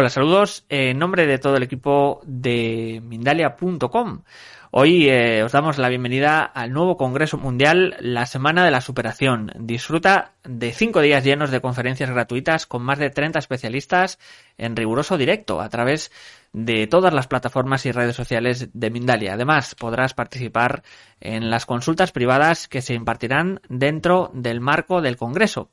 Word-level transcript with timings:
Hola, 0.00 0.08
saludos 0.08 0.64
en 0.70 0.98
nombre 0.98 1.26
de 1.26 1.38
todo 1.38 1.56
el 1.56 1.62
equipo 1.62 2.22
de 2.24 3.02
Mindalia.com. 3.04 4.22
Hoy 4.70 5.10
eh, 5.10 5.42
os 5.42 5.52
damos 5.52 5.76
la 5.76 5.90
bienvenida 5.90 6.42
al 6.42 6.72
nuevo 6.72 6.96
Congreso 6.96 7.36
Mundial, 7.36 7.96
la 8.00 8.24
Semana 8.24 8.64
de 8.64 8.70
la 8.70 8.80
Superación. 8.80 9.52
Disfruta 9.58 10.32
de 10.42 10.72
cinco 10.72 11.02
días 11.02 11.22
llenos 11.22 11.50
de 11.50 11.60
conferencias 11.60 12.08
gratuitas 12.08 12.66
con 12.66 12.82
más 12.82 12.98
de 12.98 13.10
30 13.10 13.40
especialistas 13.40 14.18
en 14.56 14.74
riguroso 14.74 15.18
directo 15.18 15.60
a 15.60 15.68
través 15.68 16.10
de 16.54 16.86
todas 16.86 17.12
las 17.12 17.26
plataformas 17.26 17.84
y 17.84 17.92
redes 17.92 18.16
sociales 18.16 18.70
de 18.72 18.90
Mindalia. 18.90 19.34
Además, 19.34 19.74
podrás 19.74 20.14
participar 20.14 20.82
en 21.20 21.50
las 21.50 21.66
consultas 21.66 22.10
privadas 22.10 22.68
que 22.68 22.80
se 22.80 22.94
impartirán 22.94 23.60
dentro 23.68 24.30
del 24.32 24.60
marco 24.60 25.02
del 25.02 25.18
Congreso. 25.18 25.68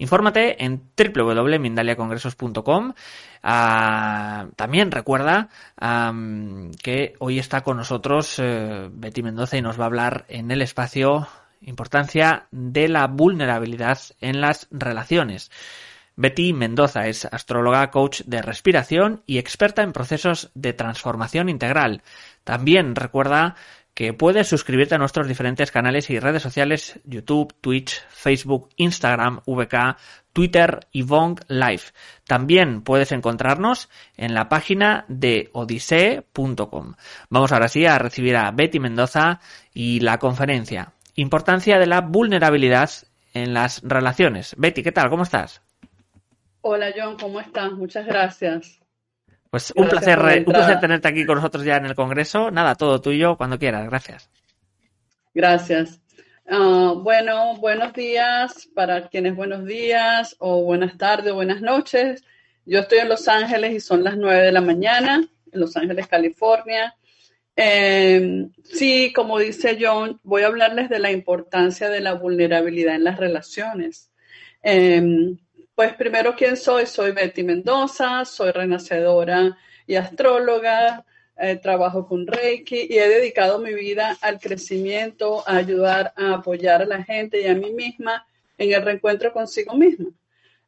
Infórmate 0.00 0.64
en 0.64 0.82
www.mindaliacongresos.com. 0.96 2.94
Ah, 3.42 4.46
también 4.56 4.90
recuerda 4.90 5.50
que 6.82 7.14
hoy 7.18 7.38
está 7.38 7.60
con 7.60 7.76
nosotros 7.76 8.38
eh, 8.38 8.88
Betty 8.90 9.22
Mendoza 9.22 9.58
y 9.58 9.62
nos 9.62 9.78
va 9.78 9.84
a 9.84 9.86
hablar 9.86 10.24
en 10.28 10.50
el 10.50 10.62
espacio 10.62 11.28
importancia 11.60 12.46
de 12.50 12.88
la 12.88 13.08
vulnerabilidad 13.08 13.98
en 14.22 14.40
las 14.40 14.68
relaciones. 14.70 15.50
Betty 16.16 16.54
Mendoza 16.54 17.06
es 17.06 17.26
astróloga, 17.26 17.90
coach 17.90 18.22
de 18.24 18.40
respiración 18.40 19.22
y 19.26 19.36
experta 19.36 19.82
en 19.82 19.92
procesos 19.92 20.50
de 20.54 20.72
transformación 20.72 21.50
integral. 21.50 22.02
También 22.44 22.96
recuerda 22.96 23.54
que 23.94 24.12
puedes 24.12 24.48
suscribirte 24.48 24.94
a 24.94 24.98
nuestros 24.98 25.28
diferentes 25.28 25.70
canales 25.70 26.10
y 26.10 26.18
redes 26.18 26.42
sociales 26.42 27.00
YouTube, 27.04 27.54
Twitch, 27.60 28.02
Facebook, 28.08 28.70
Instagram, 28.76 29.40
VK, 29.46 29.96
Twitter 30.32 30.86
y 30.92 31.02
Vong 31.02 31.40
Live. 31.48 31.82
También 32.26 32.82
puedes 32.82 33.12
encontrarnos 33.12 33.88
en 34.16 34.34
la 34.34 34.48
página 34.48 35.04
de 35.08 35.50
odisee.com. 35.52 36.94
Vamos 37.28 37.52
ahora 37.52 37.68
sí 37.68 37.84
a 37.86 37.98
recibir 37.98 38.36
a 38.36 38.50
Betty 38.52 38.78
Mendoza 38.78 39.40
y 39.74 40.00
la 40.00 40.18
conferencia. 40.18 40.92
Importancia 41.16 41.78
de 41.78 41.86
la 41.86 42.00
vulnerabilidad 42.00 42.90
en 43.34 43.54
las 43.54 43.82
relaciones. 43.82 44.54
Betty, 44.56 44.82
¿qué 44.82 44.92
tal? 44.92 45.10
¿Cómo 45.10 45.24
estás? 45.24 45.62
Hola 46.62 46.92
John, 46.96 47.16
¿cómo 47.18 47.40
estás? 47.40 47.72
Muchas 47.72 48.06
gracias. 48.06 48.79
Pues 49.50 49.72
un 49.74 49.88
placer, 49.88 50.18
un 50.46 50.52
placer 50.52 50.78
tenerte 50.78 51.08
aquí 51.08 51.26
con 51.26 51.36
nosotros 51.36 51.64
ya 51.64 51.76
en 51.76 51.86
el 51.86 51.96
Congreso. 51.96 52.50
Nada, 52.52 52.76
todo 52.76 53.00
tuyo 53.00 53.36
cuando 53.36 53.58
quieras. 53.58 53.84
Gracias. 53.88 54.30
Gracias. 55.34 56.00
Ah, 56.48 56.94
bueno, 56.96 57.56
buenos 57.56 57.92
días 57.92 58.68
para 58.74 59.08
quienes 59.08 59.34
buenos 59.34 59.64
días 59.66 60.36
o 60.38 60.62
buenas 60.62 60.96
tardes 60.98 61.32
o 61.32 61.36
buenas 61.36 61.62
noches. 61.62 62.24
Yo 62.64 62.80
estoy 62.80 62.98
en 62.98 63.08
Los 63.08 63.26
Ángeles 63.26 63.72
y 63.72 63.80
son 63.80 64.04
las 64.04 64.16
nueve 64.16 64.42
de 64.42 64.52
la 64.52 64.60
mañana, 64.60 65.16
en 65.52 65.60
Los 65.60 65.76
Ángeles, 65.76 66.06
California. 66.06 66.94
Em, 67.56 68.52
sí, 68.64 69.12
como 69.12 69.38
dice 69.38 69.76
John, 69.80 70.20
voy 70.22 70.42
a 70.42 70.46
hablarles 70.46 70.88
de 70.88 70.98
la 70.98 71.10
importancia 71.10 71.88
de 71.88 72.00
la 72.00 72.14
vulnerabilidad 72.14 72.94
en 72.94 73.04
las 73.04 73.18
relaciones. 73.18 74.10
Em, 74.62 75.38
pues 75.80 75.94
primero, 75.94 76.36
¿quién 76.36 76.58
soy? 76.58 76.84
Soy 76.84 77.12
Betty 77.12 77.42
Mendoza, 77.42 78.26
soy 78.26 78.50
renacedora 78.50 79.56
y 79.86 79.94
astróloga, 79.94 81.06
eh, 81.38 81.56
trabajo 81.56 82.06
con 82.06 82.26
Reiki 82.26 82.88
y 82.90 82.98
he 82.98 83.08
dedicado 83.08 83.58
mi 83.58 83.72
vida 83.72 84.14
al 84.20 84.38
crecimiento, 84.38 85.42
a 85.48 85.56
ayudar, 85.56 86.12
a 86.16 86.34
apoyar 86.34 86.82
a 86.82 86.84
la 86.84 87.02
gente 87.02 87.40
y 87.40 87.46
a 87.46 87.54
mí 87.54 87.72
misma 87.72 88.26
en 88.58 88.74
el 88.74 88.82
reencuentro 88.82 89.32
consigo 89.32 89.74
misma. 89.74 90.10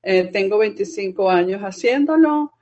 Eh, 0.03 0.31
tengo 0.33 0.57
25 0.57 1.29
años 1.29 1.61
haciéndolo 1.61 2.55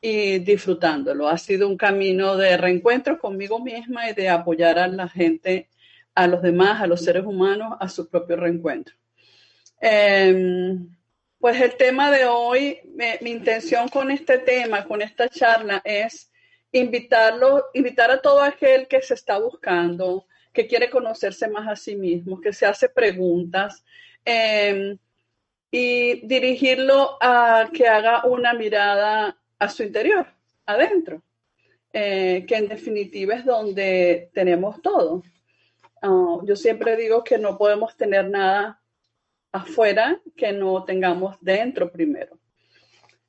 y 0.00 0.38
disfrutándolo. 0.38 1.28
Ha 1.28 1.36
sido 1.36 1.68
un 1.68 1.76
camino 1.76 2.38
de 2.38 2.56
reencuentro 2.56 3.18
conmigo 3.18 3.62
misma 3.62 4.08
y 4.08 4.14
de 4.14 4.30
apoyar 4.30 4.78
a 4.78 4.88
la 4.88 5.10
gente, 5.10 5.68
a 6.14 6.26
los 6.26 6.40
demás, 6.40 6.80
a 6.80 6.86
los 6.86 7.04
seres 7.04 7.26
humanos, 7.26 7.76
a 7.78 7.86
su 7.86 8.08
propio 8.08 8.36
reencuentro. 8.36 8.94
Em, 9.78 10.88
pues 11.38 11.60
el 11.60 11.76
tema 11.76 12.10
de 12.10 12.26
hoy, 12.26 12.80
mi 13.20 13.30
intención 13.30 13.88
con 13.88 14.10
este 14.10 14.38
tema, 14.38 14.84
con 14.84 15.02
esta 15.02 15.28
charla, 15.28 15.80
es 15.84 16.30
invitarlo, 16.72 17.66
invitar 17.74 18.10
a 18.10 18.20
todo 18.20 18.42
aquel 18.42 18.88
que 18.88 19.00
se 19.02 19.14
está 19.14 19.38
buscando, 19.38 20.26
que 20.52 20.66
quiere 20.66 20.90
conocerse 20.90 21.48
más 21.48 21.68
a 21.68 21.76
sí 21.76 21.94
mismo, 21.94 22.40
que 22.40 22.52
se 22.52 22.66
hace 22.66 22.88
preguntas 22.88 23.84
em, 24.24 24.98
y 25.70 26.26
dirigirlo 26.26 27.18
a 27.20 27.70
que 27.72 27.86
haga 27.86 28.24
una 28.24 28.54
mirada 28.54 29.38
a 29.58 29.68
su 29.68 29.84
interior, 29.84 30.26
adentro, 30.66 31.22
eh, 31.92 32.44
que 32.48 32.56
en 32.56 32.68
definitiva 32.68 33.34
es 33.34 33.44
donde 33.44 34.30
tenemos 34.34 34.82
todo. 34.82 35.22
Ah, 36.02 36.38
yo 36.44 36.56
siempre 36.56 36.96
digo 36.96 37.22
que 37.22 37.38
no 37.38 37.56
podemos 37.58 37.96
tener 37.96 38.28
nada 38.28 38.80
afuera 39.52 40.20
que 40.36 40.52
no 40.52 40.84
tengamos 40.84 41.36
dentro 41.40 41.90
primero. 41.90 42.38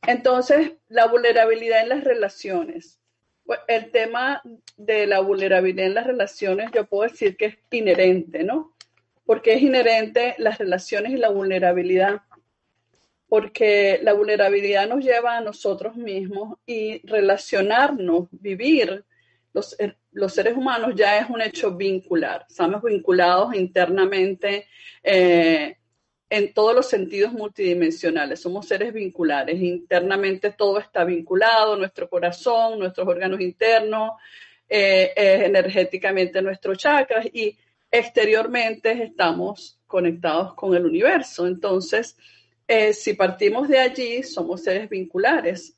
Entonces, 0.07 0.73
la 0.87 1.07
vulnerabilidad 1.07 1.81
en 1.81 1.89
las 1.89 2.03
relaciones. 2.03 2.99
Pues, 3.45 3.59
el 3.67 3.91
tema 3.91 4.41
de 4.77 5.07
la 5.07 5.19
vulnerabilidad 5.21 5.87
en 5.87 5.93
las 5.95 6.07
relaciones, 6.07 6.69
yo 6.73 6.85
puedo 6.85 7.09
decir 7.09 7.35
que 7.35 7.45
es 7.45 7.57
inherente, 7.71 8.43
¿no? 8.43 8.75
Porque 9.25 9.53
es 9.53 9.61
inherente 9.61 10.35
las 10.37 10.57
relaciones 10.57 11.13
y 11.13 11.17
la 11.17 11.29
vulnerabilidad. 11.29 12.21
Porque 13.27 13.99
la 14.01 14.13
vulnerabilidad 14.13 14.87
nos 14.87 15.03
lleva 15.03 15.37
a 15.37 15.41
nosotros 15.41 15.95
mismos 15.95 16.57
y 16.65 17.05
relacionarnos, 17.07 18.27
vivir. 18.31 19.03
Los, 19.53 19.75
los 20.11 20.33
seres 20.33 20.55
humanos 20.55 20.93
ya 20.95 21.19
es 21.19 21.29
un 21.29 21.41
hecho 21.41 21.75
vincular. 21.75 22.45
Estamos 22.49 22.81
vinculados 22.83 23.53
internamente. 23.55 24.67
Eh, 25.03 25.75
en 26.29 26.53
todos 26.53 26.75
los 26.75 26.87
sentidos 26.87 27.33
multidimensionales. 27.33 28.41
Somos 28.41 28.67
seres 28.67 28.93
vinculares. 28.93 29.59
Internamente 29.61 30.51
todo 30.51 30.79
está 30.79 31.03
vinculado, 31.03 31.75
nuestro 31.75 32.09
corazón, 32.09 32.79
nuestros 32.79 33.07
órganos 33.07 33.41
internos, 33.41 34.11
eh, 34.67 35.11
energéticamente 35.15 36.41
nuestros 36.41 36.77
chakras 36.77 37.25
y 37.33 37.57
exteriormente 37.91 38.91
estamos 39.03 39.79
conectados 39.87 40.53
con 40.53 40.75
el 40.75 40.85
universo. 40.85 41.47
Entonces, 41.47 42.15
eh, 42.67 42.93
si 42.93 43.13
partimos 43.13 43.67
de 43.67 43.79
allí, 43.79 44.21
somos 44.21 44.63
seres 44.63 44.87
vinculares. 44.87 45.75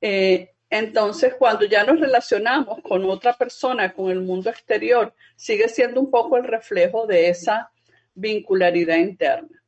Eh, 0.00 0.50
entonces, 0.68 1.34
cuando 1.38 1.64
ya 1.64 1.84
nos 1.84 1.98
relacionamos 1.98 2.82
con 2.82 3.04
otra 3.04 3.32
persona, 3.32 3.94
con 3.94 4.10
el 4.10 4.20
mundo 4.20 4.50
exterior, 4.50 5.14
sigue 5.36 5.68
siendo 5.68 6.00
un 6.00 6.10
poco 6.10 6.36
el 6.36 6.44
reflejo 6.44 7.06
de 7.06 7.30
esa 7.30 7.70
vincularidad 8.14 8.98
interna. 8.98 9.63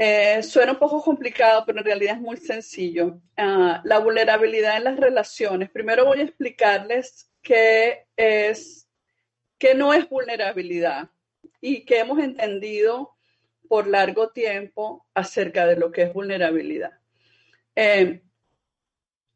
Eh, 0.00 0.44
suena 0.44 0.72
un 0.72 0.78
poco 0.78 1.02
complicado, 1.02 1.64
pero 1.66 1.80
en 1.80 1.84
realidad 1.84 2.14
es 2.14 2.20
muy 2.20 2.36
sencillo. 2.36 3.20
Ah, 3.36 3.82
la 3.84 3.98
vulnerabilidad 3.98 4.76
en 4.76 4.84
las 4.84 4.96
relaciones. 4.96 5.70
Primero 5.70 6.04
voy 6.04 6.20
a 6.20 6.24
explicarles 6.24 7.28
qué 7.42 8.06
es, 8.16 8.88
qué 9.58 9.74
no 9.74 9.92
es 9.92 10.08
vulnerabilidad 10.08 11.10
y 11.60 11.84
qué 11.84 11.98
hemos 11.98 12.20
entendido 12.20 13.16
por 13.68 13.88
largo 13.88 14.30
tiempo 14.30 15.06
acerca 15.14 15.66
de 15.66 15.76
lo 15.76 15.90
que 15.90 16.02
es 16.02 16.12
vulnerabilidad. 16.12 16.92
Eh, 17.74 18.22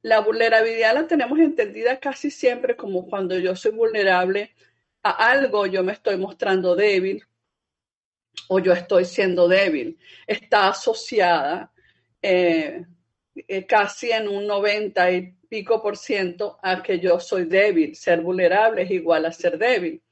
la 0.03 0.21
vulnerabilidad 0.21 0.95
la 0.95 1.07
tenemos 1.07 1.39
entendida 1.39 1.99
casi 1.99 2.31
siempre 2.31 2.77
como 2.77 3.07
cuando 3.07 3.37
yo 3.39 3.57
soy 3.57 3.73
vulnerable 3.73 4.55
a 5.03 5.31
algo, 5.31 5.67
yo 5.67 5.83
me 5.83 5.93
estoy 5.93 6.17
mostrando 6.17 6.77
débil, 6.77 7.25
o 8.49 8.59
yo 8.59 8.73
estoy 8.73 9.05
siendo 9.05 9.49
débil. 9.49 9.99
Está 10.27 10.69
asociada 10.69 11.73
eh, 12.21 12.85
eh, 13.35 13.67
casi 13.67 14.11
en 14.11 14.29
un 14.29 14.47
90 14.47 15.11
y 15.11 15.33
pico 15.49 15.83
por 15.83 15.97
ciento 15.97 16.59
a 16.63 16.83
que 16.83 16.99
yo 16.99 17.19
soy 17.21 17.45
débil. 17.45 17.97
Ser 17.97 18.21
vulnerable 18.21 18.83
es 18.83 18.91
igual 18.91 19.27
a 19.27 19.33
ser 19.33 19.59
débil. 19.59 20.03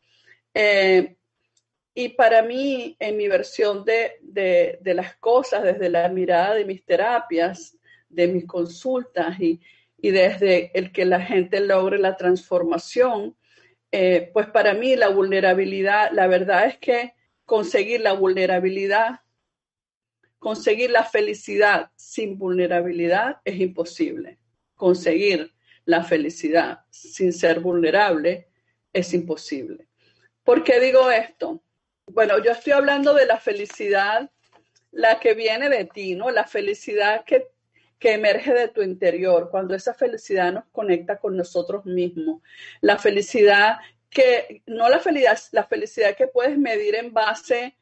Eh, 0.54 1.16
y 1.94 2.08
para 2.10 2.42
mí, 2.42 2.96
en 2.98 3.16
mi 3.16 3.28
versión 3.28 3.84
de, 3.84 4.18
de, 4.22 4.94
las 4.94 5.16
cosas, 5.16 5.62
desde 5.62 5.90
la 5.90 6.08
mirada 6.08 6.54
de 6.54 6.64
mis 6.64 6.84
terapias, 6.84 7.76
de 8.08 8.28
mis 8.28 8.46
consultas 8.46 9.38
y, 9.40 9.60
y 9.98 10.10
desde 10.10 10.70
el 10.78 10.92
que 10.92 11.04
la 11.04 11.20
gente 11.20 11.60
logre 11.60 11.98
la 11.98 12.16
transformación, 12.16 13.36
pues 14.32 14.46
para 14.46 14.72
mí 14.72 14.94
la 14.94 15.08
vulnerabilidad, 15.08 16.12
la 16.12 16.28
verdad 16.28 16.66
es 16.66 16.78
que 16.78 17.12
conseguir 17.50 18.00
la 18.00 18.12
vulnerabilidad, 18.12 19.22
conseguir 20.38 20.92
la 20.92 21.02
felicidad 21.02 21.90
sin 21.96 22.38
vulnerabilidad 22.38 23.40
es 23.44 23.58
imposible. 23.58 24.38
Conseguir 24.76 25.52
la 25.84 26.04
felicidad 26.04 26.84
sin 26.90 27.32
ser 27.32 27.58
vulnerable 27.58 28.46
es 28.92 29.12
imposible. 29.14 29.88
¿Por 30.44 30.62
qué 30.62 30.78
digo 30.78 31.10
esto? 31.10 31.60
Bueno, 32.06 32.40
yo 32.40 32.52
estoy 32.52 32.72
hablando 32.72 33.14
de 33.14 33.26
la 33.26 33.38
felicidad, 33.38 34.30
la 34.92 35.18
que 35.18 35.34
viene 35.34 35.68
de 35.68 35.86
ti, 35.86 36.14
¿no? 36.14 36.30
La 36.30 36.46
felicidad 36.46 37.24
que, 37.24 37.48
que 37.98 38.12
emerge 38.12 38.54
de 38.54 38.68
tu 38.68 38.80
interior, 38.80 39.48
cuando 39.50 39.74
esa 39.74 39.92
felicidad 39.92 40.52
nos 40.52 40.66
conecta 40.70 41.18
con 41.18 41.36
nosotros 41.36 41.84
mismos. 41.84 42.42
La 42.80 42.96
felicidad 42.96 43.78
que, 44.10 44.62
no 44.66 44.88
la 44.88 44.98
felicidad, 44.98 45.38
la 45.52 45.64
felicidad 45.64 46.16
que 46.16 46.26
puedes 46.26 46.58
medir 46.58 46.96
en 46.96 47.12
base 47.12 47.76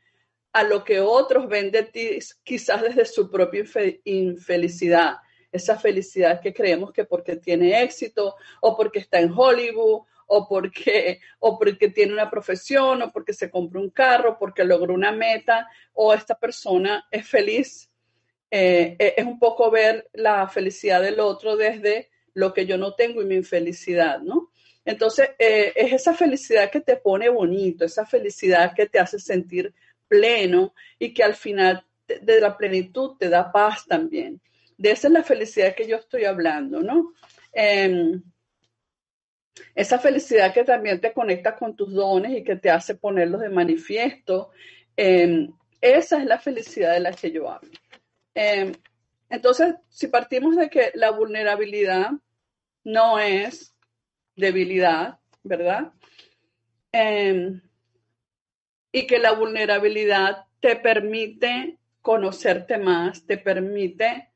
a 0.53 0.63
lo 0.63 0.85
que 0.85 1.01
otros 1.01 1.49
ven 1.49 1.71
de 1.71 1.85
ti, 1.85 2.19
quizás 2.45 2.83
desde 2.83 3.05
su 3.05 3.31
propia 3.31 3.65
infelicidad. 4.05 5.17
Esa 5.51 5.79
felicidad 5.79 6.41
que 6.41 6.53
creemos 6.53 6.93
que 6.93 7.05
porque 7.05 7.37
tiene 7.37 7.83
éxito 7.83 8.37
o 8.61 8.77
porque 8.77 8.99
está 8.99 9.19
en 9.19 9.33
Hollywood 9.35 10.03
o 10.29 10.47
porque, 10.47 11.21
o 11.39 11.59
porque 11.59 11.89
tiene 11.89 12.13
una 12.13 12.31
profesión, 12.31 13.03
o 13.03 13.11
porque 13.11 13.33
se 13.33 13.51
compró 13.51 13.81
un 13.81 13.91
carro, 13.91 14.37
porque 14.39 14.63
logró 14.63 14.95
una 14.95 15.11
meta, 15.11 15.67
o 15.95 16.13
esta 16.13 16.39
persona 16.39 17.07
es 17.11 17.27
feliz. 17.27 17.91
Eh, 18.51 18.97
eh, 18.99 19.15
es 19.17 19.25
un 19.25 19.39
poco 19.39 19.71
ver 19.71 20.09
la 20.13 20.47
felicidad 20.49 21.03
del 21.03 21.19
otro 21.21 21.57
desde 21.57 22.11
lo 22.35 22.53
que 22.53 22.67
yo 22.67 22.77
no 22.77 22.95
tengo 22.95 23.23
y 23.23 23.27
mi 23.27 23.37
infelicidad, 23.37 24.21
¿no? 24.21 24.48
Entonces, 24.89 25.33
eh, 25.39 25.75
es 25.77 25.93
esa 25.93 26.15
felicidad 26.15 26.71
que 26.71 26.81
te 26.81 26.97
pone 26.97 27.29
bonito, 27.29 27.85
esa 27.85 28.07
felicidad 28.07 28.73
que 28.75 28.87
te 28.87 28.99
hace 28.99 29.19
sentir 29.19 29.75
pleno 30.09 30.73
y 30.99 31.13
que 31.13 31.23
al 31.23 31.35
final 31.35 31.85
de 32.07 32.41
la 32.41 32.57
plenitud 32.57 33.19
te 33.19 33.29
da 33.29 33.53
paz 33.53 33.85
también. 33.87 34.41
De 34.79 34.93
esa 34.93 35.09
es 35.09 35.13
la 35.13 35.23
felicidad 35.23 35.75
que 35.75 35.87
yo 35.87 35.97
estoy 35.97 36.25
hablando, 36.25 36.81
¿no? 36.81 37.13
Em, 37.53 38.23
esa 39.75 39.99
felicidad 39.99 40.55
que 40.55 40.65
también 40.65 41.03
te 41.03 41.13
conecta 41.13 41.55
con 41.55 41.77
tus 41.77 41.93
dones 41.93 42.39
y 42.39 42.43
que 42.43 42.57
te 42.57 42.71
hace 42.71 42.95
ponerlos 42.95 43.43
de 43.43 43.51
manifiesto. 43.51 44.53
Em, 44.97 45.53
esa 45.83 46.17
es 46.19 46.25
la 46.25 46.39
felicidad 46.39 46.95
de 46.95 47.01
la 47.01 47.13
que 47.13 47.31
yo 47.31 47.51
hablo. 47.51 47.73
Em, 48.35 48.73
entonces, 49.29 49.75
si 49.91 50.07
partimos 50.07 50.57
de 50.57 50.71
que 50.71 50.93
la 50.95 51.11
vulnerabilidad 51.11 52.13
no 52.85 53.19
es 53.19 53.75
debilidad, 54.39 55.19
¿verdad? 55.43 55.93
Em, 56.93 57.61
y 58.91 59.07
que 59.07 59.19
la 59.19 59.33
vulnerabilidad 59.33 60.47
te 60.61 60.77
permite 60.77 61.79
conocerte 62.01 62.79
más, 62.79 63.27
te 63.27 63.37
permite 63.37 64.31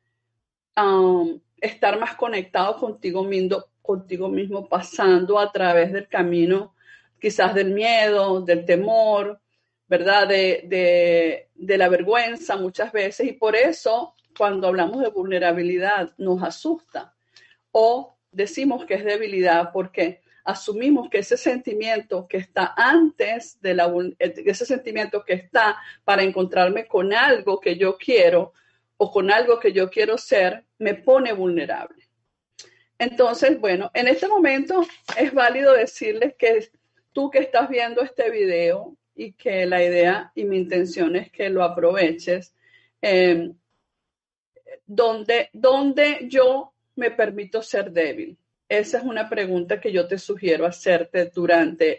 um, 0.77 1.41
estar 1.59 1.99
más 1.99 2.17
conectado 2.17 2.77
contigo 2.77 3.25
mismo, 3.25 3.65
contigo 3.81 4.29
mismo, 4.29 4.69
pasando 4.69 5.39
a 5.39 5.51
través 5.51 5.93
del 5.93 6.09
camino, 6.09 6.75
quizás 7.19 7.55
del 7.55 7.71
miedo, 7.71 8.43
del 8.43 8.65
temor, 8.65 9.41
¿verdad? 9.89 10.29
De, 10.29 11.49
de, 11.55 11.79
la 11.79 11.89
vergüenza 11.89 12.57
muchas 12.57 12.93
veces. 12.93 13.29
Y 13.29 13.33
por 13.33 13.57
eso, 13.57 14.15
cuando 14.37 14.69
hablamos 14.69 15.01
de 15.01 15.09
vulnerabilidad, 15.09 16.13
nos 16.19 16.43
asusta. 16.43 17.15
O 17.71 18.12
decimos 18.33 18.85
que 18.85 18.95
es 18.95 19.05
debilidad 19.05 19.71
porque 19.73 20.23
asumimos 20.45 21.09
que 21.09 21.19
ese 21.19 21.37
sentimiento 21.37 22.27
que 22.27 22.39
está 22.39 22.75
antes 22.77 23.61
de 23.61 23.75
la, 23.75 23.93
ese 24.19 24.67
sentimiento 24.67 25.25
que 25.25 25.35
está 25.35 25.79
para 26.05 26.23
encontrarme 26.23 26.87
con 26.87 27.13
algo 27.13 27.61
que 27.61 27.77
yo 27.77 27.97
quiero 27.97 28.53
o 28.97 29.11
con 29.11 29.31
algo 29.31 29.59
que 29.61 29.73
yo 29.73 29.91
quiero 29.91 30.19
ser, 30.19 30.65
me 30.79 30.95
pone 30.95 31.33
vulnerable. 31.33 32.09
Entonces, 32.99 33.61
bueno, 33.61 33.91
en 33.95 34.07
este 34.09 34.29
momento 34.29 34.87
es 35.19 35.33
válido 35.35 35.73
decirles 35.73 36.35
que 36.39 36.71
tú 37.13 37.31
que 37.31 37.41
estás 37.41 37.69
viendo 37.69 38.03
este 38.03 38.31
video 38.31 38.97
y 39.15 39.33
que 39.33 39.67
la 39.67 39.83
idea 39.83 40.33
y 40.35 40.45
mi 40.45 40.57
intención 40.57 41.17
es 41.17 41.31
que 41.31 41.51
lo 41.51 41.65
aproveches, 41.65 42.55
em, 43.01 43.55
donde, 44.87 45.51
donde 45.53 46.29
yo 46.29 46.73
me 46.95 47.11
permito 47.11 47.63
ser 47.63 47.91
débil. 47.91 48.39
Esa 48.69 48.99
es 48.99 49.05
una 49.05 49.29
pregunta 49.29 49.81
que 49.81 49.93
yo 49.93 50.07
te 50.07 50.19
sugiero 50.19 50.67
hacerte 50.67 51.27
durante 51.27 51.99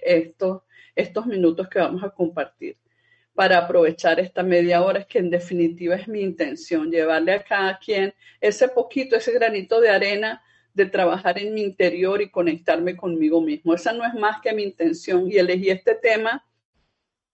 estos, 0.95 1.25
minutos 1.27 1.67
que 1.69 1.79
vamos 1.79 2.03
a 2.03 2.09
compartir 2.09 2.77
para 3.33 3.57
aprovechar 3.57 4.19
esta 4.19 4.43
media 4.43 4.83
hora, 4.83 5.05
que 5.05 5.19
en 5.19 5.29
definitiva 5.29 5.95
es 5.95 6.07
mi 6.07 6.21
intención, 6.21 6.91
llevarle 6.91 7.33
a 7.33 7.43
cada 7.43 7.79
quien 7.79 8.13
ese 8.39 8.67
poquito, 8.67 9.15
ese 9.15 9.31
granito 9.31 9.81
de 9.81 9.89
arena 9.89 10.43
de 10.73 10.85
trabajar 10.85 11.39
en 11.39 11.53
mi 11.53 11.61
interior 11.61 12.21
y 12.21 12.29
conectarme 12.29 12.95
conmigo 12.95 13.41
mismo. 13.41 13.73
Esa 13.73 13.93
no 13.93 14.05
es 14.05 14.13
más 14.13 14.41
que 14.41 14.53
mi 14.53 14.63
intención 14.63 15.31
y 15.31 15.37
elegí 15.37 15.69
este 15.69 15.95
tema 15.95 16.45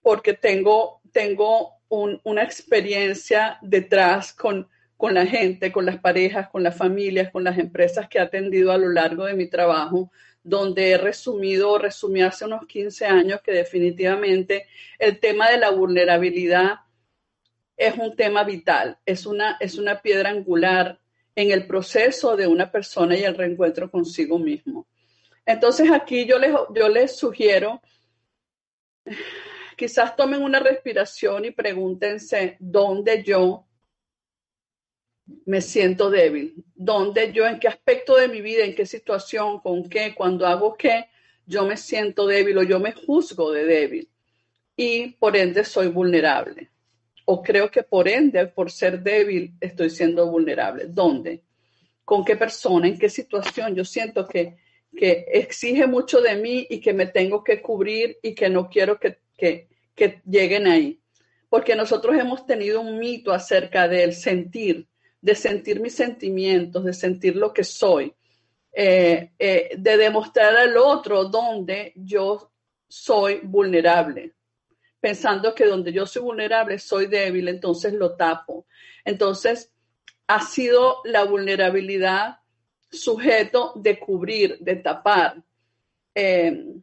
porque 0.01 0.33
tengo, 0.33 1.01
tengo 1.11 1.79
una 1.89 2.43
experiencia 2.43 3.57
detrás 3.61 4.33
con, 4.33 4.69
con 4.99 5.13
la 5.13 5.25
gente, 5.25 5.71
con 5.71 5.85
las 5.85 5.97
parejas, 5.97 6.49
con 6.49 6.61
las 6.61 6.75
familias, 6.75 7.31
con 7.31 7.45
las 7.45 7.57
empresas 7.57 8.09
que 8.09 8.17
he 8.17 8.21
atendido 8.21 8.73
a 8.73 8.77
lo 8.77 8.89
largo 8.89 9.23
de 9.23 9.33
mi 9.33 9.47
trabajo, 9.47 10.11
donde 10.43 10.91
he 10.91 10.97
resumido, 10.97 11.77
resumí 11.77 12.21
hace 12.21 12.43
unos 12.43 12.67
15 12.67 13.05
años 13.05 13.39
que 13.41 13.53
definitivamente 13.53 14.67
el 14.97 15.17
tema 15.21 15.49
de 15.49 15.57
la 15.57 15.69
vulnerabilidad 15.69 16.79
es 17.77 17.97
un 17.97 18.13
tema 18.17 18.43
vital, 18.43 18.97
es 19.05 19.25
una, 19.25 19.55
es 19.61 19.77
una 19.77 20.01
piedra 20.01 20.31
angular 20.31 20.99
en 21.33 21.51
el 21.51 21.65
proceso 21.65 22.35
de 22.35 22.47
una 22.47 22.69
persona 22.69 23.15
y 23.15 23.23
el 23.23 23.35
reencuentro 23.35 23.89
consigo 23.89 24.37
mismo. 24.37 24.85
Entonces 25.45 25.89
aquí 25.93 26.25
yo 26.25 26.37
les, 26.37 26.51
yo 26.75 26.89
les 26.89 27.15
sugiero, 27.15 27.81
quizás 29.77 30.17
tomen 30.17 30.43
una 30.43 30.59
respiración 30.59 31.45
y 31.45 31.51
pregúntense 31.51 32.57
dónde 32.59 33.23
yo 33.23 33.68
me 35.45 35.61
siento 35.61 36.09
débil, 36.09 36.63
dónde 36.75 37.31
yo, 37.33 37.45
en 37.45 37.59
qué 37.59 37.67
aspecto 37.67 38.15
de 38.15 38.27
mi 38.27 38.41
vida, 38.41 38.63
en 38.63 38.75
qué 38.75 38.85
situación, 38.85 39.59
con 39.59 39.89
qué, 39.89 40.13
cuando 40.15 40.45
hago 40.45 40.75
qué, 40.75 41.05
yo 41.45 41.65
me 41.65 41.77
siento 41.77 42.27
débil 42.27 42.57
o 42.59 42.63
yo 42.63 42.79
me 42.79 42.91
juzgo 42.91 43.51
de 43.51 43.65
débil 43.65 44.09
y 44.75 45.07
por 45.13 45.35
ende 45.35 45.63
soy 45.63 45.87
vulnerable 45.87 46.69
o 47.31 47.43
creo 47.43 47.69
que 47.69 47.83
por 47.83 48.07
ende, 48.07 48.47
por 48.47 48.71
ser 48.71 49.03
débil, 49.03 49.53
estoy 49.61 49.91
siendo 49.91 50.25
vulnerable. 50.31 50.85
¿Dónde? 50.87 51.43
¿Con 52.03 52.25
qué 52.25 52.35
persona? 52.35 52.87
¿En 52.87 52.97
qué 52.97 53.07
situación? 53.07 53.75
Yo 53.75 53.85
siento 53.85 54.27
que, 54.27 54.57
que 54.97 55.27
exige 55.31 55.85
mucho 55.85 56.21
de 56.21 56.35
mí 56.37 56.65
y 56.67 56.81
que 56.81 56.91
me 56.91 57.05
tengo 57.05 57.43
que 57.43 57.61
cubrir 57.61 58.17
y 58.23 58.33
que 58.33 58.49
no 58.49 58.67
quiero 58.67 58.99
que, 58.99 59.19
que, 59.37 59.67
que 59.93 60.23
lleguen 60.25 60.65
ahí. 60.65 60.99
Porque 61.49 61.75
nosotros 61.75 62.17
hemos 62.17 62.47
tenido 62.47 62.81
un 62.81 62.97
mito 62.97 63.31
acerca 63.31 63.87
del 63.87 64.13
sentir, 64.13 64.87
de 65.21 65.35
sentir 65.35 65.79
mis 65.79 65.93
sentimientos, 65.93 66.83
de 66.83 66.93
sentir 66.93 67.35
lo 67.35 67.53
que 67.53 67.63
soy, 67.63 68.13
eh, 68.71 69.31
eh, 69.37 69.75
de 69.77 69.97
demostrar 69.97 70.55
al 70.55 70.77
otro 70.77 71.25
donde 71.25 71.93
yo 71.95 72.51
soy 72.87 73.39
vulnerable 73.43 74.33
pensando 74.99 75.55
que 75.55 75.65
donde 75.65 75.91
yo 75.91 76.05
soy 76.05 76.21
vulnerable 76.21 76.77
soy 76.79 77.07
débil, 77.07 77.47
entonces 77.47 77.93
lo 77.93 78.15
tapo. 78.15 78.67
Entonces, 79.05 79.71
ha 80.27 80.41
sido 80.41 80.97
la 81.05 81.23
vulnerabilidad 81.23 82.39
sujeto 82.91 83.73
de 83.75 83.99
cubrir, 83.99 84.57
de 84.59 84.75
tapar. 84.77 85.41
Em, 86.13 86.81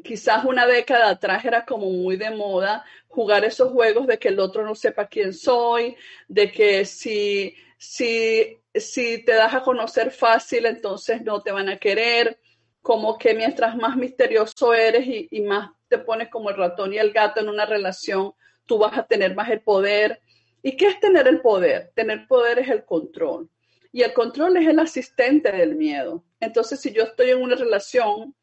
quizás 0.00 0.44
una 0.44 0.66
década 0.66 1.10
atrás 1.10 1.44
era 1.44 1.64
como 1.64 1.90
muy 1.90 2.16
de 2.16 2.30
moda 2.30 2.84
jugar 3.08 3.44
esos 3.44 3.70
juegos 3.72 4.06
de 4.06 4.18
que 4.18 4.28
el 4.28 4.40
otro 4.40 4.64
no 4.64 4.74
sepa 4.74 5.06
quién 5.06 5.34
soy, 5.34 5.96
de 6.28 6.50
que 6.50 6.84
si, 6.86 7.54
si, 7.76 8.58
si 8.74 9.22
te 9.24 9.32
das 9.32 9.54
a 9.54 9.62
conocer 9.62 10.10
fácil, 10.10 10.64
entonces 10.64 11.22
no 11.22 11.42
te 11.42 11.52
van 11.52 11.68
a 11.68 11.76
querer, 11.76 12.38
como 12.80 13.18
que 13.18 13.34
mientras 13.34 13.76
más 13.76 13.96
misterioso 13.96 14.72
eres 14.72 15.06
y, 15.06 15.28
y 15.30 15.42
más 15.42 15.70
te 15.88 15.98
pones 15.98 16.30
como 16.30 16.48
el 16.48 16.56
ratón 16.56 16.94
y 16.94 16.98
el 16.98 17.12
gato 17.12 17.40
en 17.40 17.50
una 17.50 17.66
relación, 17.66 18.32
tú 18.64 18.78
vas 18.78 18.96
a 18.96 19.06
tener 19.06 19.34
más 19.34 19.50
el 19.50 19.60
poder. 19.60 20.20
¿Y 20.62 20.76
qué 20.76 20.86
es 20.86 21.00
tener 21.00 21.28
el 21.28 21.42
poder? 21.42 21.92
Tener 21.94 22.26
poder 22.26 22.60
es 22.60 22.70
el 22.70 22.84
control. 22.84 23.50
Y 23.92 24.02
el 24.02 24.14
control 24.14 24.56
es 24.56 24.66
el 24.66 24.78
asistente 24.78 25.52
del 25.52 25.76
miedo. 25.76 26.24
Entonces, 26.40 26.80
si 26.80 26.92
yo 26.92 27.02
estoy 27.02 27.30
en 27.30 27.42
una 27.42 27.56
relación 27.56 28.34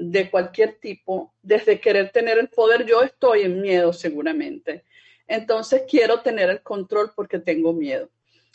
de 0.00 0.30
cualquier 0.30 0.78
tipo, 0.80 1.34
desde 1.42 1.78
querer 1.78 2.10
tener 2.10 2.38
el 2.38 2.48
poder, 2.48 2.86
yo 2.86 3.02
estoy 3.02 3.42
en 3.42 3.60
miedo 3.60 3.92
seguramente. 3.92 4.84
Entonces, 5.26 5.82
quiero 5.88 6.20
tener 6.20 6.48
el 6.48 6.62
control 6.62 7.12
porque 7.14 7.38
tengo 7.38 7.72
miedo. 7.72 8.08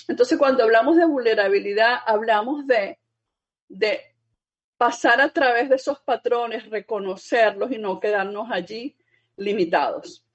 Entonces, 0.08 0.38
cuando 0.38 0.64
hablamos 0.64 0.98
de 0.98 1.06
vulnerabilidad, 1.06 2.00
hablamos 2.06 2.66
de, 2.66 2.98
de 3.70 4.02
pasar 4.78 5.22
a 5.22 5.30
través 5.30 5.70
de 5.70 5.76
esos 5.76 6.00
patrones, 6.00 6.70
reconocerlos 6.70 7.72
y 7.72 7.78
no 7.78 8.00
quedarnos 8.00 8.50
allí 8.52 8.98
limitados. 9.38 10.26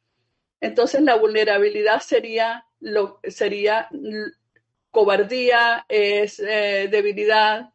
Entonces 0.61 1.01
la 1.03 1.17
vulnerabilidad 1.17 2.01
sería, 2.01 2.67
lo, 2.81 3.21
sería 3.25 3.89
cobardía, 4.91 5.87
es 5.89 6.39
eh, 6.41 6.89
debilidad, 6.91 7.71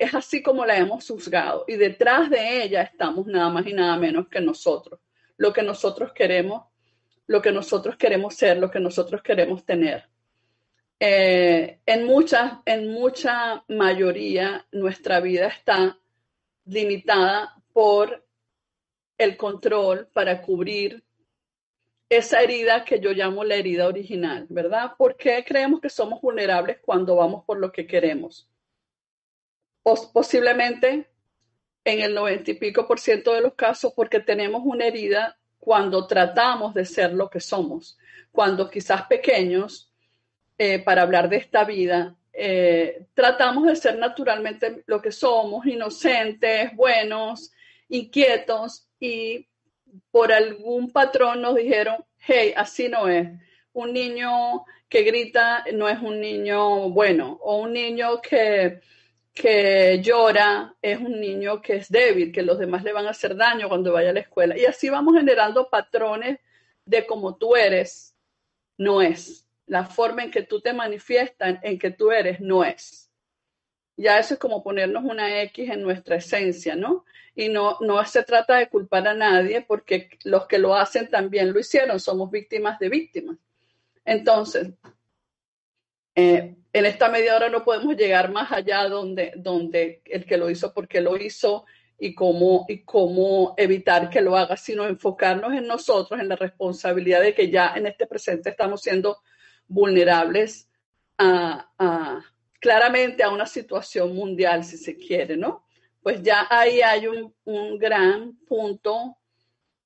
es 0.00 0.14
así 0.14 0.42
como 0.42 0.64
la 0.66 0.76
hemos 0.76 1.06
juzgado 1.06 1.64
y 1.68 1.76
detrás 1.76 2.30
de 2.30 2.62
ella 2.62 2.82
estamos 2.82 3.26
nada 3.26 3.48
más 3.50 3.66
y 3.66 3.72
nada 3.72 3.96
menos 3.98 4.28
que 4.28 4.40
nosotros, 4.40 5.00
lo 5.36 5.52
que 5.52 5.62
nosotros 5.62 6.12
queremos, 6.12 6.64
lo 7.26 7.40
que 7.42 7.52
nosotros 7.52 7.96
queremos 7.96 8.34
ser, 8.34 8.58
lo 8.58 8.70
que 8.70 8.80
nosotros 8.80 9.22
queremos 9.22 9.64
tener. 9.64 10.08
eh, 11.00 11.80
en, 11.86 12.04
mucha, 12.06 12.62
en 12.64 12.90
mucha 12.92 13.64
mayoría 13.68 14.66
nuestra 14.72 15.20
vida 15.20 15.48
está 15.48 15.98
limitada 16.64 17.54
por 17.72 18.24
el 19.18 19.36
control 19.36 20.08
para 20.12 20.42
cubrir 20.42 21.04
esa 22.08 22.40
herida 22.42 22.84
que 22.84 23.00
yo 23.00 23.12
llamo 23.12 23.44
la 23.44 23.56
herida 23.56 23.86
original, 23.88 24.46
¿verdad? 24.48 24.92
¿Por 24.96 25.16
qué 25.16 25.44
creemos 25.46 25.80
que 25.80 25.90
somos 25.90 26.20
vulnerables 26.20 26.78
cuando 26.80 27.16
vamos 27.16 27.44
por 27.44 27.58
lo 27.58 27.70
que 27.72 27.86
queremos? 27.86 28.48
Posiblemente 30.12 31.08
en 31.84 32.00
el 32.00 32.14
noventa 32.14 32.50
y 32.50 32.54
pico 32.54 32.86
por 32.86 32.98
ciento 32.98 33.32
de 33.32 33.40
los 33.40 33.54
casos 33.54 33.92
porque 33.94 34.18
tenemos 34.20 34.62
una 34.64 34.86
herida 34.86 35.38
cuando 35.58 36.06
tratamos 36.06 36.74
de 36.74 36.84
ser 36.84 37.12
lo 37.12 37.30
que 37.30 37.40
somos, 37.40 37.96
cuando 38.32 38.68
quizás 38.68 39.02
pequeños, 39.06 39.92
eh, 40.58 40.78
para 40.80 41.02
hablar 41.02 41.28
de 41.28 41.36
esta 41.36 41.64
vida, 41.64 42.16
eh, 42.32 43.06
tratamos 43.14 43.66
de 43.66 43.76
ser 43.76 43.98
naturalmente 43.98 44.82
lo 44.86 45.00
que 45.00 45.12
somos, 45.12 45.66
inocentes, 45.66 46.74
buenos, 46.74 47.52
inquietos 47.88 48.88
y 48.98 49.46
por 50.10 50.32
algún 50.32 50.90
patrón 50.90 51.42
nos 51.42 51.54
dijeron, 51.54 52.04
hey, 52.18 52.52
así 52.56 52.88
no 52.88 53.08
es. 53.08 53.28
Un 53.72 53.92
niño 53.92 54.64
que 54.88 55.02
grita 55.02 55.64
no 55.72 55.88
es 55.88 56.00
un 56.00 56.20
niño 56.20 56.90
bueno 56.90 57.38
o 57.42 57.58
un 57.58 57.72
niño 57.72 58.20
que 58.20 58.80
que 59.36 60.00
llora 60.02 60.74
es 60.80 60.98
un 60.98 61.20
niño 61.20 61.60
que 61.60 61.76
es 61.76 61.90
débil, 61.90 62.32
que 62.32 62.42
los 62.42 62.58
demás 62.58 62.82
le 62.82 62.94
van 62.94 63.06
a 63.06 63.10
hacer 63.10 63.36
daño 63.36 63.68
cuando 63.68 63.92
vaya 63.92 64.08
a 64.10 64.12
la 64.14 64.20
escuela. 64.20 64.56
Y 64.56 64.64
así 64.64 64.88
vamos 64.88 65.14
generando 65.14 65.68
patrones 65.68 66.38
de 66.86 67.06
cómo 67.06 67.36
tú 67.36 67.54
eres, 67.54 68.16
no 68.78 69.02
es. 69.02 69.46
La 69.66 69.84
forma 69.84 70.24
en 70.24 70.30
que 70.30 70.42
tú 70.42 70.62
te 70.62 70.72
manifiestas, 70.72 71.58
en 71.62 71.78
que 71.78 71.90
tú 71.90 72.10
eres, 72.10 72.40
no 72.40 72.64
es. 72.64 73.10
Ya 73.98 74.18
eso 74.18 74.34
es 74.34 74.40
como 74.40 74.62
ponernos 74.62 75.04
una 75.04 75.42
X 75.42 75.68
en 75.70 75.82
nuestra 75.82 76.16
esencia, 76.16 76.74
¿no? 76.74 77.04
Y 77.34 77.50
no, 77.50 77.76
no 77.80 78.02
se 78.06 78.22
trata 78.22 78.56
de 78.56 78.70
culpar 78.70 79.06
a 79.06 79.14
nadie 79.14 79.60
porque 79.60 80.08
los 80.24 80.46
que 80.46 80.58
lo 80.58 80.74
hacen 80.74 81.10
también 81.10 81.52
lo 81.52 81.60
hicieron, 81.60 82.00
somos 82.00 82.30
víctimas 82.30 82.78
de 82.78 82.88
víctimas. 82.88 83.36
Entonces, 84.02 84.68
eh, 86.16 86.56
en 86.72 86.86
esta 86.86 87.10
media 87.10 87.36
hora 87.36 87.50
no 87.50 87.62
podemos 87.62 87.94
llegar 87.94 88.32
más 88.32 88.50
allá 88.50 88.88
donde, 88.88 89.34
donde 89.36 90.02
el 90.06 90.24
que 90.24 90.38
lo 90.38 90.50
hizo, 90.50 90.72
porque 90.72 91.00
lo 91.00 91.16
hizo 91.16 91.66
y 91.98 92.14
cómo, 92.14 92.64
y 92.68 92.84
cómo 92.84 93.54
evitar 93.56 94.08
que 94.08 94.22
lo 94.22 94.36
haga, 94.36 94.56
sino 94.56 94.86
enfocarnos 94.86 95.52
en 95.52 95.66
nosotros, 95.66 96.18
en 96.18 96.28
la 96.28 96.36
responsabilidad 96.36 97.20
de 97.20 97.34
que 97.34 97.50
ya 97.50 97.74
en 97.76 97.86
este 97.86 98.06
presente 98.06 98.50
estamos 98.50 98.82
siendo 98.82 99.22
vulnerables 99.68 100.70
a, 101.18 102.22
claramente 102.60 103.22
a 103.22 103.30
una 103.30 103.46
situación 103.46 104.14
mundial, 104.14 104.64
si 104.64 104.78
se 104.78 104.96
quiere, 104.96 105.36
¿no? 105.36 105.66
Pues 106.02 106.22
ya 106.22 106.46
ahí 106.48 106.80
hay 106.80 107.06
un, 107.06 107.34
un 107.44 107.78
gran 107.78 108.36
punto 108.46 109.18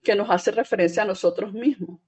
que 0.03 0.15
nos 0.15 0.31
hace 0.31 0.51
referencia 0.51 1.03
a 1.03 1.07
nosotros 1.07 1.53
mismos 1.53 2.01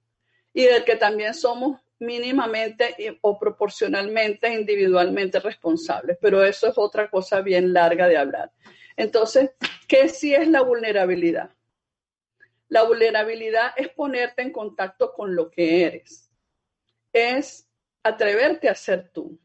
y 0.53 0.63
del 0.63 0.83
que 0.83 0.95
también 0.95 1.33
somos 1.33 1.79
mínimamente 2.03 3.17
o 3.21 3.39
proporcionalmente 3.39 4.53
individualmente 4.53 5.39
responsables, 5.39 6.17
pero 6.21 6.43
eso 6.43 6.67
es 6.67 6.77
otra 6.77 7.09
cosa 7.09 7.41
bien 7.41 7.73
larga 7.73 8.07
de 8.07 8.17
hablar. 8.17 8.51
Entonces, 8.95 9.51
¿qué 9.87 10.09
sí 10.09 10.35
es 10.35 10.47
la 10.47 10.61
vulnerabilidad? 10.61 11.49
La 12.67 12.83
vulnerabilidad 12.83 13.71
es 13.75 13.89
ponerte 13.89 14.41
en 14.41 14.51
contacto 14.51 15.13
con 15.13 15.35
lo 15.35 15.49
que 15.49 15.83
eres, 15.85 16.31
es 17.11 17.67
atreverte 18.03 18.69
a 18.69 18.75
ser 18.75 19.09
tú. 19.09 19.39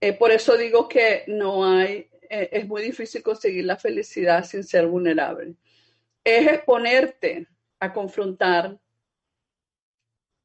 Eh, 0.00 0.12
por 0.12 0.30
eso 0.30 0.56
digo 0.56 0.88
que 0.88 1.24
no 1.26 1.64
hay, 1.64 2.10
eh, 2.28 2.48
es 2.52 2.66
muy 2.66 2.82
difícil 2.82 3.22
conseguir 3.22 3.64
la 3.64 3.76
felicidad 3.76 4.44
sin 4.44 4.64
ser 4.64 4.86
vulnerable. 4.86 5.54
Es 6.24 6.46
exponerte 6.48 7.46
a 7.78 7.92
confrontar 7.92 8.78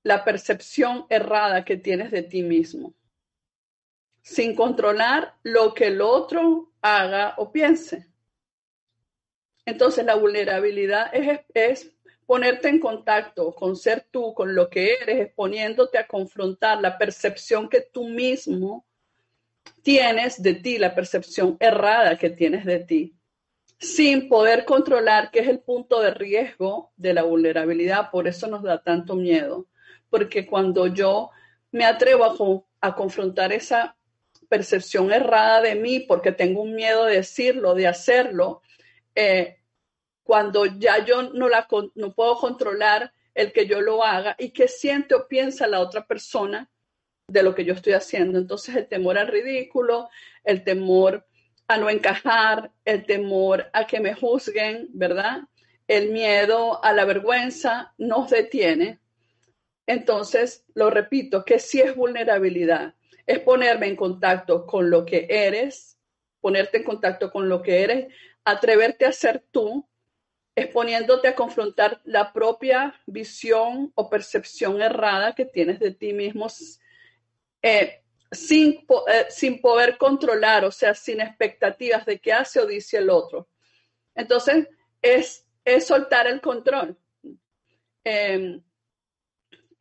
la 0.04 0.24
percepción 0.24 1.06
errada 1.10 1.64
que 1.64 1.78
tienes 1.78 2.12
de 2.12 2.24
ti 2.24 2.42
mismo, 2.44 2.94
sin 4.22 4.56
controlar 4.56 5.36
lo 5.44 5.74
que 5.74 5.88
el 5.88 6.02
otro 6.02 6.72
haga 6.82 7.36
o 7.38 7.52
piense. 7.52 8.08
Entonces 9.66 10.06
la 10.06 10.16
vulnerabilidad 10.16 11.12
es, 11.54 11.92
ponerte 12.26 12.70
en 12.70 12.80
contacto 12.80 13.54
con 13.54 13.76
ser 13.76 14.08
tú, 14.10 14.34
con 14.34 14.56
lo 14.56 14.70
que 14.70 14.96
eres, 15.02 15.22
exponiéndote 15.22 15.98
a 15.98 16.08
confrontar 16.08 16.82
la 16.82 16.98
percepción 16.98 17.70
que 17.70 17.82
tú 17.82 18.08
mismo 18.08 18.86
tienes 19.84 20.42
de 20.42 20.56
ti, 20.56 20.78
la 20.78 20.96
percepción 20.96 21.58
errada 21.60 22.18
que 22.18 22.30
tienes 22.30 22.66
de 22.66 22.80
ti, 22.80 23.16
sin 23.78 24.30
poder 24.30 24.66
controlar, 24.66 25.30
que 25.30 25.40
es 25.40 25.48
el 25.48 25.60
punto 25.60 26.00
de 26.02 26.12
riesgo 26.12 26.92
de 26.96 27.14
la 27.14 27.24
vulnerabilidad. 27.24 28.10
Por 28.12 28.28
eso 28.28 28.48
nos 28.48 28.64
da 28.64 28.82
tanto 28.82 29.16
miedo 29.16 29.68
porque 30.12 30.46
cuando 30.46 30.88
yo 30.88 31.32
me 31.72 31.86
atrevo 31.86 32.68
a, 32.82 32.96
confrontar 32.96 33.54
esa 33.54 33.96
percepción 34.50 35.12
errada 35.12 35.62
de 35.62 35.76
mí, 35.76 36.02
porque 36.02 36.34
tengo 36.34 36.62
un 36.62 36.76
miedo 36.76 37.06
de 37.06 37.16
decirlo, 37.16 37.74
de 37.74 37.88
hacerlo, 37.88 38.62
eh, 39.16 39.58
cuando 40.22 40.66
ya 40.66 41.04
yo 41.06 41.24
no, 41.24 41.48
la, 41.48 41.68
no 41.96 42.14
puedo 42.14 42.36
controlar 42.36 43.14
el 43.34 43.54
que 43.54 43.66
yo 43.66 43.80
lo 43.80 44.04
haga 44.04 44.36
y 44.38 44.50
qué 44.50 44.68
siente 44.68 45.16
o 45.16 45.28
piensa 45.28 45.66
la 45.66 45.80
otra 45.80 46.06
persona 46.06 46.70
de 47.28 47.44
lo 47.44 47.56
que 47.56 47.64
yo 47.64 47.74
estoy 47.74 47.94
haciendo. 47.94 48.38
Entonces 48.38 48.76
el 48.76 48.88
temor 48.88 49.18
al 49.18 49.28
ridículo, 49.28 50.10
el 50.44 50.66
temor 50.66 51.26
a 51.68 51.78
no 51.78 51.90
encajar, 51.90 52.72
el 52.84 53.06
temor 53.06 53.70
a 53.72 53.88
que 53.88 54.02
me 54.02 54.14
juzguen, 54.14 54.90
¿verdad? 54.92 55.44
El 55.88 56.10
miedo 56.10 56.84
a 56.84 56.92
la 56.92 57.06
vergüenza 57.06 57.94
nos 57.98 58.30
detiene 58.30 59.01
entonces, 59.88 60.66
lo 60.74 60.90
repito, 60.90 61.44
que 61.44 61.60
si 61.60 61.82
es 61.82 61.96
vulnerabilidad, 61.96 62.96
es 63.26 63.40
ponerme 63.40 63.88
en 63.88 63.96
contacto 63.96 64.66
con 64.66 64.90
lo 64.90 65.06
que 65.06 65.28
eres, 65.30 65.98
ponerte 66.40 66.78
en 66.78 66.84
contacto 66.84 67.32
con 67.32 67.50
lo 67.50 67.62
que 67.62 67.84
eres, 67.84 68.14
atreverte 68.44 69.06
a 69.06 69.12
ser 69.12 69.44
tú, 69.52 69.88
exponiéndote 70.56 71.28
a 71.28 71.36
confrontar 71.36 72.02
la 72.04 72.34
propia 72.34 73.00
visión 73.06 73.92
o 73.96 74.10
percepción 74.10 74.82
errada 74.82 75.34
que 75.34 75.46
tienes 75.46 75.80
de 75.80 75.92
ti 75.92 76.14
mismo 76.14 76.48
eh, 77.62 78.02
sin, 78.32 78.86
eh, 79.08 79.26
sin 79.30 79.62
poder 79.62 79.98
controlar, 79.98 80.66
o 80.66 80.72
sea, 80.72 80.94
sin 80.94 81.22
expectativas 81.22 82.06
de 82.06 82.20
qué 82.20 82.34
hace 82.34 82.60
o 82.60 82.66
dice 82.66 82.98
el 82.98 83.10
otro. 83.10 83.48
Entonces, 84.16 84.68
es, 85.02 85.46
es 85.64 85.86
soltar 85.86 86.28
el 86.28 86.42
control. 86.42 86.98
Em, 88.04 88.62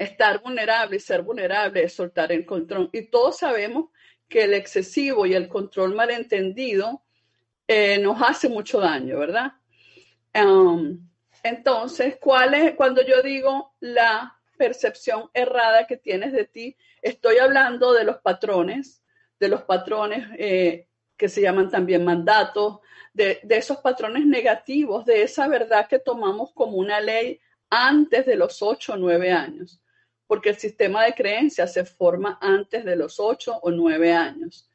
estar 0.01 0.41
vulnerable 0.41 0.97
y 0.97 1.01
ser 1.01 1.21
vulnerable 1.21 1.85
es 1.85 1.93
soltar 1.93 2.33
el 2.33 2.47
control. 2.47 2.89
Y 2.91 3.03
todos 3.03 3.39
sabemos 3.39 3.91
que 4.29 4.45
el 4.45 4.55
excesivo 4.55 5.27
y 5.27 5.35
el 5.35 5.47
control 5.47 5.95
malentendido 5.95 7.03
eh, 7.69 7.99
nos 7.99 8.21
hace 8.23 8.49
mucho 8.49 8.81
daño, 8.81 9.19
¿verdad? 9.19 9.53
Um, 10.35 11.07
entonces, 11.43 12.17
¿cuál 12.19 12.55
es, 12.55 12.75
cuando 12.77 13.03
yo 13.03 13.21
digo 13.23 13.75
la 13.81 14.39
percepción 14.57 15.29
errada 15.35 15.87
que 15.87 15.99
tienes 15.99 16.33
de 16.33 16.47
ti, 16.47 16.77
estoy 17.03 17.37
hablando 17.37 17.93
de 17.93 18.05
los 18.05 18.19
patrones, 18.19 19.03
de 19.39 19.49
los 19.49 19.63
patrones 19.65 20.27
eh, 20.39 20.87
que 21.17 21.29
se 21.29 21.43
llaman 21.43 21.71
también 21.71 22.05
mandatos, 22.05 22.79
de, 23.13 23.41
de 23.43 23.57
esos 23.59 23.79
patrones 23.79 24.25
negativos, 24.25 25.05
de 25.05 25.23
esa 25.25 25.47
verdad 25.47 25.89
que 25.89 25.99
tomamos 25.99 26.53
como 26.55 26.79
una 26.79 27.01
ley 27.01 27.39
antes 27.69 28.25
de 28.25 28.37
los 28.37 28.63
ocho 28.63 28.95
o 28.95 28.97
nueve 28.97 29.31
años 29.31 29.83
porque 30.31 30.51
el 30.51 30.59
sistema 30.59 31.05
de 31.05 31.15
creencias 31.15 31.73
se 31.73 31.85
forma 31.85 32.39
antes 32.41 32.85
de 32.85 32.95
los 32.95 33.19
ocho 33.19 33.59
o 33.63 33.73
nueve 33.73 34.13
años. 34.13 34.71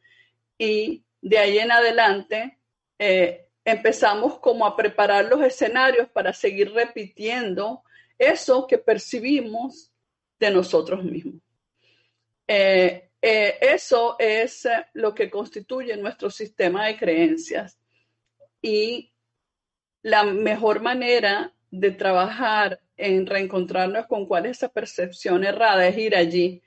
Y 0.57 1.05
de 1.21 1.38
ahí 1.38 1.59
en 1.59 1.71
adelante 1.71 2.59
eh, 3.00 3.47
empezamos 3.63 4.38
como 4.39 4.65
a 4.65 4.75
preparar 4.75 5.24
los 5.24 5.41
escenarios 5.41 6.09
para 6.09 6.33
seguir 6.33 6.74
repitiendo 6.74 7.83
eso 8.17 8.67
que 8.67 8.79
percibimos 8.79 9.93
de 10.41 10.51
nosotros 10.51 11.05
mismos. 11.05 11.41
Eh, 12.45 13.12
eh, 13.21 13.57
eso 13.62 14.17
es 14.19 14.67
lo 14.91 15.15
que 15.15 15.29
constituye 15.29 15.95
nuestro 15.95 16.29
sistema 16.29 16.85
de 16.88 16.97
creencias. 16.97 17.79
Y 18.62 19.13
la 20.01 20.25
mejor 20.25 20.81
manera 20.81 21.53
de 21.71 21.91
trabajar 21.91 22.81
en 22.98 23.25
reencontrarnos 23.25 24.08
con 24.08 24.25
cuál 24.25 24.46
es 24.46 24.58
esa 24.58 24.70
percepción 24.70 25.44
errada, 25.44 25.88
es 25.88 25.98
ir 25.98 26.16
allí. 26.16 26.62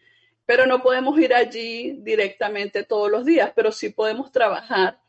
Pero 0.44 0.66
no 0.66 0.82
podemos 0.82 1.18
ir 1.18 1.34
allí 1.34 1.98
directamente 2.00 2.84
todos 2.84 3.10
los 3.10 3.24
días, 3.24 3.52
pero 3.54 3.72
sí 3.72 3.90
podemos 3.90 4.32
trabajar 4.32 5.00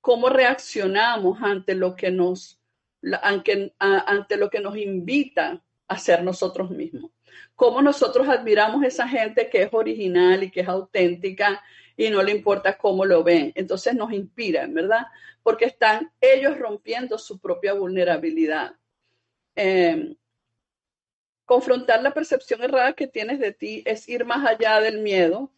cómo 0.00 0.28
reaccionamos 0.28 1.38
ante 1.42 1.74
lo 1.74 1.94
que 1.94 2.10
nos, 2.10 2.60
ante, 3.20 4.36
lo 4.36 4.48
que 4.48 4.60
nos 4.60 4.76
invita 4.76 5.62
a 5.86 5.98
ser 5.98 6.22
nosotros 6.22 6.70
mismos. 6.70 7.10
Cómo 7.54 7.82
nosotros 7.82 8.28
admiramos 8.28 8.82
a 8.82 8.86
esa 8.86 9.08
gente 9.08 9.50
que 9.50 9.62
es 9.62 9.68
original 9.72 10.42
y 10.42 10.50
que 10.50 10.60
es 10.60 10.68
auténtica 10.68 11.62
y 11.96 12.10
no 12.10 12.22
le 12.22 12.32
importa 12.32 12.78
cómo 12.78 13.04
lo 13.04 13.24
ven. 13.24 13.52
Entonces 13.54 13.94
nos 13.94 14.12
inspiran, 14.12 14.72
¿verdad? 14.72 15.06
Porque 15.42 15.66
están 15.66 16.10
ellos 16.20 16.58
rompiendo 16.58 17.18
su 17.18 17.38
propia 17.38 17.72
vulnerabilidad. 17.74 18.76
Eh, 19.56 20.14
confrontar 21.48 22.02
la 22.02 22.12
percepción 22.12 22.62
errada 22.62 22.92
que 22.92 23.06
tienes 23.06 23.40
de 23.40 23.54
ti 23.54 23.82
es 23.86 24.06
ir 24.06 24.26
más 24.26 24.46
allá 24.46 24.82
del 24.82 25.00
miedo, 25.00 25.50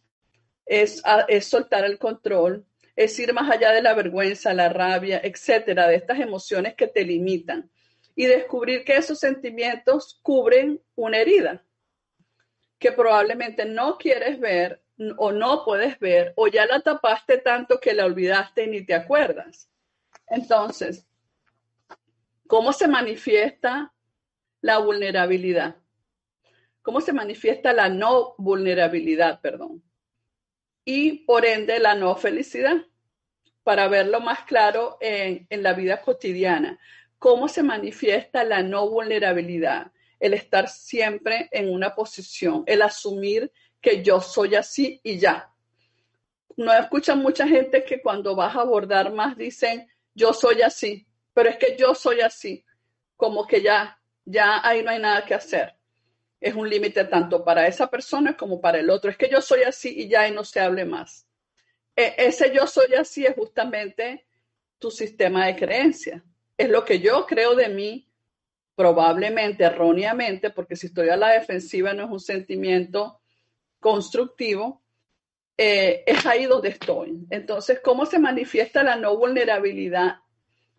es, 0.65 1.03
soltar 1.41 1.83
el 1.83 1.99
control, 1.99 2.65
es 2.95 3.19
ir 3.19 3.33
más 3.33 3.51
allá 3.51 3.73
de 3.73 3.81
la 3.81 3.93
vergüenza, 3.93 4.53
la 4.53 4.69
rabia, 4.69 5.19
etcétera, 5.21 5.89
de 5.89 5.95
estas 5.95 6.21
emociones 6.21 6.75
que 6.75 6.87
te 6.87 7.03
limitan 7.03 7.69
y 8.15 8.25
descubrir 8.25 8.85
que 8.85 8.95
esos 8.95 9.19
sentimientos 9.19 10.17
cubren 10.21 10.81
una 10.95 11.17
herida 11.17 11.61
que 12.79 12.93
probablemente 12.93 13.65
no 13.65 13.97
quieres 13.97 14.39
ver 14.39 14.81
o 15.17 15.33
no 15.33 15.65
puedes 15.65 15.99
ver 15.99 16.31
o 16.37 16.47
ya 16.47 16.65
la 16.67 16.79
tapaste 16.79 17.39
tanto 17.39 17.81
que 17.81 17.93
la 17.93 18.05
olvidaste 18.05 18.63
y 18.63 18.67
ni 18.67 18.85
te 18.85 18.93
acuerdas. 18.93 19.69
Entonces, 20.27 21.05
¿cómo 22.47 22.71
se 22.71 22.87
manifiesta 22.87 23.93
la 24.61 24.77
vulnerabilidad? 24.77 25.80
¿Cómo 26.81 26.99
se 27.01 27.13
manifiesta 27.13 27.73
la 27.73 27.89
no 27.89 28.33
vulnerabilidad, 28.37 29.39
perdón? 29.41 29.83
Y 30.83 31.25
por 31.25 31.45
ende 31.45 31.79
la 31.79 31.93
no 31.93 32.15
felicidad, 32.15 32.77
para 33.63 33.87
verlo 33.87 34.19
más 34.19 34.43
claro 34.45 34.97
en, 34.99 35.47
la 35.49 35.73
vida 35.73 36.01
cotidiana. 36.01 36.79
¿Cómo 37.19 37.47
se 37.47 37.61
manifiesta 37.61 38.43
la 38.43 38.63
no 38.63 38.89
vulnerabilidad? 38.89 39.91
El 40.19 40.33
estar 40.33 40.67
siempre 40.67 41.49
en 41.51 41.71
una 41.71 41.93
posición, 41.93 42.63
el 42.65 42.81
asumir 42.81 43.51
que 43.79 44.03
yo 44.03 44.19
soy 44.21 44.55
así 44.55 44.99
y 45.03 45.19
ya. 45.19 45.51
No 46.57 46.73
escuchan 46.73 47.19
mucha 47.19 47.47
gente 47.47 47.83
que 47.83 48.01
cuando 48.01 48.35
vas 48.35 48.55
a 48.55 48.61
abordar 48.61 49.13
más 49.13 49.37
dicen, 49.37 49.87
yo 50.13 50.33
soy 50.33 50.63
así, 50.63 51.07
pero 51.33 51.49
es 51.49 51.57
que 51.57 51.75
yo 51.77 51.95
soy 51.95 52.21
así, 52.21 52.65
como 53.15 53.45
que 53.45 53.61
ya, 53.61 53.99
ya 54.25 54.65
ahí 54.67 54.83
no 54.83 54.91
hay 54.91 54.99
nada 54.99 55.23
que 55.25 55.35
hacer. 55.35 55.75
Es 56.41 56.55
un 56.55 56.67
límite 56.67 57.05
tanto 57.05 57.45
para 57.45 57.67
esa 57.67 57.87
persona 57.87 58.35
como 58.35 58.59
para 58.59 58.79
el 58.79 58.89
otro. 58.89 59.09
Es 59.09 59.17
que 59.17 59.29
yo 59.29 59.39
soy 59.41 59.61
así 59.61 59.93
y 59.95 60.09
ya 60.09 60.21
ahí 60.21 60.31
no 60.31 60.43
se 60.43 60.59
hable 60.59 60.83
más. 60.83 61.27
E, 61.95 62.15
ese 62.17 62.51
yo 62.53 62.67
soy 62.67 62.95
así 62.95 63.25
es 63.25 63.35
justamente 63.35 64.25
tu 64.79 64.89
sistema 64.89 65.45
de 65.45 65.55
creencia. 65.55 66.23
Es 66.57 66.67
lo 66.69 66.83
que 66.83 66.99
yo 66.99 67.25
creo 67.27 67.55
de 67.55 67.69
mí, 67.69 68.09
probablemente 68.75 69.63
erróneamente, 69.63 70.49
porque 70.49 70.75
si 70.75 70.87
estoy 70.87 71.09
a 71.09 71.15
la 71.15 71.29
defensiva 71.29 71.93
no 71.93 72.05
es 72.05 72.09
un 72.09 72.19
sentimiento 72.19 73.21
constructivo, 73.79 74.81
eh, 75.57 76.03
es 76.07 76.25
ahí 76.25 76.45
donde 76.45 76.69
estoy. 76.69 77.27
Entonces, 77.29 77.79
¿cómo 77.83 78.07
se 78.07 78.17
manifiesta 78.17 78.81
la 78.81 78.95
no 78.95 79.15
vulnerabilidad 79.15 80.21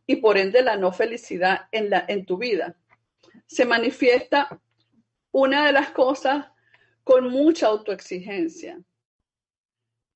y 0.07 0.17
por 0.17 0.39
ende 0.39 0.63
la 0.63 0.77
no 0.77 0.93
felicidad 0.93 1.69
en, 1.71 1.91
la, 1.91 2.05
en 2.09 2.27
tu 2.27 2.39
vida? 2.39 2.77
Se 3.47 3.65
manifiesta 3.65 4.61
una 5.33 5.67
de 5.67 5.73
las 5.73 5.91
cosas 5.91 6.47
con 7.05 7.29
mucha 7.31 7.67
autoexigencia, 7.67 8.81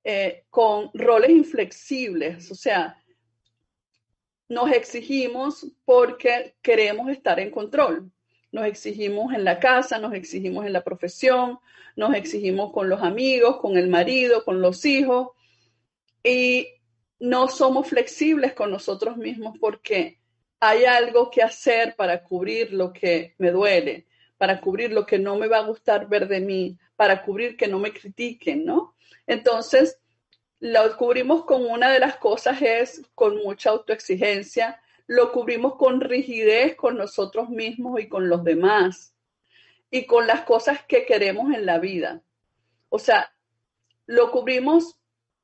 eh, 0.04 0.44
con 0.50 0.90
roles 0.94 1.30
inflexibles, 1.30 2.50
o 2.50 2.54
sea, 2.54 3.02
nos 4.48 4.70
exigimos 4.70 5.66
porque 5.84 6.54
queremos 6.62 7.10
estar 7.10 7.40
en 7.40 7.50
control. 7.50 8.12
Nos 8.52 8.66
exigimos 8.66 9.34
en 9.34 9.44
la 9.44 9.58
casa, 9.58 9.98
nos 9.98 10.14
exigimos 10.14 10.64
en 10.64 10.72
la 10.72 10.84
profesión, 10.84 11.58
nos 11.96 12.14
exigimos 12.14 12.72
con 12.72 12.88
los 12.88 13.02
amigos, 13.02 13.58
con 13.58 13.76
el 13.76 13.88
marido, 13.88 14.44
con 14.44 14.60
los 14.62 14.84
hijos. 14.84 15.30
Y 16.22 16.68
no 17.18 17.48
somos 17.48 17.88
flexibles 17.88 18.52
con 18.52 18.70
nosotros 18.70 19.16
mismos 19.16 19.58
porque 19.58 20.20
hay 20.60 20.84
algo 20.84 21.30
que 21.30 21.42
hacer 21.42 21.96
para 21.96 22.22
cubrir 22.22 22.72
lo 22.72 22.92
que 22.92 23.34
me 23.38 23.50
duele, 23.50 24.05
para 24.38 24.60
cubrir 24.60 24.92
lo 24.92 25.06
que 25.06 25.18
no 25.18 25.36
me 25.36 25.48
va 25.48 25.58
a 25.58 25.66
gustar 25.66 26.08
ver 26.08 26.28
de 26.28 26.40
mí, 26.40 26.78
para 26.96 27.22
cubrir 27.22 27.56
que 27.56 27.68
no 27.68 27.78
me 27.78 27.92
critiquen, 27.92 28.64
¿no? 28.64 28.94
Entonces, 29.26 29.98
lo 30.60 30.96
cubrimos 30.96 31.44
con 31.44 31.64
una 31.64 31.92
de 31.92 32.00
las 32.00 32.16
cosas 32.16 32.60
es 32.62 33.02
con 33.14 33.36
mucha 33.42 33.70
autoexigencia, 33.70 34.80
lo 35.06 35.32
cubrimos 35.32 35.76
con 35.76 36.00
rigidez 36.00 36.74
con 36.76 36.96
nosotros 36.96 37.48
mismos 37.48 38.00
y 38.00 38.08
con 38.08 38.28
los 38.28 38.42
demás 38.42 39.14
y 39.90 40.06
con 40.06 40.26
las 40.26 40.42
cosas 40.42 40.84
que 40.86 41.04
queremos 41.06 41.54
en 41.54 41.66
la 41.66 41.78
vida. 41.78 42.22
O 42.88 42.98
sea, 42.98 43.32
lo 44.06 44.30
cubrimos, 44.30 44.96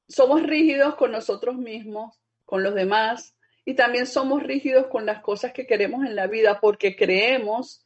somos 0.09 0.43
rígidos 0.43 0.97
con 0.97 1.13
nosotros 1.13 1.57
mismos, 1.57 2.19
con 2.45 2.63
los 2.63 2.75
demás, 2.75 3.35
y 3.65 3.75
también 3.75 4.07
somos 4.07 4.43
rígidos 4.43 4.87
con 4.89 5.07
las 5.07 5.23
cosas 5.23 5.53
que 5.53 5.67
queremos 5.67 6.05
en 6.05 6.17
la 6.17 6.27
vida 6.27 6.61
porque 6.61 6.97
creemos 6.97 7.85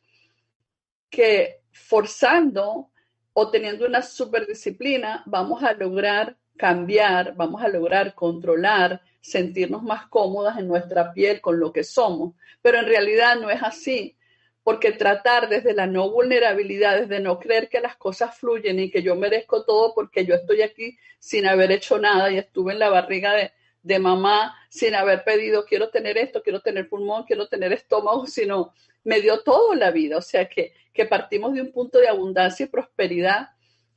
que 1.17 1.63
forzando 1.73 2.91
o 3.33 3.51
teniendo 3.51 3.87
una 3.87 4.03
superdisciplina 4.03 5.23
vamos 5.25 5.63
a 5.63 5.73
lograr 5.73 6.37
cambiar, 6.59 7.35
vamos 7.35 7.63
a 7.63 7.69
lograr 7.69 8.15
controlar, 8.15 9.01
sentirnos 9.23 9.83
más 9.83 10.09
cómodas 10.09 10.59
en 10.59 10.69
nuestra 10.69 11.15
piel 11.15 11.41
con 11.41 11.59
lo 11.59 11.73
que 11.73 11.85
somos. 11.85 12.35
Pero 12.61 12.81
en 12.81 12.85
realidad 12.85 13.37
no 13.41 13.49
es 13.49 13.63
así, 13.63 14.19
porque 14.63 14.93
tratar 14.93 15.49
desde 15.49 15.73
la 15.73 15.87
no 15.87 16.11
vulnerabilidad, 16.11 17.01
desde 17.01 17.21
no 17.21 17.39
creer 17.39 17.71
que 17.71 17.81
las 17.81 17.97
cosas 17.97 18.37
fluyen 18.37 18.79
y 18.79 18.91
que 18.91 19.03
yo 19.03 19.17
merezco 19.17 19.65
todo 19.65 19.95
porque 19.95 20.27
yo 20.27 20.35
estoy 20.35 20.61
aquí 20.61 20.99
sin 21.19 21.47
haber 21.47 21.73
hecho 21.73 21.99
nada 21.99 22.31
y 22.31 22.37
estuve 22.37 22.75
en 22.75 22.81
la 22.81 22.91
barriga 22.91 23.33
de, 23.33 23.53
de 23.87 24.01
mamá 24.01 24.57
sin 24.69 24.97
haber 24.97 25.23
pedido 25.23 25.65
quiero 25.65 25.91
tener 25.91 26.19
esto, 26.19 26.43
quiero 26.43 26.61
tener 26.61 26.89
pulmón, 26.89 27.23
quiero 27.23 27.47
tener 27.47 27.73
estómago, 27.73 28.27
sino 28.27 28.73
me 29.05 29.21
dio 29.21 29.45
todo 29.45 29.77
la 29.77 29.93
vida. 29.93 30.17
O 30.17 30.23
sea 30.23 30.49
que, 30.49 30.75
que 30.93 31.07
partimos 31.07 31.55
de 31.55 31.63
un 31.63 31.71
punto 31.71 32.01
de 32.01 32.09
abundancia 32.09 32.65
y 32.67 32.69
prosperidad. 32.69 33.51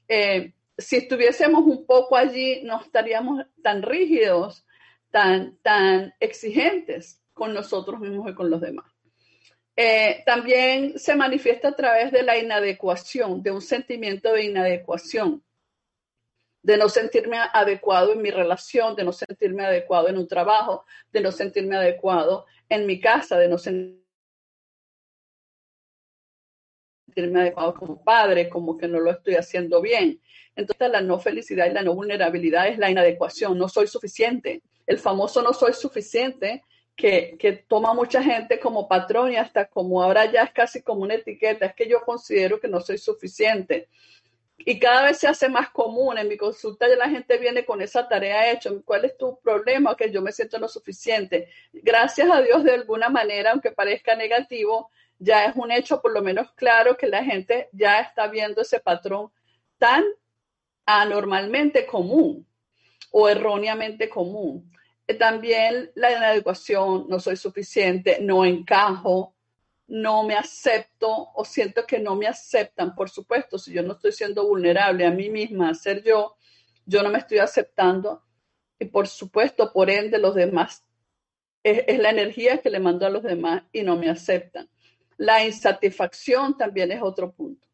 Eh, 0.08 0.54
si 0.78 0.98
estuviésemos 0.98 1.66
un 1.66 1.88
poco 1.88 2.16
allí, 2.16 2.62
no 2.64 2.80
estaríamos 2.80 3.44
tan 3.64 3.82
rígidos, 3.82 4.64
tan, 5.10 5.58
tan 5.64 6.14
exigentes 6.20 7.24
con 7.34 7.56
nosotros 7.56 8.00
mismos 8.00 8.30
y 8.30 8.36
con 8.36 8.52
los 8.52 8.62
demás. 8.62 8.86
Eh, 9.76 10.22
también 10.24 11.00
se 11.00 11.16
manifiesta 11.16 11.70
a 11.70 11.76
través 11.76 12.12
de 12.12 12.22
la 12.22 12.38
inadecuación, 12.38 13.42
de 13.42 13.50
un 13.50 13.62
sentimiento 13.62 14.34
de 14.34 14.44
inadecuación, 14.44 15.44
de 16.62 16.78
no 16.78 16.90
sentirme 16.90 17.38
adecuado 17.54 18.14
en 18.14 18.22
mi 18.22 18.32
relación, 18.32 18.96
de 18.96 19.04
no 19.04 19.14
sentirme 19.14 19.66
adecuado 19.66 20.10
en 20.10 20.18
un 20.18 20.28
trabajo, 20.28 20.86
de 21.12 21.22
no 21.22 21.32
sentirme 21.32 21.78
adecuado 21.78 22.46
en 22.68 22.86
mi 22.86 23.00
casa, 23.00 23.38
de 23.38 23.48
no 23.48 23.58
sentirme 23.58 24.00
adecuado 27.36 27.74
como 27.74 28.04
padre, 28.04 28.50
como 28.50 28.78
que 28.78 28.88
no 28.88 29.00
lo 29.00 29.12
estoy 29.12 29.36
haciendo 29.36 29.82
bien. 29.82 30.22
Entonces 30.56 30.90
la 30.90 31.02
no 31.02 31.20
felicidad 31.20 31.68
y 31.68 31.74
la 31.74 31.82
no 31.82 31.96
vulnerabilidad 31.96 32.68
es 32.68 32.78
la 32.78 32.92
inadecuación, 32.92 33.58
no 33.58 33.70
soy 33.70 33.88
suficiente. 33.88 34.62
El 34.86 34.98
famoso 34.98 35.42
no 35.42 35.54
soy 35.54 35.74
suficiente 35.74 36.64
que, 36.96 37.38
que, 37.40 37.54
toma 37.54 37.94
mucha 37.94 38.22
gente 38.22 38.60
como 38.60 38.88
patrón 38.90 39.32
y 39.32 39.38
hasta 39.38 39.66
como 39.66 40.04
ahora 40.04 40.30
ya 40.30 40.44
es 40.44 40.52
casi 40.52 40.82
como 40.82 41.04
una 41.04 41.16
etiqueta, 41.16 41.68
es 41.68 41.76
que 41.76 41.88
yo 41.88 42.02
considero 42.02 42.60
que 42.60 42.68
no 42.68 42.82
soy 42.82 42.98
suficiente. 42.98 43.88
Y 44.60 44.78
cada 44.80 45.04
vez 45.04 45.20
se 45.20 45.28
hace 45.28 45.50
más 45.50 45.70
común. 45.70 46.18
En 46.18 46.28
mi 46.28 46.38
consulta 46.38 46.88
ya 46.88 46.96
la 46.96 47.10
gente 47.10 47.38
viene 47.38 47.66
con 47.66 47.82
esa 47.82 48.08
tarea 48.08 48.52
hecha. 48.52 48.70
¿Cuál 48.86 49.06
es 49.06 49.18
tu 49.18 49.40
problema? 49.40 49.96
Que 49.96 50.12
yo 50.12 50.22
me 50.22 50.32
siento 50.32 50.60
no 50.60 50.68
suficiente. 50.68 51.50
Gracias 51.72 52.30
a 52.30 52.42
Dios, 52.42 52.64
de 52.64 52.74
alguna 52.74 53.10
manera, 53.10 53.52
aunque 53.52 53.72
parezca 53.72 54.16
negativo, 54.16 54.92
ya 55.18 55.46
es 55.46 55.56
un 55.56 55.72
hecho 55.72 56.02
por 56.02 56.14
lo 56.14 56.22
menos 56.22 56.52
claro 56.54 56.96
que 56.98 57.08
la 57.08 57.24
gente 57.24 57.70
ya 57.74 58.00
está 58.00 58.28
viendo 58.28 58.62
ese 58.62 58.80
patrón 58.80 59.32
tan 59.78 60.04
anormalmente 60.86 61.86
común 61.86 62.48
o 63.12 63.30
erróneamente 63.30 64.10
común. 64.10 64.72
Eh, 65.08 65.16
también 65.16 65.92
la 65.96 66.12
inadecuación, 66.12 67.08
no 67.10 67.20
soy 67.20 67.36
suficiente, 67.36 68.20
no 68.22 68.46
encajo, 68.46 69.34
no 69.90 70.24
me 70.24 70.36
acepto 70.36 71.32
o 71.34 71.44
siento 71.44 71.86
que 71.86 72.00
no 72.00 72.16
me 72.16 72.28
aceptan. 72.28 72.96
Por 72.96 73.10
supuesto, 73.10 73.58
si 73.58 73.74
yo 73.74 73.82
no 73.82 73.94
estoy 73.94 74.12
siendo 74.12 74.48
vulnerable 74.48 75.06
a 75.06 75.12
mí 75.12 75.30
misma, 75.30 75.70
a 75.70 75.74
ser 75.74 76.04
yo, 76.04 76.38
yo 76.86 77.02
no 77.02 77.10
me 77.10 77.18
estoy 77.18 77.40
aceptando. 77.40 78.24
Y 78.78 78.86
por 78.86 79.08
supuesto, 79.08 79.74
por 79.74 79.90
ende, 79.90 80.20
los 80.20 80.36
demás, 80.36 80.86
es, 81.64 82.00
la 82.00 82.12
energía 82.12 82.60
que 82.60 82.70
le 82.70 82.80
mando 82.80 83.06
a 83.06 83.10
los 83.10 83.24
demás 83.24 83.64
y 83.72 83.82
no 83.82 83.98
me 83.98 84.10
aceptan. 84.10 84.70
La 85.18 85.44
insatisfacción 85.44 86.56
también 86.56 86.92
es 86.92 87.02
otro 87.02 87.34
punto. 87.34 87.68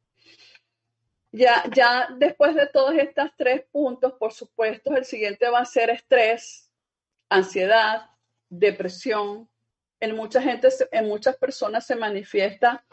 Ya, 1.34 1.65
ya 1.75 2.08
después 2.17 2.56
de 2.56 2.67
todos 2.67 2.95
estos 2.95 3.30
tres 3.38 3.65
puntos, 3.71 4.13
por 4.13 4.32
supuesto, 4.32 4.95
el 4.95 5.04
siguiente 5.04 5.49
va 5.49 5.60
a 5.60 5.65
ser 5.65 5.89
estrés, 5.89 6.71
ansiedad, 7.28 8.10
depresión. 8.49 9.49
En 9.99 10.15
mucha 10.15 10.41
gente, 10.41 10.69
en 10.91 11.08
muchas 11.08 11.38
personas 11.38 11.86
se 11.86 11.95
manifiesta 11.95 12.84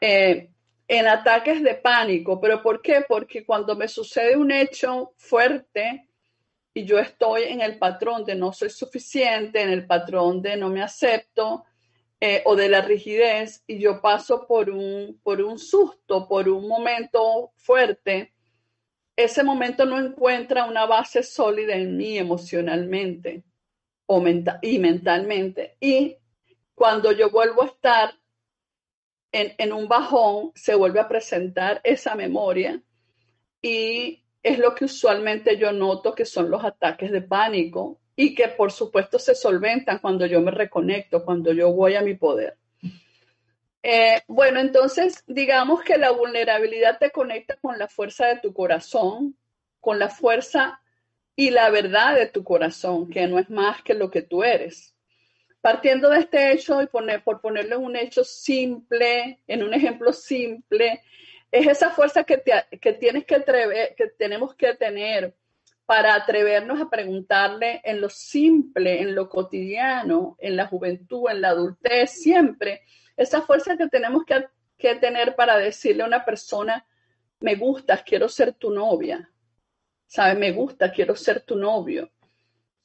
eh, 0.00 0.50
en 0.88 1.08
ataques 1.08 1.62
de 1.62 1.74
pánico. 1.74 2.40
¿Pero 2.40 2.62
por 2.62 2.82
qué? 2.82 3.04
Porque 3.06 3.44
cuando 3.44 3.76
me 3.76 3.88
sucede 3.88 4.36
un 4.36 4.50
hecho 4.50 5.12
fuerte 5.16 6.08
y 6.72 6.84
yo 6.84 6.98
estoy 6.98 7.44
en 7.44 7.60
el 7.60 7.78
patrón 7.78 8.24
de 8.24 8.34
no 8.34 8.52
soy 8.52 8.70
suficiente, 8.70 9.60
en 9.60 9.70
el 9.70 9.86
patrón 9.86 10.40
de 10.40 10.56
no 10.56 10.68
me 10.68 10.82
acepto 10.82 11.64
eh, 12.20 12.42
o 12.44 12.54
de 12.54 12.68
la 12.68 12.80
rigidez 12.80 13.64
y 13.66 13.78
yo 13.78 14.00
paso 14.00 14.46
por 14.46 14.70
un, 14.70 15.20
por 15.22 15.40
un 15.40 15.58
susto, 15.58 16.28
por 16.28 16.48
un 16.48 16.68
momento 16.68 17.52
fuerte, 17.56 18.34
ese 19.16 19.42
momento 19.42 19.84
no 19.84 19.98
encuentra 19.98 20.64
una 20.64 20.86
base 20.86 21.22
sólida 21.22 21.74
en 21.74 21.96
mí 21.96 22.18
emocionalmente 22.18 23.42
y 24.62 24.78
mentalmente. 24.78 25.76
Y 25.80 26.16
cuando 26.80 27.12
yo 27.12 27.28
vuelvo 27.28 27.60
a 27.60 27.66
estar 27.66 28.14
en, 29.32 29.70
un 29.70 29.86
bajón 29.86 30.50
se 30.54 30.74
vuelve 30.74 30.98
a 30.98 31.08
presentar 31.08 31.82
esa 31.84 32.14
memoria 32.14 32.80
y 33.60 34.24
es 34.42 34.58
lo 34.58 34.74
que 34.74 34.86
usualmente 34.86 35.58
yo 35.58 35.72
noto 35.72 36.14
que 36.14 36.24
son 36.24 36.50
los 36.50 36.64
ataques 36.64 37.12
de 37.12 37.20
pánico 37.20 38.00
y 38.16 38.34
que 38.34 38.48
por 38.48 38.72
supuesto 38.72 39.18
se 39.18 39.34
solventan 39.34 39.98
cuando 39.98 40.24
yo 40.24 40.40
me 40.40 40.52
reconecto, 40.52 41.22
cuando 41.22 41.52
yo 41.52 41.70
voy 41.70 41.96
a 41.96 42.00
mi 42.00 42.14
poder. 42.14 42.56
Eh, 43.82 44.22
bueno, 44.26 44.58
entonces 44.58 45.22
digamos 45.26 45.82
que 45.82 45.98
la 45.98 46.12
vulnerabilidad 46.12 46.98
te 46.98 47.10
conecta 47.10 47.56
con 47.56 47.78
la 47.78 47.88
fuerza 47.88 48.26
de 48.28 48.38
tu 48.38 48.54
corazón, 48.54 49.36
con 49.80 49.98
la 49.98 50.08
fuerza 50.08 50.80
y 51.36 51.50
la 51.50 51.68
verdad 51.68 52.14
de 52.14 52.28
tu 52.28 52.42
corazón, 52.42 53.10
que 53.10 53.26
no 53.26 53.38
es 53.38 53.50
más 53.50 53.82
que 53.82 53.92
lo 53.92 54.10
que 54.10 54.22
tú 54.22 54.42
eres. 54.42 54.94
Partiendo 55.60 56.08
de 56.08 56.20
este 56.20 56.52
hecho 56.52 56.80
y 56.82 56.86
por 56.86 57.40
ponerlo 57.40 57.76
en 57.76 57.84
un 57.84 57.96
hecho 57.96 58.24
simple, 58.24 59.40
en 59.46 59.62
un 59.62 59.74
ejemplo 59.74 60.12
simple, 60.12 61.02
es 61.52 61.66
esa 61.66 61.90
fuerza 61.90 62.24
que, 62.24 62.42
que 62.80 62.92
tienes 62.94 63.24
que, 63.26 63.44
que 63.96 64.06
tenemos 64.18 64.54
que 64.54 64.74
tener 64.74 65.34
para 65.84 66.14
atrevernos 66.14 66.80
a 66.80 66.88
preguntarle 66.88 67.80
en 67.84 68.00
lo 68.00 68.08
simple, 68.08 69.02
en 69.02 69.14
lo 69.14 69.28
cotidiano, 69.28 70.36
en 70.38 70.56
la 70.56 70.66
juventud, 70.66 71.28
en 71.28 71.40
la 71.40 71.48
adultez, 71.48 72.12
siempre, 72.12 72.82
esa 73.16 73.42
fuerza 73.42 73.76
que 73.76 73.88
tenemos 73.88 74.24
que, 74.24 74.46
que 74.78 74.94
tener 74.94 75.34
para 75.34 75.58
decirle 75.58 76.04
a 76.04 76.06
una 76.06 76.24
persona, 76.24 76.86
me 77.40 77.56
gustas, 77.56 78.02
quiero 78.02 78.28
ser 78.28 78.52
tu 78.52 78.70
novia, 78.70 79.28
¿sabes? 80.06 80.38
Me 80.38 80.52
gusta, 80.52 80.92
quiero 80.92 81.16
ser 81.16 81.40
tu 81.40 81.56
novio 81.56 82.10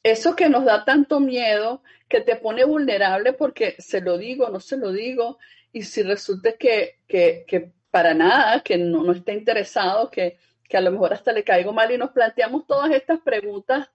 eso 0.05 0.35
que 0.35 0.49
nos 0.49 0.65
da 0.65 0.85
tanto 0.85 1.19
miedo, 1.19 1.81
que 2.07 2.21
te 2.21 2.35
pone 2.35 2.63
vulnerable 2.63 3.33
porque 3.33 3.75
se 3.79 4.01
lo 4.01 4.19
digo, 4.19 4.49
no 4.49 4.59
se 4.59 4.77
lo 4.77 4.91
digo, 4.91 5.39
y 5.73 5.81
si 5.81 6.03
resulta 6.03 6.51
que, 6.51 6.99
que, 7.07 7.71
para 7.89 8.13
nada, 8.13 8.61
que 8.61 8.77
no, 8.77 9.03
no 9.03 9.13
está 9.13 9.31
interesado, 9.31 10.11
que, 10.11 10.37
que, 10.69 10.77
a 10.77 10.81
lo 10.81 10.91
mejor 10.91 11.11
hasta 11.11 11.31
le 11.31 11.43
caigo 11.43 11.73
mal 11.73 11.91
y 11.91 11.97
nos 11.97 12.11
planteamos 12.11 12.67
todas 12.67 12.91
estas 12.91 13.19
preguntas 13.21 13.89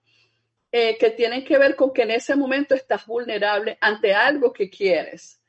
eh, 0.73 0.97
que 0.97 1.11
tienen 1.11 1.45
que 1.45 1.57
ver 1.57 1.77
con 1.77 1.93
que 1.93 2.01
en 2.01 2.11
ese 2.11 2.35
momento 2.35 2.75
estás 2.75 3.05
vulnerable 3.05 3.77
ante 3.79 4.13
algo 4.13 4.51
que 4.51 4.69
quieres. 4.69 5.41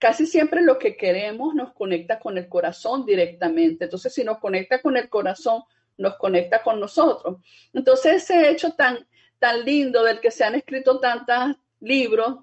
Casi 0.00 0.26
siempre 0.26 0.60
lo 0.62 0.76
que 0.76 0.96
queremos 0.96 1.54
nos 1.54 1.72
conecta 1.72 2.18
con 2.18 2.36
el 2.36 2.48
corazón 2.48 3.06
directamente. 3.06 3.84
Entonces, 3.84 4.12
si 4.12 4.24
nos 4.24 4.38
conecta 4.38 4.82
con 4.82 4.96
el 4.96 5.08
corazón, 5.08 5.62
nos 5.98 6.16
conecta 6.16 6.64
con 6.64 6.80
nosotros. 6.80 7.36
Entonces, 7.72 8.24
ese 8.24 8.50
hecho 8.50 8.72
tan 8.72 9.06
tan 9.38 9.64
lindo 9.64 10.02
del 10.02 10.20
que 10.20 10.30
se 10.30 10.44
han 10.44 10.54
escrito 10.54 11.00
tantos 11.00 11.56
libros, 11.80 12.38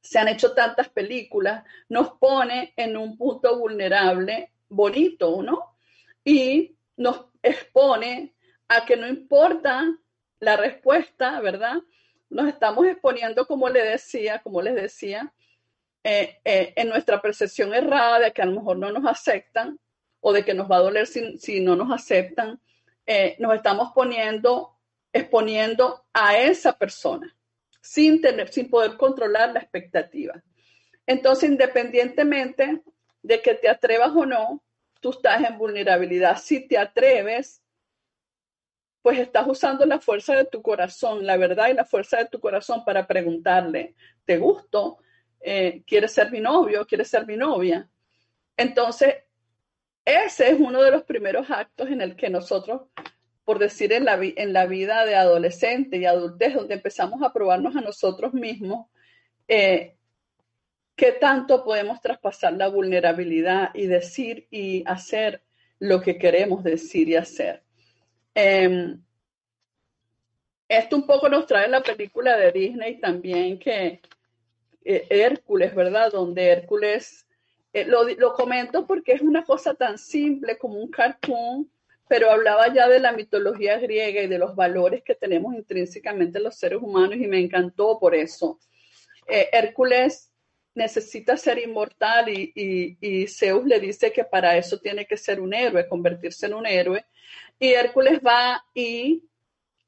se 0.00 0.18
han 0.18 0.28
hecho 0.28 0.52
tantas 0.52 0.88
películas, 0.88 1.64
nos 1.88 2.12
pone 2.18 2.72
en 2.76 2.96
un 2.96 3.16
punto 3.16 3.58
vulnerable, 3.58 4.52
bonito, 4.68 5.42
¿no? 5.42 5.76
Y 6.24 6.76
nos 6.96 7.26
expone 7.42 8.34
a 8.68 8.84
que 8.84 8.96
no 8.96 9.06
importa 9.06 9.96
la 10.40 10.56
respuesta, 10.56 11.40
¿verdad? 11.40 11.76
Nos 12.30 12.48
estamos 12.48 12.86
exponiendo, 12.86 13.46
como 13.46 13.68
le 13.68 13.84
decía, 13.84 14.40
como 14.40 14.60
les 14.60 14.74
decía, 14.74 15.32
eh, 16.04 16.40
eh, 16.44 16.72
en 16.74 16.88
nuestra 16.88 17.20
percepción 17.22 17.72
errada 17.72 18.18
de 18.18 18.32
que 18.32 18.42
a 18.42 18.46
lo 18.46 18.56
mejor 18.56 18.76
no 18.76 18.90
nos 18.90 19.06
aceptan 19.06 19.78
o 20.20 20.32
de 20.32 20.44
que 20.44 20.52
nos 20.52 20.68
va 20.68 20.76
a 20.76 20.80
doler 20.80 21.06
si, 21.06 21.60
no 21.60 21.76
nos 21.76 21.92
aceptan, 21.92 22.60
eh, 23.06 23.36
nos 23.38 23.54
estamos 23.54 23.92
poniendo 23.94 24.71
exponiendo 25.12 26.04
a 26.12 26.38
esa 26.38 26.76
persona 26.76 27.34
sin, 27.80 28.20
tener, 28.20 28.52
sin 28.52 28.70
poder 28.70 28.96
controlar 28.96 29.52
la 29.52 29.60
expectativa. 29.60 30.42
Entonces, 31.06 31.50
independientemente 31.50 32.82
de 33.22 33.42
que 33.42 33.54
te 33.54 33.68
atrevas 33.68 34.12
o 34.14 34.24
no, 34.24 34.62
tú 35.00 35.10
estás 35.10 35.42
en 35.44 35.58
vulnerabilidad. 35.58 36.38
Si 36.38 36.66
te 36.66 36.78
atreves, 36.78 37.62
pues 39.02 39.18
estás 39.18 39.46
usando 39.48 39.84
la 39.84 39.98
fuerza 39.98 40.34
de 40.36 40.44
tu 40.44 40.62
corazón, 40.62 41.26
la 41.26 41.36
verdad 41.36 41.68
y 41.68 41.74
la 41.74 41.84
fuerza 41.84 42.18
de 42.18 42.26
tu 42.26 42.40
corazón 42.40 42.84
para 42.84 43.06
preguntarle, 43.06 43.96
¿te 44.24 44.38
gusto? 44.38 44.98
Eh, 45.40 45.82
¿Quieres 45.86 46.12
ser 46.12 46.30
mi 46.30 46.40
novio? 46.40 46.86
¿Quieres 46.86 47.08
ser 47.08 47.26
mi 47.26 47.36
novia? 47.36 47.90
Entonces, 48.56 49.16
ese 50.04 50.50
es 50.50 50.60
uno 50.60 50.82
de 50.82 50.92
los 50.92 51.02
primeros 51.02 51.50
actos 51.50 51.88
en 51.88 52.00
el 52.00 52.14
que 52.14 52.30
nosotros 52.30 52.82
por 53.44 53.58
decir, 53.58 53.92
en 53.92 54.04
la, 54.04 54.66
vida 54.66 55.04
de 55.04 55.16
adolescente 55.16 55.96
y 55.96 56.04
adultez, 56.04 56.54
donde 56.54 56.74
empezamos 56.74 57.22
a 57.22 57.32
probarnos 57.32 57.74
a 57.74 57.80
nosotros 57.80 58.32
mismos, 58.32 58.86
eh, 59.48 59.96
qué 60.94 61.12
tanto 61.12 61.64
podemos 61.64 62.00
traspasar 62.00 62.52
la 62.52 62.68
vulnerabilidad 62.68 63.70
y 63.74 63.86
decir 63.86 64.46
y 64.50 64.84
hacer 64.86 65.42
lo 65.80 66.00
que 66.00 66.18
queremos 66.18 66.62
decir 66.62 67.08
y 67.08 67.16
hacer. 67.16 67.62
Em, 68.34 69.02
esto 70.68 70.96
un 70.96 71.06
poco 71.06 71.28
nos 71.28 71.46
trae 71.46 71.68
la 71.68 71.82
película 71.82 72.36
de 72.36 72.52
Disney 72.52 72.98
también, 73.00 73.58
que 73.58 74.00
eh, 74.84 75.06
Hércules, 75.10 75.74
¿verdad? 75.74 76.12
Donde 76.12 76.46
Hércules, 76.46 77.26
eh, 77.72 77.84
lo, 77.84 78.04
lo 78.04 78.32
comento 78.34 78.86
porque 78.86 79.12
es 79.12 79.20
una 79.20 79.44
cosa 79.44 79.74
tan 79.74 79.98
simple 79.98 80.56
como 80.58 80.76
un 80.76 80.90
cartoon 80.90 81.68
pero 82.08 82.30
hablaba 82.30 82.72
ya 82.72 82.88
de 82.88 83.00
la 83.00 83.12
mitología 83.12 83.78
griega 83.78 84.22
y 84.22 84.26
de 84.26 84.38
los 84.38 84.54
valores 84.54 85.02
que 85.02 85.14
tenemos 85.14 85.54
intrínsecamente 85.54 86.40
los 86.40 86.56
seres 86.56 86.80
humanos 86.82 87.16
y 87.16 87.26
me 87.26 87.38
encantó 87.38 87.98
por 87.98 88.14
eso. 88.14 88.58
Eh, 89.26 89.48
Hércules 89.52 90.30
necesita 90.74 91.36
ser 91.36 91.58
inmortal 91.58 92.28
y, 92.28 93.26
Zeus 93.28 93.64
le 93.64 93.78
dice 93.80 94.12
que 94.12 94.24
para 94.24 94.56
eso 94.56 94.78
tiene 94.78 95.06
que 95.06 95.16
ser 95.16 95.40
un 95.40 95.54
héroe, 95.54 95.88
convertirse 95.88 96.46
en 96.46 96.54
un 96.54 96.66
héroe. 96.66 97.04
Y 97.58 97.72
Hércules 97.72 98.20
va 98.20 98.64
y 98.74 99.24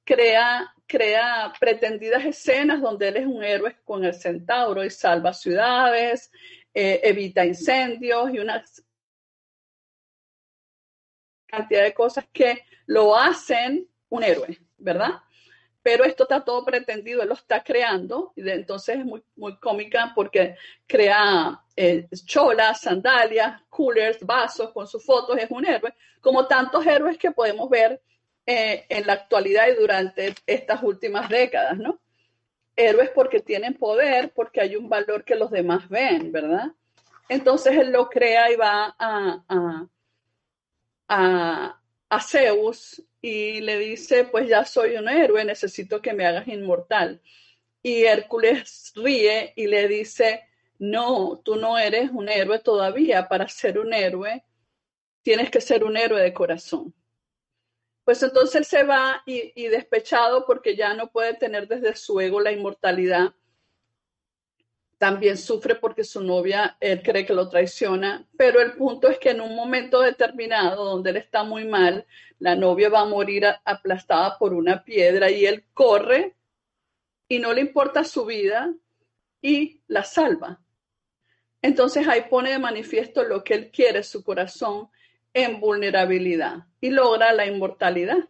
crea, 0.05 0.73
crea 0.87 1.53
pretendidas 1.59 2.25
escenas 2.25 2.81
donde 2.81 3.09
él 3.09 3.17
es 3.17 3.27
un 3.27 3.43
héroe 3.43 3.77
con 3.85 4.05
el 4.05 4.15
centauro 4.15 4.85
y 4.85 4.91
salva 4.91 5.33
ciudades, 5.33 6.31
eh, 6.73 7.01
evita 7.03 7.45
incendios 7.45 8.33
y 8.33 8.39
unas 8.39 8.85
cantidad 11.57 11.83
de 11.83 11.95
cosas 11.95 12.27
que 12.33 12.65
lo 12.87 13.17
hacen 13.17 13.89
un 14.09 14.23
héroe, 14.23 14.59
¿verdad? 14.79 15.21
Pero 15.83 16.05
esto 16.05 16.23
está 16.23 16.43
todo 16.43 16.65
pretendido, 16.65 17.23
él 17.23 17.29
lo 17.29 17.35
está 17.35 17.63
creando, 17.63 18.33
y 18.37 18.49
entonces 18.49 18.99
es 18.99 19.05
muy, 19.05 19.23
muy 19.37 19.59
cómica 19.59 20.13
porque 20.15 20.57
crea 20.87 21.61
eh, 21.77 22.09
cholas, 22.25 22.81
sandalias, 22.81 23.61
coolers, 23.69 24.25
vasos 24.25 24.73
con 24.73 24.87
sus 24.87 25.05
fotos, 25.05 25.37
es 25.37 25.51
un 25.51 25.67
héroe, 25.67 25.95
como 26.21 26.47
tantos 26.47 26.87
héroes 26.87 27.19
que 27.19 27.33
podemos 27.33 27.69
ver 27.69 28.01
eh, 28.47 28.87
en 28.89 29.07
la 29.07 29.15
actualidad 29.15 29.69
y 29.69 29.75
durante 29.75 30.35
estas 30.47 30.83
últimas 30.83 31.29
décadas, 31.29 31.77
¿no? 31.77 32.01
Héroes 32.77 33.11
porque 33.11 33.41
tienen 33.41 33.75
poder, 33.75 34.33
porque 34.35 34.61
hay 34.61 34.77
un 34.77 34.89
valor 34.89 35.25
que 35.25 35.35
los 35.35 35.51
demás 35.51 35.89
ven, 35.89 36.33
¿verdad? 36.33 36.73
Entonces 37.29 37.77
él 37.77 37.93
lo 37.93 38.09
crea 38.09 38.51
y 38.51 38.57
va 38.57 38.95
a, 38.99 39.87
Zeus 42.21 43.03
y 43.21 43.61
le 43.61 43.79
dice, 43.79 44.25
pues 44.25 44.49
ya 44.49 44.65
soy 44.65 44.97
un 44.97 45.09
héroe, 45.09 45.45
necesito 45.45 46.03
que 46.03 46.13
me 46.13 46.27
hagas 46.27 46.47
inmortal. 46.49 47.23
Y 47.83 48.05
Hércules 48.05 48.93
ríe 48.95 49.53
y 49.57 49.67
le 49.67 49.89
dice, 49.89 50.49
no, 50.79 51.41
tú 51.45 51.57
no 51.57 51.79
eres 51.79 52.11
un 52.11 52.29
héroe 52.29 52.59
todavía. 52.59 53.29
Para 53.29 53.49
ser 53.49 53.79
un 53.79 53.93
héroe, 53.93 54.45
tienes 55.23 55.51
que 55.51 55.61
ser 55.61 55.85
un 55.85 55.97
héroe 55.97 56.21
de 56.23 56.33
corazón. 56.33 56.95
Pues 58.05 58.23
entonces 58.23 58.69
se 58.69 58.83
va 58.83 59.23
y, 59.25 59.53
y 59.55 59.69
despechado 59.69 60.45
porque 60.47 60.77
ya 60.77 60.95
no 60.95 61.11
puede 61.11 61.35
tener 61.35 61.67
desde 61.69 61.97
su 61.97 62.21
ego 62.21 62.41
la 62.41 62.53
inmortalidad, 62.53 63.35
también 65.05 65.37
sufre 65.37 65.75
porque 65.75 66.03
su 66.03 66.23
novia, 66.23 66.79
él 66.81 67.03
cree 67.03 67.27
que 67.27 67.35
lo 67.35 67.51
traiciona, 67.51 68.27
pero 68.39 68.63
el 68.63 68.73
punto 68.73 69.07
es 69.11 69.19
que 69.19 69.33
en 69.33 69.43
un 69.43 69.55
momento 69.55 70.01
determinado, 70.01 70.83
donde 70.83 71.11
él 71.11 71.19
está 71.19 71.45
muy 71.45 71.67
mal, 71.67 72.07
la 72.39 72.57
novia 72.57 72.89
va 72.89 73.01
a 73.01 73.05
morir 73.05 73.45
aplastada 73.67 74.39
por 74.39 74.55
una 74.55 74.83
piedra 74.83 75.31
y 75.31 75.45
él 75.45 75.63
corre 75.75 76.35
y 77.29 77.39
no 77.39 77.53
le 77.53 77.61
importa 77.61 78.03
su 78.03 78.25
vida 78.25 78.73
y 79.43 79.83
la 79.89 80.05
salva. 80.05 80.63
Entonces 81.61 82.09
ahí 82.09 82.23
pone 82.31 82.53
de 82.53 82.59
manifiesto 82.59 83.25
lo 83.25 83.45
que 83.45 83.53
él 83.53 83.71
quiere, 83.71 84.03
su 84.05 84.25
corazón, 84.25 84.89
en 85.35 85.61
vulnerabilidad 85.61 86.61
y 86.81 86.89
logra 86.89 87.35
la 87.35 87.45
inmortalidad. 87.45 88.27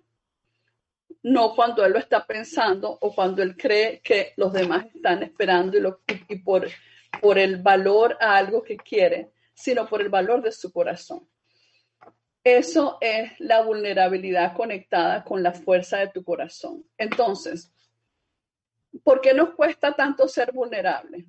No 1.22 1.54
cuando 1.54 1.84
él 1.84 1.92
lo 1.92 1.98
está 1.98 2.26
pensando 2.26 2.98
o 3.00 3.14
cuando 3.14 3.42
él 3.42 3.56
cree 3.56 4.00
que 4.00 4.32
los 4.36 4.52
demás 4.52 4.86
están 4.94 5.22
esperando 5.22 5.78
y, 6.28 6.36
por, 6.40 6.68
por 7.20 7.38
el 7.38 7.62
valor 7.62 8.16
a 8.20 8.36
algo 8.36 8.62
que 8.62 8.76
quiere, 8.76 9.32
sino 9.54 9.86
por 9.86 10.02
el 10.02 10.08
valor 10.08 10.42
de 10.42 10.52
su 10.52 10.72
corazón. 10.72 11.28
Eso 12.44 12.98
es 13.00 13.32
la 13.40 13.62
vulnerabilidad 13.62 14.54
conectada 14.54 15.24
con 15.24 15.42
la 15.42 15.52
fuerza 15.52 15.98
de 15.98 16.08
tu 16.08 16.22
corazón. 16.22 16.84
Entonces, 16.98 17.72
¿por 19.02 19.22
qué 19.22 19.32
nos 19.32 19.54
cuesta 19.54 19.94
tanto 19.94 20.28
ser 20.28 20.52
vulnerable? 20.52 21.26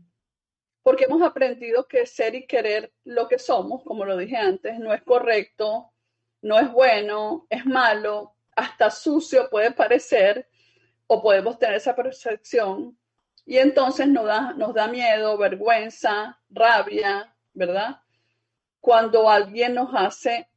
Porque 0.83 1.05
hemos 1.05 1.21
aprendido 1.21 1.87
que 1.87 2.05
ser 2.05 2.35
y 2.35 2.45
querer 2.45 2.91
lo 3.05 3.29
que 3.29 3.39
somos, 3.39 3.81
como 3.83 4.03
lo 4.03 4.17
dije 4.17 4.35
antes, 4.35 4.77
no 4.77 4.93
es 4.93 5.03
correcto, 5.03 5.93
no 6.41 6.59
es 6.59 6.69
bueno, 6.71 7.47
es 7.49 7.65
malo, 7.65 8.34
hasta 8.55 8.89
sucio 8.89 9.49
puede 9.49 9.71
parecer 9.71 10.47
o 11.07 11.21
podemos 11.21 11.59
tener 11.59 11.75
esa 11.75 11.95
percepción 11.95 12.97
y 13.45 13.57
entonces 13.57 14.07
nos 14.07 14.25
da, 14.25 14.53
nos 14.53 14.73
da 14.73 14.87
miedo, 14.87 15.37
vergüenza, 15.37 16.39
rabia, 16.49 17.35
¿verdad? 17.53 18.01
Cuando 18.79 19.29
alguien 19.29 19.75
nos 19.75 19.93
hace 19.93 20.47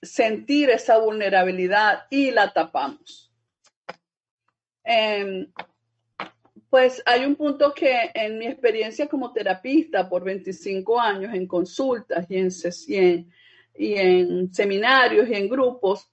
sentir 0.00 0.70
esa 0.70 0.98
vulnerabilidad 0.98 2.06
y 2.08 2.30
la 2.30 2.52
tapamos. 2.52 3.32
Em, 4.84 5.50
pues 6.70 7.02
hay 7.04 7.24
un 7.24 7.34
punto 7.34 7.74
que 7.74 8.10
en 8.14 8.38
mi 8.38 8.46
experiencia 8.46 9.08
como 9.08 9.32
terapista 9.32 10.08
por 10.08 10.22
25 10.22 11.00
años 11.00 11.34
en 11.34 11.48
consultas 11.48 12.26
y 12.28 12.36
en, 12.36 13.32
y 13.74 13.94
en 13.94 14.54
seminarios 14.54 15.28
y 15.28 15.34
en 15.34 15.48
grupos, 15.48 16.08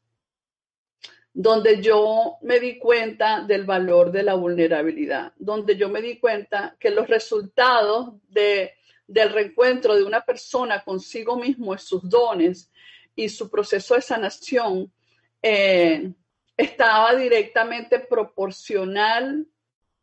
donde 1.34 1.82
yo 1.82 2.38
me 2.42 2.60
di 2.60 2.78
cuenta 2.78 3.42
del 3.42 3.66
valor 3.66 4.12
de 4.12 4.22
la 4.22 4.36
vulnerabilidad, 4.36 5.34
donde 5.38 5.76
yo 5.76 5.90
me 5.90 6.02
di 6.02 6.20
cuenta 6.20 6.76
que 6.80 6.92
los 6.92 7.08
resultados 7.08 8.14
de, 8.30 8.74
del 9.08 9.32
reencuentro 9.32 9.96
de 9.96 10.04
una 10.04 10.22
persona 10.22 10.84
consigo 10.84 11.36
mismo 11.36 11.76
sus 11.80 12.08
dones 12.08 12.72
y 13.16 13.30
su 13.30 13.50
proceso 13.50 13.96
de 13.96 14.02
sanación 14.02 14.94
eh, 15.42 16.14
estaba 16.56 17.16
directamente 17.16 18.00
proporcional 18.00 19.48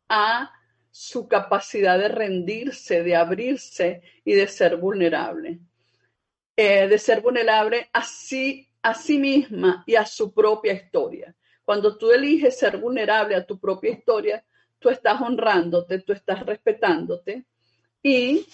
a 0.09 0.51
su 0.91 1.29
capacidad 1.29 1.97
de 1.97 2.09
rendirse, 2.09 3.03
de 3.03 3.15
abrirse 3.15 4.01
y 4.25 4.33
de 4.33 4.47
ser 4.47 4.75
vulnerable. 4.75 5.59
Eh, 6.57 6.89
de 6.89 6.99
ser 6.99 7.21
vulnerable 7.21 7.89
así 7.93 8.70
a 8.81 8.93
sí 8.93 9.17
misma 9.17 9.83
y 9.85 9.95
a 9.95 10.05
su 10.05 10.33
propia 10.33 10.73
historia. 10.73 11.35
Cuando 11.63 11.97
tú 11.97 12.11
eliges 12.11 12.57
ser 12.57 12.77
vulnerable 12.77 13.35
a 13.35 13.45
tu 13.45 13.59
propia 13.59 13.91
historia, 13.91 14.43
tú 14.79 14.89
estás 14.89 15.21
honrándote, 15.21 15.99
tú 15.99 16.13
estás 16.13 16.45
respetándote 16.45 17.45
y 18.01 18.45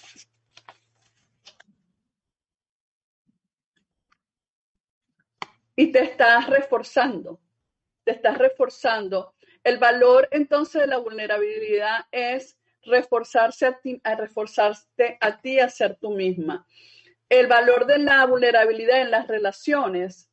y 5.74 5.92
te 5.92 6.02
estás 6.02 6.48
reforzando, 6.48 7.40
te 8.04 8.12
estás 8.12 8.36
reforzando. 8.36 9.34
El 9.62 9.78
valor 9.78 10.28
entonces 10.32 10.82
de 10.82 10.88
la 10.88 10.98
vulnerabilidad 10.98 12.06
es 12.10 12.58
reforzarse 12.82 13.66
a 13.66 13.78
ti, 13.80 14.00
a 14.02 14.14
reforzarte 14.14 15.18
a 15.20 15.40
ti 15.40 15.60
a 15.60 15.68
ser 15.68 15.96
tú 15.96 16.10
misma 16.10 16.66
el 17.28 17.46
valor 17.46 17.86
de 17.86 17.98
la 17.98 18.24
vulnerabilidad 18.26 19.02
en 19.02 19.10
las 19.10 19.28
relaciones 19.28 20.30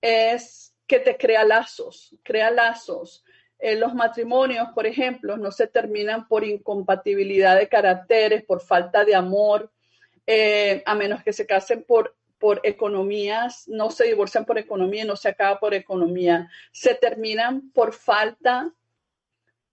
es 0.00 0.74
que 0.86 1.00
te 1.00 1.16
crea 1.16 1.44
lazos, 1.44 2.14
crea 2.22 2.50
lazos. 2.50 3.24
Los 3.58 3.94
matrimonios, 3.94 4.68
por 4.74 4.86
ejemplo, 4.86 5.36
no 5.36 5.50
se 5.50 5.66
terminan 5.66 6.28
por 6.28 6.44
incompatibilidad 6.44 7.56
de 7.56 7.68
caracteres, 7.68 8.44
por 8.44 8.60
falta 8.60 9.04
de 9.04 9.14
amor, 9.14 9.72
eh, 10.26 10.82
a 10.86 10.94
menos 10.94 11.22
que 11.22 11.32
se 11.32 11.46
casen 11.46 11.82
por, 11.82 12.14
por 12.38 12.60
economías, 12.64 13.66
no 13.66 13.90
se 13.90 14.04
divorcian 14.04 14.44
por 14.44 14.58
economía, 14.58 15.04
no 15.04 15.16
se 15.16 15.28
acaba 15.28 15.58
por 15.58 15.74
economía, 15.74 16.50
se 16.70 16.94
terminan 16.94 17.70
por 17.72 17.94
falta, 17.94 18.72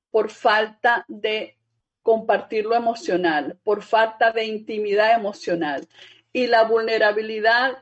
por 0.10 0.30
falta 0.30 1.06
de 1.08 1.58
compartir 2.02 2.66
lo 2.66 2.76
emocional, 2.76 3.60
por 3.64 3.84
falta 3.84 4.32
de 4.32 4.46
intimidad 4.46 5.14
emocional 5.14 5.88
y 6.34 6.48
la 6.48 6.64
vulnerabilidad 6.64 7.78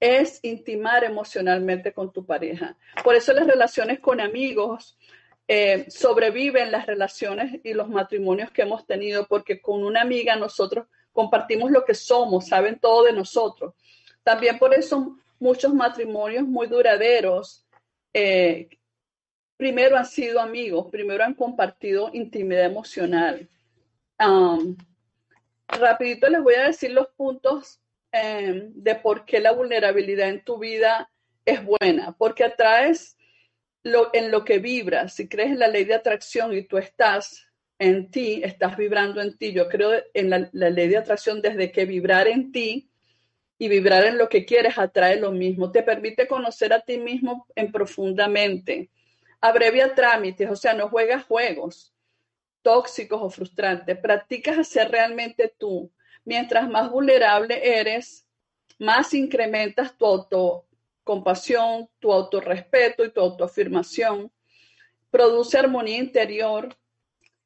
es 0.00 0.38
intimar 0.42 1.02
emocionalmente 1.02 1.92
con 1.92 2.12
tu 2.12 2.24
pareja. 2.24 2.76
Por 3.02 3.16
eso 3.16 3.32
las 3.32 3.46
relaciones 3.46 3.98
con 3.98 4.20
amigos 4.20 4.96
eh, 5.48 5.86
sobreviven 5.90 6.70
las 6.70 6.86
relaciones 6.86 7.60
y 7.64 7.72
los 7.72 7.88
matrimonios 7.88 8.50
que 8.50 8.62
hemos 8.62 8.86
tenido, 8.86 9.26
porque 9.26 9.60
con 9.60 9.82
una 9.82 10.02
amiga 10.02 10.36
nosotros 10.36 10.86
compartimos 11.10 11.70
lo 11.70 11.84
que 11.84 11.94
somos, 11.94 12.48
saben 12.48 12.78
todo 12.78 13.04
de 13.04 13.12
nosotros. 13.12 13.74
También 14.22 14.58
por 14.58 14.74
eso 14.74 15.16
muchos 15.40 15.72
matrimonios 15.72 16.46
muy 16.46 16.66
duraderos, 16.66 17.66
eh, 18.12 18.68
primero 19.56 19.96
han 19.96 20.06
sido 20.06 20.40
amigos, 20.40 20.88
primero 20.90 21.24
han 21.24 21.34
compartido 21.34 22.10
intimidad 22.12 22.66
emocional. 22.66 23.48
Um, 24.20 24.76
rapidito 25.68 26.28
les 26.28 26.42
voy 26.42 26.54
a 26.54 26.66
decir 26.66 26.90
los 26.90 27.08
puntos 27.08 27.80
em, 28.12 28.72
de 28.74 28.94
por 28.94 29.24
qué 29.24 29.40
la 29.40 29.52
vulnerabilidad 29.52 30.28
en 30.28 30.42
tu 30.42 30.58
vida 30.58 31.10
es 31.44 31.64
buena, 31.64 32.14
porque 32.18 32.44
atraes 32.44 33.16
lo, 33.82 34.10
en 34.12 34.30
lo 34.30 34.44
que 34.44 34.58
vibras. 34.58 35.14
Si 35.14 35.28
crees 35.28 35.50
en 35.50 35.58
la 35.58 35.68
ley 35.68 35.84
de 35.84 35.94
atracción 35.94 36.56
y 36.56 36.62
tú 36.62 36.78
estás 36.78 37.46
en 37.78 38.10
ti, 38.10 38.42
estás 38.44 38.76
vibrando 38.76 39.20
en 39.20 39.36
ti. 39.36 39.52
Yo 39.52 39.68
creo 39.68 39.92
en 40.14 40.30
la, 40.30 40.50
ley 40.52 40.88
de 40.88 40.98
atracción 40.98 41.40
desde 41.40 41.70
que 41.70 41.86
vibrar 41.86 42.28
en 42.28 42.52
ti 42.52 42.90
y 43.58 43.68
vibrar 43.68 44.04
en 44.04 44.18
lo 44.18 44.28
que 44.28 44.44
quieres 44.44 44.78
atrae 44.78 45.18
lo 45.18 45.32
mismo. 45.32 45.70
Te 45.72 45.82
permite 45.82 46.26
conocer 46.26 46.72
a 46.72 46.80
ti 46.80 46.98
mismo 46.98 47.46
en 47.54 47.72
profundamente. 47.72 48.90
Abrevia 49.40 49.94
trámites, 49.94 50.50
o 50.50 50.56
sea, 50.56 50.74
no 50.74 50.88
juegas 50.88 51.24
juegos 51.24 51.94
tóxicos 52.68 53.18
o 53.22 53.30
frustrantes. 53.30 53.96
Practicas 53.96 54.68
ser 54.68 54.90
realmente 54.90 55.50
tú. 55.56 55.90
Mientras 56.26 56.68
más 56.68 56.90
vulnerable 56.90 57.80
eres, 57.80 58.26
más 58.78 59.14
incrementas 59.14 59.96
tu 59.96 60.04
autocompasión, 60.04 61.88
tu 61.98 62.12
autorrespeto 62.12 63.06
y 63.06 63.10
tu 63.10 63.22
autoafirmación. 63.22 64.30
Produce 65.10 65.56
armonía 65.56 65.96
interior 65.96 66.76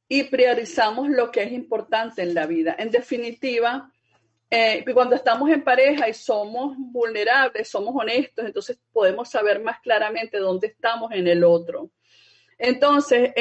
y 0.09 0.25
priorizamos 0.25 1.09
lo 1.09 1.31
que 1.31 1.45
es 1.45 1.53
importante 1.53 2.23
en 2.23 2.35
la 2.35 2.47
vida. 2.47 2.75
En 2.77 2.91
definitiva, 2.91 3.93
eh, 4.51 4.85
cuando 4.93 5.15
estamos 5.15 5.49
en 5.51 5.63
pareja 5.63 6.09
y 6.09 6.15
somos 6.15 6.75
vulnerables, 6.77 7.69
somos 7.69 7.95
honestos, 7.95 8.45
entonces 8.45 8.77
podemos 8.93 9.31
saber 9.31 9.63
más 9.63 9.79
claramente 9.83 10.39
dónde 10.39 10.67
estamos 10.67 11.13
en 11.13 11.29
el 11.29 11.45
otro. 11.45 11.91
Entonces, 12.65 13.33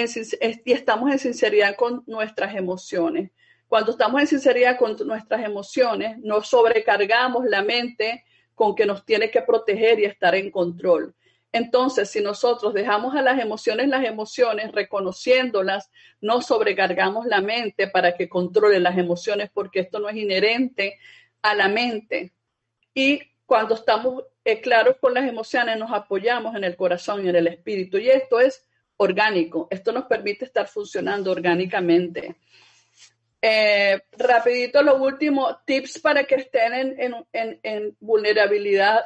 y 0.66 0.72
estamos 0.74 1.12
en 1.12 1.20
sinceridad 1.20 1.76
con 1.76 2.04
nuestras 2.08 2.56
emociones. 2.56 3.30
Cuando 3.68 3.92
estamos 3.92 4.20
en 4.20 4.26
sinceridad 4.26 4.80
con 4.80 4.98
nuestras 5.06 5.46
emociones, 5.46 6.18
no 6.24 6.42
sobrecargamos 6.42 7.46
la 7.46 7.62
mente 7.62 8.26
con 8.56 8.74
que 8.74 8.88
nos 8.88 9.06
tiene 9.06 9.30
que 9.30 9.44
proteger 9.44 10.00
y 10.00 10.06
estar 10.06 10.34
en 10.34 10.50
control. 10.50 11.14
Entonces, 11.52 12.10
si 12.10 12.20
nosotros 12.20 12.74
dejamos 12.74 13.14
a 13.14 13.22
las 13.22 13.40
emociones 13.40 13.90
las 13.90 14.04
emociones, 14.06 14.72
reconociéndolas, 14.72 15.92
no 16.20 16.42
sobrecargamos 16.42 17.28
la 17.28 17.42
mente 17.42 17.88
para 17.88 18.16
que 18.18 18.28
controle 18.28 18.80
las 18.80 18.98
emociones, 18.98 19.52
porque 19.54 19.82
esto 19.82 20.00
no 20.00 20.10
es 20.10 20.16
inherente 20.16 20.98
a 21.44 21.54
la 21.54 21.68
mente. 21.68 22.34
Y 22.96 23.22
cuando 23.46 23.76
estamos 23.76 24.24
eh, 24.46 24.62
claros 24.62 24.96
con 25.00 25.14
las 25.14 25.30
emociones, 25.30 25.78
nos 25.78 25.92
apoyamos 25.92 26.56
en 26.56 26.64
el 26.64 26.76
corazón 26.76 27.24
y 27.24 27.30
en 27.30 27.36
el 27.36 27.46
espíritu. 27.46 28.00
Y 28.00 28.10
esto 28.10 28.40
es 28.40 28.66
orgánico. 29.02 29.68
Esto 29.70 29.92
nos 29.92 30.06
permite 30.06 30.46
estar 30.46 30.68
funcionando 30.68 31.32
orgánicamente. 31.32 32.36
Eh, 33.42 34.00
rapidito, 34.12 34.84
lo 34.84 34.98
último, 34.98 35.58
tips 35.66 36.00
para 36.00 36.24
que 36.26 36.36
estén 36.36 36.96
en, 37.34 37.98
vulnerabilidad. 38.00 39.04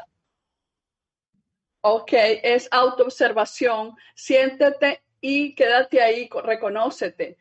Ok, 1.82 2.12
es 2.44 2.68
autoobservación. 2.72 3.96
Siéntete 4.14 5.04
y 5.22 5.56
quédate 5.56 6.02
ahí, 6.02 6.30
reconócete. 6.44 7.38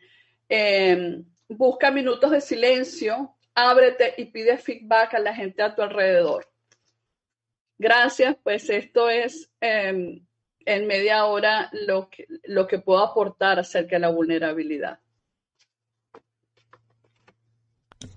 Em, 0.48 1.24
busca 1.48 1.90
minutos 1.90 2.30
de 2.30 2.40
silencio, 2.40 3.36
ábrete 3.54 4.14
y 4.16 4.26
pide 4.26 4.58
feedback 4.58 5.14
a 5.14 5.18
la 5.18 5.34
gente 5.34 5.60
a 5.62 5.74
tu 5.74 5.82
alrededor. 5.82 6.46
Gracias, 7.78 8.36
pues 8.44 8.70
esto 8.70 9.10
es 9.10 9.50
em, 9.60 10.24
en 10.66 10.86
media 10.86 11.24
hora 11.26 11.70
lo 11.72 12.08
que, 12.08 12.26
lo 12.44 12.66
que 12.66 12.78
puedo 12.78 13.00
aportar 13.02 13.58
acerca 13.58 13.96
de 13.96 14.00
la 14.00 14.10
vulnerabilidad. 14.10 14.98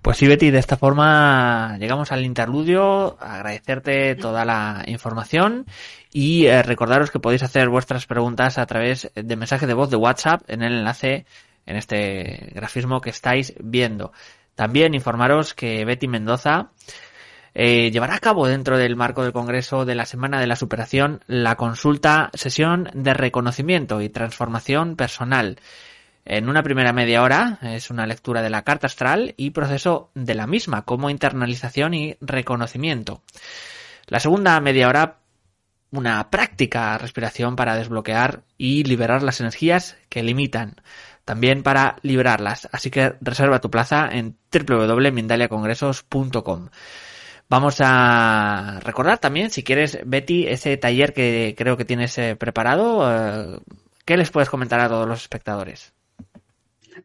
Pues 0.02 0.18
sí, 0.18 0.26
Betty, 0.26 0.50
de 0.50 0.58
esta 0.58 0.76
forma 0.76 1.76
llegamos 1.78 2.12
al 2.12 2.24
interludio, 2.24 3.16
agradecerte 3.20 4.14
toda 4.16 4.44
la 4.44 4.82
información 4.86 5.66
y 6.12 6.46
eh, 6.46 6.62
recordaros 6.62 7.10
que 7.10 7.20
podéis 7.20 7.42
hacer 7.42 7.68
vuestras 7.68 8.06
preguntas 8.06 8.58
a 8.58 8.66
través 8.66 9.10
de 9.14 9.36
mensaje 9.36 9.66
de 9.66 9.74
voz 9.74 9.90
de 9.90 9.96
WhatsApp 9.96 10.42
en 10.48 10.62
el 10.62 10.78
enlace 10.78 11.26
en 11.66 11.76
este 11.76 12.50
grafismo 12.54 13.00
que 13.00 13.10
estáis 13.10 13.54
viendo. 13.60 14.12
También 14.54 14.94
informaros 14.94 15.54
que 15.54 15.84
Betty 15.84 16.08
Mendoza 16.08 16.70
eh, 17.54 17.90
llevará 17.90 18.14
a 18.14 18.20
cabo 18.20 18.46
dentro 18.46 18.78
del 18.78 18.96
marco 18.96 19.22
del 19.22 19.32
Congreso 19.32 19.84
de 19.84 19.94
la 19.94 20.06
Semana 20.06 20.40
de 20.40 20.46
la 20.46 20.56
Superación 20.56 21.20
la 21.26 21.56
consulta 21.56 22.30
sesión 22.34 22.88
de 22.94 23.14
reconocimiento 23.14 24.00
y 24.00 24.08
transformación 24.08 24.96
personal. 24.96 25.58
En 26.24 26.48
una 26.48 26.62
primera 26.62 26.92
media 26.92 27.22
hora 27.22 27.58
es 27.62 27.90
una 27.90 28.06
lectura 28.06 28.42
de 28.42 28.50
la 28.50 28.62
carta 28.62 28.86
astral 28.86 29.34
y 29.36 29.50
proceso 29.50 30.10
de 30.14 30.34
la 30.34 30.46
misma 30.46 30.82
como 30.82 31.10
internalización 31.10 31.94
y 31.94 32.16
reconocimiento. 32.20 33.22
La 34.06 34.20
segunda 34.20 34.58
media 34.60 34.88
hora 34.88 35.18
una 35.90 36.30
práctica 36.30 36.98
respiración 36.98 37.56
para 37.56 37.74
desbloquear 37.76 38.42
y 38.58 38.84
liberar 38.84 39.22
las 39.22 39.40
energías 39.40 39.96
que 40.08 40.22
limitan, 40.22 40.76
también 41.24 41.62
para 41.62 41.96
liberarlas. 42.02 42.68
Así 42.72 42.90
que 42.90 43.14
reserva 43.20 43.60
tu 43.60 43.70
plaza 43.70 44.08
en 44.10 44.36
www.mindaliacongresos.com. 44.52 46.68
Vamos 47.50 47.78
a 47.80 48.78
recordar 48.84 49.18
también, 49.18 49.50
si 49.50 49.64
quieres, 49.64 49.98
Betty, 50.04 50.46
ese 50.46 50.76
taller 50.76 51.14
que 51.14 51.54
creo 51.56 51.78
que 51.78 51.86
tienes 51.86 52.18
eh, 52.18 52.36
preparado. 52.36 53.08
Eh, 53.10 53.58
¿Qué 54.04 54.18
les 54.18 54.30
puedes 54.30 54.50
comentar 54.50 54.80
a 54.80 54.88
todos 54.88 55.08
los 55.08 55.22
espectadores? 55.22 55.94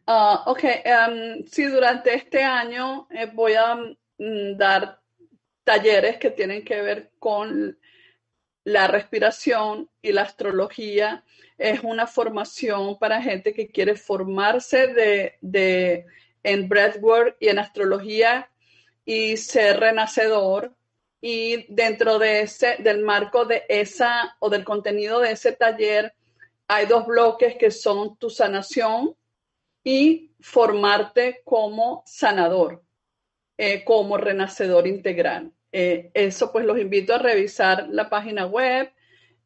Uh, 0.06 0.50
ok, 0.50 0.64
um, 0.64 1.44
sí, 1.46 1.64
durante 1.64 2.14
este 2.14 2.42
año 2.42 3.06
eh, 3.10 3.30
voy 3.32 3.54
a 3.54 3.74
mm, 3.74 4.56
dar 4.58 5.00
talleres 5.64 6.18
que 6.18 6.30
tienen 6.30 6.62
que 6.62 6.82
ver 6.82 7.12
con 7.18 7.78
la 8.64 8.86
respiración 8.86 9.88
y 10.02 10.12
la 10.12 10.22
astrología. 10.22 11.24
Es 11.56 11.80
una 11.82 12.06
formación 12.06 12.98
para 12.98 13.22
gente 13.22 13.54
que 13.54 13.68
quiere 13.68 13.96
formarse 13.96 14.88
de, 14.88 15.38
de, 15.40 16.04
en 16.42 16.68
breathwork 16.68 17.36
y 17.40 17.48
en 17.48 17.60
astrología 17.60 18.50
y 19.04 19.36
ser 19.36 19.80
renacedor. 19.80 20.74
Y 21.20 21.72
dentro 21.72 22.18
de 22.18 22.42
ese, 22.42 22.76
del 22.80 23.02
marco 23.02 23.44
de 23.44 23.64
esa 23.68 24.36
o 24.40 24.50
del 24.50 24.64
contenido 24.64 25.20
de 25.20 25.32
ese 25.32 25.52
taller, 25.52 26.14
hay 26.68 26.86
dos 26.86 27.06
bloques 27.06 27.56
que 27.56 27.70
son 27.70 28.16
tu 28.18 28.28
sanación 28.30 29.16
y 29.82 30.32
formarte 30.40 31.40
como 31.44 32.02
sanador, 32.06 32.82
eh, 33.56 33.84
como 33.84 34.16
renacedor 34.16 34.86
integral. 34.86 35.52
Eh, 35.72 36.10
eso 36.14 36.52
pues 36.52 36.64
los 36.64 36.78
invito 36.78 37.14
a 37.14 37.18
revisar 37.18 37.88
la 37.90 38.08
página 38.08 38.46
web 38.46 38.92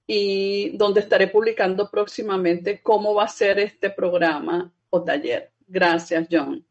y 0.06 0.76
donde 0.76 1.00
estaré 1.00 1.28
publicando 1.28 1.90
próximamente 1.90 2.80
cómo 2.82 3.14
va 3.14 3.24
a 3.24 3.28
ser 3.28 3.58
este 3.58 3.90
programa 3.90 4.72
o 4.90 5.04
taller. 5.04 5.52
Gracias, 5.66 6.28
John. 6.30 6.67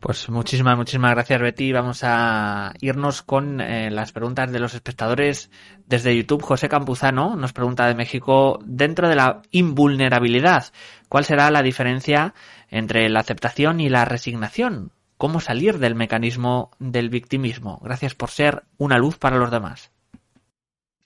Pues 0.00 0.28
muchísimas, 0.28 0.76
muchísimas 0.76 1.10
gracias, 1.12 1.40
Betty. 1.40 1.72
Vamos 1.72 2.00
a 2.04 2.72
irnos 2.80 3.22
con 3.22 3.60
eh, 3.60 3.90
las 3.90 4.12
preguntas 4.12 4.52
de 4.52 4.60
los 4.60 4.74
espectadores 4.74 5.50
desde 5.86 6.16
YouTube. 6.16 6.42
José 6.42 6.68
Campuzano 6.68 7.34
nos 7.34 7.52
pregunta 7.52 7.86
de 7.86 7.96
México, 7.96 8.60
dentro 8.64 9.08
de 9.08 9.16
la 9.16 9.42
invulnerabilidad, 9.50 10.66
¿cuál 11.08 11.24
será 11.24 11.50
la 11.50 11.62
diferencia 11.62 12.34
entre 12.70 13.08
la 13.08 13.20
aceptación 13.20 13.80
y 13.80 13.88
la 13.88 14.04
resignación? 14.04 14.92
¿Cómo 15.16 15.40
salir 15.40 15.78
del 15.78 15.96
mecanismo 15.96 16.70
del 16.78 17.10
victimismo? 17.10 17.80
Gracias 17.82 18.14
por 18.14 18.30
ser 18.30 18.62
una 18.78 18.98
luz 18.98 19.18
para 19.18 19.36
los 19.36 19.50
demás. 19.50 19.90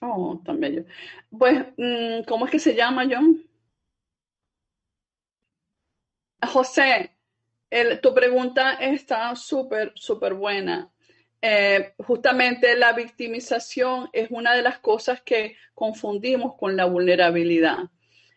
Oh, 0.01 0.39
tan 0.45 0.59
bello. 0.59 0.85
Pues, 1.35 1.65
mm, 1.77 2.25
¿cómo 2.27 2.45
es 2.45 2.51
que 2.51 2.59
se 2.59 2.75
llama, 2.75 3.05
John? 3.09 3.41
José, 6.45 7.12
tu 8.01 8.13
pregunta 8.13 8.73
está 8.73 9.35
súper, 9.35 9.91
súper 9.95 10.33
buena. 10.33 10.91
Eh, 11.41 11.93
justamente 11.97 12.75
la 12.75 12.93
victimización 12.93 14.09
es 14.13 14.29
una 14.31 14.53
de 14.53 14.61
las 14.61 14.79
cosas 14.79 15.21
que 15.21 15.57
confundimos 15.73 16.55
con 16.57 16.77
la 16.77 16.85
vulnerabilidad. 16.85 17.79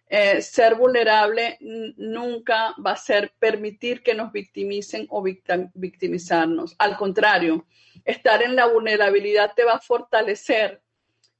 Eh, 0.08 0.40
ser 0.40 0.76
vulnerable 0.76 1.58
nunca 1.60 2.74
va 2.84 2.92
a 2.92 2.96
ser 2.96 3.32
permitir 3.38 4.02
que 4.02 4.14
nos 4.14 4.32
victimicen 4.32 5.06
o 5.10 5.22
victimizarnos. 5.22 6.74
Al 6.78 6.96
contrario, 6.96 7.66
estar 8.04 8.42
en 8.42 8.56
la 8.56 8.66
vulnerabilidad 8.66 9.52
te 9.54 9.64
va 9.64 9.74
a 9.74 9.80
fortalecer 9.80 10.80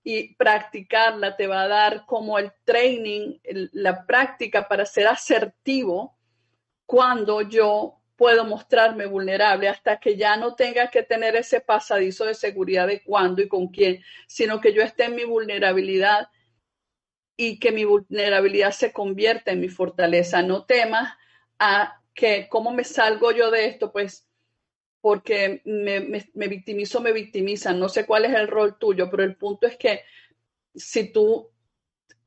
y 0.05 0.35
practicarla 0.35 1.37
te 1.37 1.47
va 1.47 1.63
a 1.63 1.69
dar 1.69 2.07
como 2.07 2.39
el 2.39 2.53
training, 2.65 3.39
la 3.73 4.05
práctica 4.07 4.69
para 4.69 4.87
ser 4.87 5.09
asertivo 5.09 6.16
cuando 6.87 7.42
yo 7.42 8.01
puedo 8.16 8.44
mostrarme 8.44 9.07
vulnerable 9.07 9.68
hasta 9.68 10.01
que 10.01 10.16
ya 10.16 10.37
no 10.37 10.55
tenga 10.55 10.90
que 10.90 11.03
tener 11.03 11.37
ese 11.37 11.61
pasadizo 11.61 12.25
de 12.25 12.35
seguridad 12.35 12.87
de 12.87 13.03
cuándo 13.03 13.42
y 13.42 13.49
con 13.49 13.68
quién, 13.68 14.03
sino 14.27 14.61
que 14.61 14.72
yo 14.72 14.83
esté 14.83 15.05
en 15.05 15.16
mi 15.16 15.25
vulnerabilidad 15.25 16.29
y 17.37 17.59
que 17.59 17.72
mi 17.72 17.85
vulnerabilidad 17.85 18.70
se 18.70 18.92
convierta 18.92 19.53
en 19.53 19.61
mi 19.61 19.68
fortaleza. 19.68 20.42
No 20.42 20.64
temas 20.64 21.12
a 21.59 22.01
que 22.14 22.49
cómo 22.49 22.72
me 22.72 22.85
salgo 22.85 23.33
yo 23.33 23.51
de 23.51 23.66
esto, 23.66 23.92
pues 23.92 24.27
porque 25.03 25.61
me, 25.66 26.01
me, 26.01 26.27
me 26.33 26.49
victimizo, 26.49 27.01
me 27.01 27.12
victimizan. 27.12 27.79
No 27.79 27.90
sé 27.90 28.07
cuál 28.07 28.25
es 28.25 28.35
el 28.35 28.49
rol 28.49 28.79
tuyo, 28.79 29.11
pero 29.11 29.22
el 29.22 29.37
punto 29.37 29.66
es 29.66 29.77
que 29.77 30.01
si 30.75 31.12
tú 31.12 31.51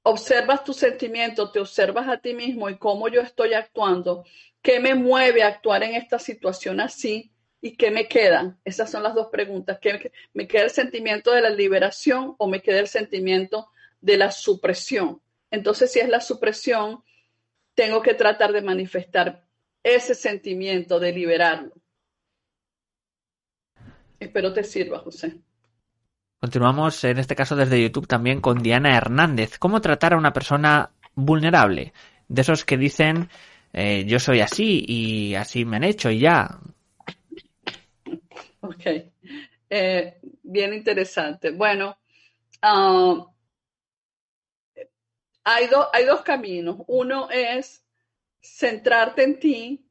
observas 0.03 0.63
tus 0.63 0.77
sentimientos, 0.77 1.51
te 1.51 1.59
observas 1.59 2.07
a 2.07 2.17
ti 2.17 2.33
mismo 2.33 2.69
y 2.69 2.77
cómo 2.77 3.07
yo 3.09 3.21
estoy 3.21 3.53
actuando, 3.53 4.23
¿Qué 4.61 4.79
me 4.79 4.95
mueve 4.95 5.43
a 5.43 5.47
actuar 5.47 5.83
en 5.83 5.95
esta 5.95 6.19
situación 6.19 6.79
así? 6.79 7.31
¿Y 7.61 7.77
qué 7.77 7.91
me 7.91 8.07
queda? 8.07 8.57
Esas 8.65 8.91
son 8.91 9.03
las 9.03 9.15
dos 9.15 9.27
preguntas. 9.31 9.79
¿Qué 9.81 10.11
me 10.33 10.47
queda 10.47 10.63
el 10.63 10.69
sentimiento 10.69 11.31
de 11.31 11.41
la 11.41 11.49
liberación 11.49 12.35
o 12.37 12.47
me 12.47 12.61
queda 12.61 12.79
el 12.79 12.87
sentimiento 12.87 13.69
de 14.01 14.17
la 14.17 14.31
supresión? 14.31 15.21
Entonces, 15.51 15.91
si 15.91 15.99
es 15.99 16.09
la 16.09 16.21
supresión, 16.21 17.03
tengo 17.73 18.01
que 18.01 18.13
tratar 18.13 18.51
de 18.51 18.61
manifestar 18.61 19.45
ese 19.83 20.13
sentimiento, 20.13 20.99
de 20.99 21.13
liberarlo. 21.13 21.73
Espero 24.19 24.53
te 24.53 24.63
sirva, 24.63 24.99
José. 24.99 25.39
Continuamos 26.39 27.03
en 27.03 27.17
este 27.17 27.35
caso 27.35 27.55
desde 27.55 27.81
YouTube 27.81 28.07
también 28.07 28.39
con 28.39 28.63
Diana 28.63 28.95
Hernández. 28.95 29.57
¿Cómo 29.59 29.81
tratar 29.81 30.13
a 30.13 30.17
una 30.17 30.31
persona 30.31 30.91
vulnerable? 31.13 31.93
De 32.29 32.41
esos 32.41 32.63
que 32.63 32.77
dicen 32.77 33.29
eh, 33.73 34.05
yo 34.07 34.19
soy 34.19 34.39
así 34.39 34.83
y 34.87 35.35
así 35.35 35.65
me 35.65 35.77
han 35.77 35.83
hecho 35.83 36.09
y 36.09 36.19
ya. 36.19 36.59
Ok, 38.61 38.85
eh, 39.69 40.19
bien 40.43 40.73
interesante. 40.73 41.51
Bueno, 41.51 41.97
um, 42.63 43.25
hay, 45.43 45.69
hay 45.93 46.05
dos 46.05 46.21
caminos. 46.21 46.77
Uno 46.87 47.29
es 47.29 47.83
centrarte 48.41 49.23
en 49.23 49.39
ti 49.39 49.85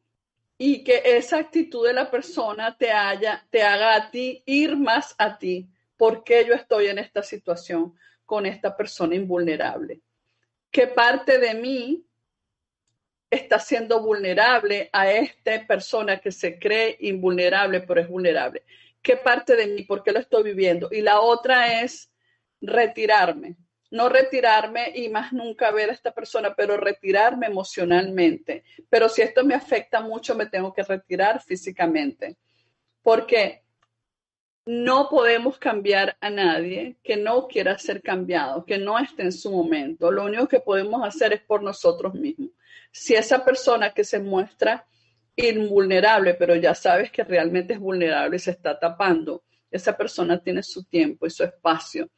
y 0.56 0.82
que 0.82 1.02
esa 1.04 1.38
actitud 1.38 1.86
de 1.86 1.92
la 1.92 2.10
persona 2.10 2.76
te, 2.76 2.90
haya, 2.90 3.46
te 3.50 3.62
haga 3.62 3.94
a 3.94 4.10
ti 4.10 4.42
ir 4.46 4.76
más 4.76 5.14
a 5.18 5.38
ti. 5.38 5.68
¿Por 5.98 6.24
qué 6.24 6.46
yo 6.46 6.54
estoy 6.54 6.86
en 6.86 6.98
esta 6.98 7.22
situación 7.22 7.94
con 8.24 8.46
esta 8.46 8.74
persona 8.74 9.14
invulnerable? 9.14 10.00
¿Qué 10.70 10.86
parte 10.86 11.38
de 11.38 11.54
mí 11.54 12.08
está 13.30 13.58
siendo 13.58 14.00
vulnerable 14.00 14.88
a 14.92 15.10
esta 15.10 15.66
persona 15.66 16.18
que 16.18 16.32
se 16.32 16.58
cree 16.58 16.96
invulnerable, 17.00 17.80
pero 17.80 18.00
es 18.00 18.08
vulnerable. 18.08 18.64
¿Qué 19.02 19.16
parte 19.16 19.54
de 19.54 19.66
mí? 19.66 19.82
¿Por 19.84 20.02
qué 20.02 20.12
lo 20.12 20.18
estoy 20.18 20.42
viviendo? 20.42 20.88
Y 20.90 21.02
la 21.02 21.20
otra 21.20 21.82
es 21.82 22.10
retirarme. 22.60 23.56
No 23.90 24.08
retirarme 24.08 24.92
y 24.94 25.08
más 25.08 25.32
nunca 25.32 25.70
ver 25.70 25.90
a 25.90 25.94
esta 25.94 26.12
persona, 26.12 26.54
pero 26.54 26.76
retirarme 26.76 27.46
emocionalmente. 27.46 28.64
Pero 28.90 29.08
si 29.08 29.22
esto 29.22 29.44
me 29.44 29.54
afecta 29.54 30.00
mucho, 30.00 30.34
me 30.34 30.46
tengo 30.46 30.74
que 30.74 30.82
retirar 30.82 31.42
físicamente. 31.42 32.36
Porque 33.02 33.62
no 34.70 35.08
podemos 35.08 35.56
cambiar 35.56 36.18
a 36.20 36.28
nadie 36.28 36.98
que 37.02 37.16
no 37.16 37.48
quiera 37.48 37.78
ser 37.78 38.02
cambiado, 38.02 38.66
que 38.66 38.76
no 38.76 38.98
esté 38.98 39.22
en 39.22 39.32
su 39.32 39.50
momento. 39.50 40.12
Lo 40.12 40.26
único 40.26 40.46
que 40.46 40.60
podemos 40.60 41.02
hacer 41.06 41.32
es 41.32 41.40
por 41.40 41.62
nosotros 41.62 42.12
mismos 42.12 42.50
si 42.90 43.14
esa 43.14 43.44
persona 43.44 43.92
que 43.92 44.04
se 44.04 44.18
muestra 44.18 44.86
invulnerable, 45.36 46.34
pero 46.34 46.54
ya 46.56 46.74
sabes 46.74 47.10
que 47.10 47.24
realmente 47.24 47.74
es 47.74 47.78
vulnerable 47.78 48.36
y 48.36 48.40
se 48.40 48.50
está 48.50 48.78
tapando, 48.78 49.44
esa 49.70 49.96
persona 49.96 50.42
tiene 50.42 50.62
su 50.62 50.84
tiempo 50.84 51.26
y 51.26 51.30
su 51.30 51.44
espacio. 51.44 52.10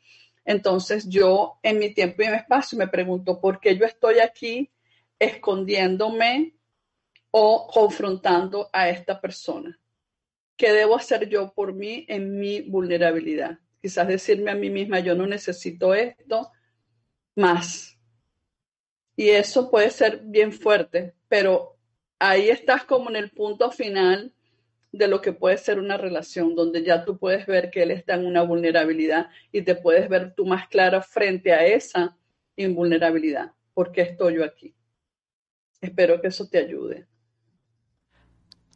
Entonces 0.44 1.08
yo 1.08 1.58
en 1.62 1.78
mi 1.78 1.92
tiempo 1.92 2.22
y 2.22 2.26
en 2.26 2.32
mi 2.32 2.38
espacio 2.38 2.78
me 2.78 2.88
pregunto, 2.88 3.40
¿por 3.40 3.60
qué 3.60 3.76
yo 3.76 3.84
estoy 3.84 4.20
aquí 4.20 4.70
escondiéndome 5.18 6.54
o 7.30 7.68
confrontando 7.68 8.70
a 8.72 8.88
esta 8.88 9.20
persona? 9.20 9.79
¿Qué 10.60 10.74
debo 10.74 10.94
hacer 10.94 11.26
yo 11.30 11.54
por 11.54 11.72
mí 11.72 12.04
en 12.06 12.38
mi 12.38 12.60
vulnerabilidad? 12.60 13.58
Quizás 13.80 14.06
decirme 14.06 14.50
a 14.50 14.54
mí 14.54 14.68
misma, 14.68 15.00
yo 15.00 15.14
no 15.14 15.26
necesito 15.26 15.94
esto 15.94 16.50
más. 17.34 17.98
Y 19.16 19.30
eso 19.30 19.70
puede 19.70 19.90
ser 19.90 20.20
bien 20.22 20.52
fuerte, 20.52 21.14
pero 21.28 21.78
ahí 22.18 22.50
estás 22.50 22.84
como 22.84 23.08
en 23.08 23.16
el 23.16 23.30
punto 23.30 23.70
final 23.70 24.34
de 24.92 25.08
lo 25.08 25.22
que 25.22 25.32
puede 25.32 25.56
ser 25.56 25.78
una 25.78 25.96
relación, 25.96 26.54
donde 26.54 26.82
ya 26.82 27.06
tú 27.06 27.18
puedes 27.18 27.46
ver 27.46 27.70
que 27.70 27.84
él 27.84 27.90
está 27.92 28.16
en 28.16 28.26
una 28.26 28.42
vulnerabilidad 28.42 29.30
y 29.52 29.62
te 29.62 29.76
puedes 29.76 30.10
ver 30.10 30.34
tú 30.34 30.44
más 30.44 30.68
claro 30.68 31.00
frente 31.00 31.54
a 31.54 31.64
esa 31.64 32.18
invulnerabilidad. 32.56 33.52
¿Por 33.72 33.92
qué 33.92 34.02
estoy 34.02 34.34
yo 34.34 34.44
aquí? 34.44 34.74
Espero 35.80 36.20
que 36.20 36.28
eso 36.28 36.46
te 36.46 36.58
ayude. 36.58 37.06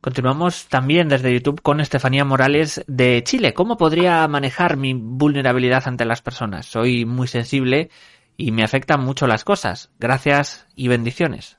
Continuamos 0.04 0.68
también 0.68 1.08
desde 1.08 1.32
YouTube 1.32 1.62
con 1.62 1.80
Estefanía 1.80 2.26
Morales 2.26 2.84
de 2.86 3.24
Chile. 3.24 3.54
¿Cómo 3.54 3.78
podría 3.78 4.28
manejar 4.28 4.76
mi 4.76 4.92
vulnerabilidad 4.92 5.84
ante 5.86 6.04
las 6.04 6.20
personas? 6.20 6.66
Soy 6.66 7.06
muy 7.06 7.26
sensible 7.26 7.88
y 8.36 8.52
me 8.52 8.64
afectan 8.64 9.00
mucho 9.00 9.26
las 9.26 9.44
cosas. 9.44 9.92
Gracias 9.98 10.66
y 10.76 10.88
bendiciones. 10.88 11.56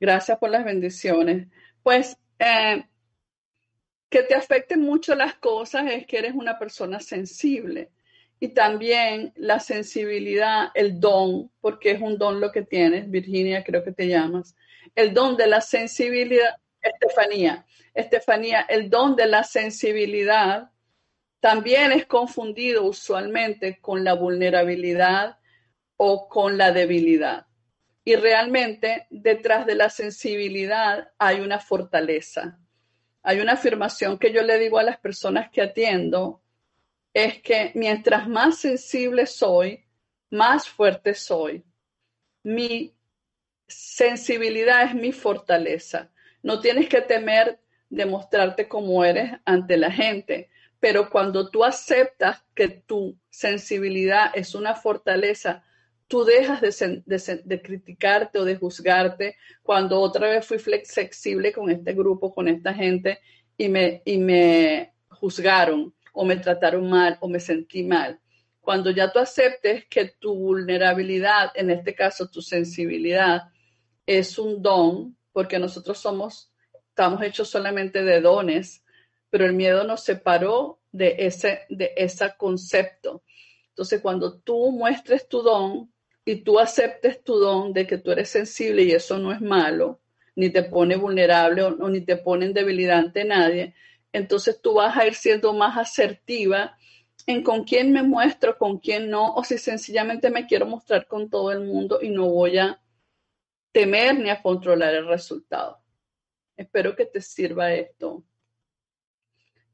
Gracias 0.00 0.36
por 0.38 0.50
las 0.50 0.64
bendiciones. 0.64 1.46
Pues 1.84 2.18
eh, 2.40 2.84
que 4.10 4.24
te 4.24 4.34
afecten 4.34 4.80
mucho 4.80 5.14
las 5.14 5.34
cosas 5.34 5.84
es 5.88 6.04
que 6.04 6.18
eres 6.18 6.34
una 6.34 6.58
persona 6.58 6.98
sensible. 6.98 7.92
Y 8.40 8.48
también 8.48 9.32
la 9.36 9.60
sensibilidad, 9.60 10.72
el 10.74 10.98
don, 10.98 11.52
porque 11.60 11.92
es 11.92 12.00
un 12.00 12.18
don 12.18 12.40
lo 12.40 12.50
que 12.50 12.62
tienes, 12.62 13.08
Virginia, 13.08 13.62
creo 13.62 13.84
que 13.84 13.92
te 13.92 14.08
llamas, 14.08 14.56
el 14.94 15.12
don 15.12 15.36
de 15.36 15.46
la 15.46 15.60
sensibilidad, 15.60 16.56
Estefanía, 16.80 17.64
Estefanía, 17.94 18.60
el 18.68 18.90
don 18.90 19.16
de 19.16 19.26
la 19.26 19.44
sensibilidad 19.44 20.70
también 21.40 21.92
es 21.92 22.06
confundido 22.06 22.84
usualmente 22.84 23.78
con 23.80 24.02
la 24.02 24.14
vulnerabilidad 24.14 25.38
o 25.96 26.28
con 26.28 26.56
la 26.56 26.72
debilidad. 26.72 27.46
Y 28.04 28.16
realmente 28.16 29.06
detrás 29.10 29.66
de 29.66 29.74
la 29.74 29.90
sensibilidad 29.90 31.12
hay 31.18 31.40
una 31.40 31.58
fortaleza. 31.58 32.58
Hay 33.22 33.40
una 33.40 33.52
afirmación 33.52 34.18
que 34.18 34.32
yo 34.32 34.42
le 34.42 34.58
digo 34.58 34.78
a 34.78 34.82
las 34.82 34.98
personas 34.98 35.50
que 35.50 35.62
atiendo, 35.62 36.42
es 37.14 37.40
que 37.40 37.72
mientras 37.74 38.28
más 38.28 38.58
sensible 38.58 39.26
soy, 39.26 39.84
más 40.30 40.68
fuerte 40.68 41.14
soy. 41.14 41.64
Mi 42.42 42.93
sensibilidad 43.74 44.84
es 44.84 44.94
mi 44.94 45.12
fortaleza. 45.12 46.10
No 46.42 46.60
tienes 46.60 46.88
que 46.88 47.00
temer 47.00 47.60
demostrarte 47.88 48.68
como 48.68 49.04
eres 49.04 49.32
ante 49.44 49.76
la 49.76 49.90
gente, 49.90 50.50
pero 50.80 51.10
cuando 51.10 51.48
tú 51.48 51.64
aceptas 51.64 52.44
que 52.54 52.68
tu 52.68 53.16
sensibilidad 53.30 54.30
es 54.34 54.54
una 54.54 54.74
fortaleza, 54.74 55.64
tú 56.08 56.24
dejas 56.24 56.60
de, 56.60 57.62
criticarte 57.62 58.38
o 58.38 58.44
de 58.44 58.56
juzgarte. 58.56 59.36
Cuando 59.62 60.00
otra 60.00 60.28
vez 60.28 60.46
fui 60.46 60.58
flexible 60.58 61.52
con 61.52 61.70
este 61.70 61.94
grupo, 61.94 62.34
con 62.34 62.48
esta 62.48 62.74
gente, 62.74 63.20
y 63.56 63.68
me, 63.68 64.02
y 64.04 64.18
me 64.18 64.92
juzgaron 65.08 65.94
o 66.12 66.24
me 66.24 66.36
trataron 66.36 66.88
mal 66.88 67.16
o 67.20 67.28
me 67.28 67.40
sentí 67.40 67.82
mal. 67.82 68.20
Cuando 68.60 68.90
ya 68.90 69.12
tú 69.12 69.18
aceptes 69.18 69.86
que 69.86 70.14
tu 70.18 70.34
vulnerabilidad, 70.34 71.50
en 71.54 71.70
este 71.70 71.94
caso 71.94 72.28
tu 72.28 72.42
sensibilidad, 72.42 73.42
es 74.06 74.38
un 74.38 74.62
don, 74.62 75.16
porque 75.32 75.58
nosotros 75.58 75.98
somos, 75.98 76.52
estamos 76.88 77.22
hechos 77.22 77.48
solamente 77.48 78.02
de 78.02 78.20
dones, 78.20 78.84
pero 79.30 79.46
el 79.46 79.52
miedo 79.52 79.84
nos 79.84 80.02
separó 80.04 80.80
de 80.92 81.16
ese, 81.18 81.62
de 81.68 81.92
ese 81.96 82.34
concepto. 82.36 83.22
Entonces, 83.70 84.00
cuando 84.00 84.38
tú 84.38 84.70
muestres 84.70 85.28
tu 85.28 85.42
don, 85.42 85.92
y 86.24 86.36
tú 86.36 86.58
aceptes 86.58 87.22
tu 87.22 87.34
don 87.36 87.72
de 87.72 87.86
que 87.86 87.98
tú 87.98 88.10
eres 88.10 88.30
sensible 88.30 88.82
y 88.82 88.92
eso 88.92 89.18
no 89.18 89.32
es 89.32 89.40
malo, 89.40 90.00
ni 90.36 90.50
te 90.50 90.62
pone 90.62 90.96
vulnerable 90.96 91.62
o, 91.62 91.88
ni 91.88 92.00
te 92.00 92.16
pone 92.16 92.46
en 92.46 92.54
debilidad 92.54 92.98
ante 92.98 93.24
nadie, 93.24 93.74
entonces 94.12 94.60
tú 94.60 94.74
vas 94.74 94.96
a 94.96 95.06
ir 95.06 95.14
siendo 95.14 95.52
más 95.52 95.76
asertiva 95.76 96.76
en 97.26 97.42
con 97.42 97.64
quién 97.64 97.92
me 97.92 98.02
muestro, 98.02 98.58
con 98.58 98.78
quién 98.78 99.10
no, 99.10 99.34
o 99.34 99.44
si 99.44 99.58
sencillamente 99.58 100.30
me 100.30 100.46
quiero 100.46 100.66
mostrar 100.66 101.06
con 101.06 101.30
todo 101.30 101.52
el 101.52 101.60
mundo 101.60 101.98
y 102.02 102.10
no 102.10 102.28
voy 102.28 102.58
a 102.58 102.80
temer 103.74 104.16
ni 104.20 104.30
a 104.30 104.40
controlar 104.40 104.94
el 104.94 105.08
resultado. 105.08 105.80
Espero 106.56 106.94
que 106.94 107.06
te 107.06 107.20
sirva 107.20 107.72
esto, 107.72 108.22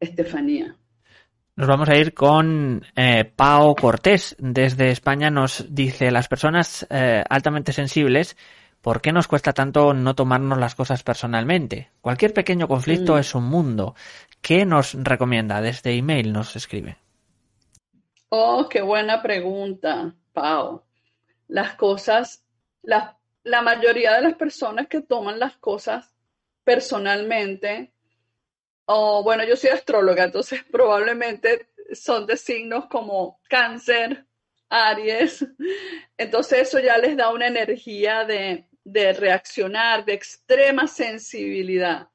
Estefanía. 0.01 0.75
Nos 1.55 1.69
vamos 1.69 1.91
a 1.91 1.97
ir 1.97 2.15
con 2.15 2.83
eh, 2.97 3.25
Pao 3.25 3.75
Cortés. 3.75 4.35
Desde 4.39 4.91
España 4.91 5.31
nos 5.31 5.67
dice, 5.69 6.11
las 6.11 6.29
personas 6.29 6.87
eh, 6.89 7.23
altamente 7.29 7.75
sensibles, 7.75 8.39
¿por 8.81 9.03
qué 9.03 9.13
nos 9.13 9.29
cuesta 9.29 9.53
tanto 9.53 9.93
no 9.93 10.15
tomarnos 10.15 10.59
las 10.59 10.75
cosas 10.75 11.03
personalmente? 11.03 11.91
Cualquier 12.01 12.33
pequeño 12.33 12.67
conflicto 12.67 13.17
mm. 13.17 13.19
es 13.19 13.35
un 13.35 13.45
mundo. 13.45 13.95
¿Qué 14.41 14.65
nos 14.65 14.95
recomienda? 14.95 15.61
Desde 15.61 15.95
email 15.95 16.33
nos 16.33 16.57
escribe. 16.57 16.97
Oh, 18.31 18.67
qué 18.71 18.81
buena 18.81 19.21
pregunta, 19.21 20.15
Pau. 20.33 20.85
Las 21.49 21.75
cosas, 21.75 22.43
la, 22.81 23.20
la 23.43 23.63
mayoría 23.63 24.15
de 24.15 24.23
las 24.23 24.35
personas 24.35 24.87
que 24.89 25.01
toman 25.01 25.39
las 25.39 25.57
cosas 25.57 26.15
personalmente 26.65 27.93
o 28.93 29.23
bueno, 29.23 29.45
yo 29.45 29.55
soy 29.55 29.71
astróloga, 29.71 30.25
entonces 30.25 30.65
probablemente 30.73 31.69
son 31.93 32.27
de 32.27 32.37
signos 32.37 32.87
como 32.87 33.41
cáncer, 33.49 34.27
Aries. 34.69 35.47
Entonces 36.19 36.63
eso 36.63 36.81
ya 36.81 36.99
les 36.99 37.17
da 37.17 37.33
una 37.33 37.47
energía 37.47 38.25
de, 38.25 38.67
reaccionar, 39.13 40.05
de 40.05 40.15
extrema 40.15 40.89
sensibilidad. 40.89 42.09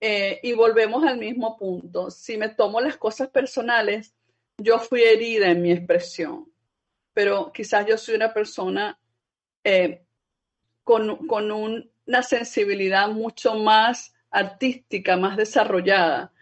Eh, 0.00 0.40
y 0.42 0.54
volvemos 0.54 1.04
al 1.04 1.18
mismo 1.18 1.58
punto. 1.58 2.10
Si 2.10 2.38
me 2.38 2.48
tomo 2.48 2.80
las 2.80 2.96
cosas 2.96 3.28
personales, 3.28 4.14
yo 4.56 4.78
fui 4.78 5.02
herida 5.02 5.50
en 5.50 5.60
mi 5.60 5.70
expresión, 5.70 6.50
pero 7.12 7.52
quizás 7.52 7.84
yo 7.86 7.98
soy 7.98 8.14
una 8.14 8.32
persona 8.32 8.98
eh, 9.64 10.02
con, 10.90 11.52
una 11.52 12.22
sensibilidad 12.24 13.08
mucho 13.08 13.54
más 13.54 14.12
artística 14.28 15.16
más 15.16 15.36
desarrollada 15.36 16.32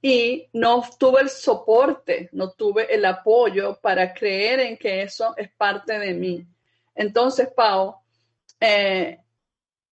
y 0.00 0.48
no 0.52 0.82
tuve 0.98 1.20
el 1.20 1.28
soporte, 1.28 2.28
no 2.32 2.50
tuve 2.50 2.92
el 2.92 3.04
apoyo 3.04 3.78
para 3.80 4.12
creer 4.12 4.58
en 4.58 4.76
que 4.76 5.02
eso 5.02 5.34
es 5.36 5.52
parte 5.52 6.00
de 6.00 6.14
mí. 6.14 6.44
Entonces, 6.96 7.48
Pau, 7.54 7.94
eh, 8.58 9.20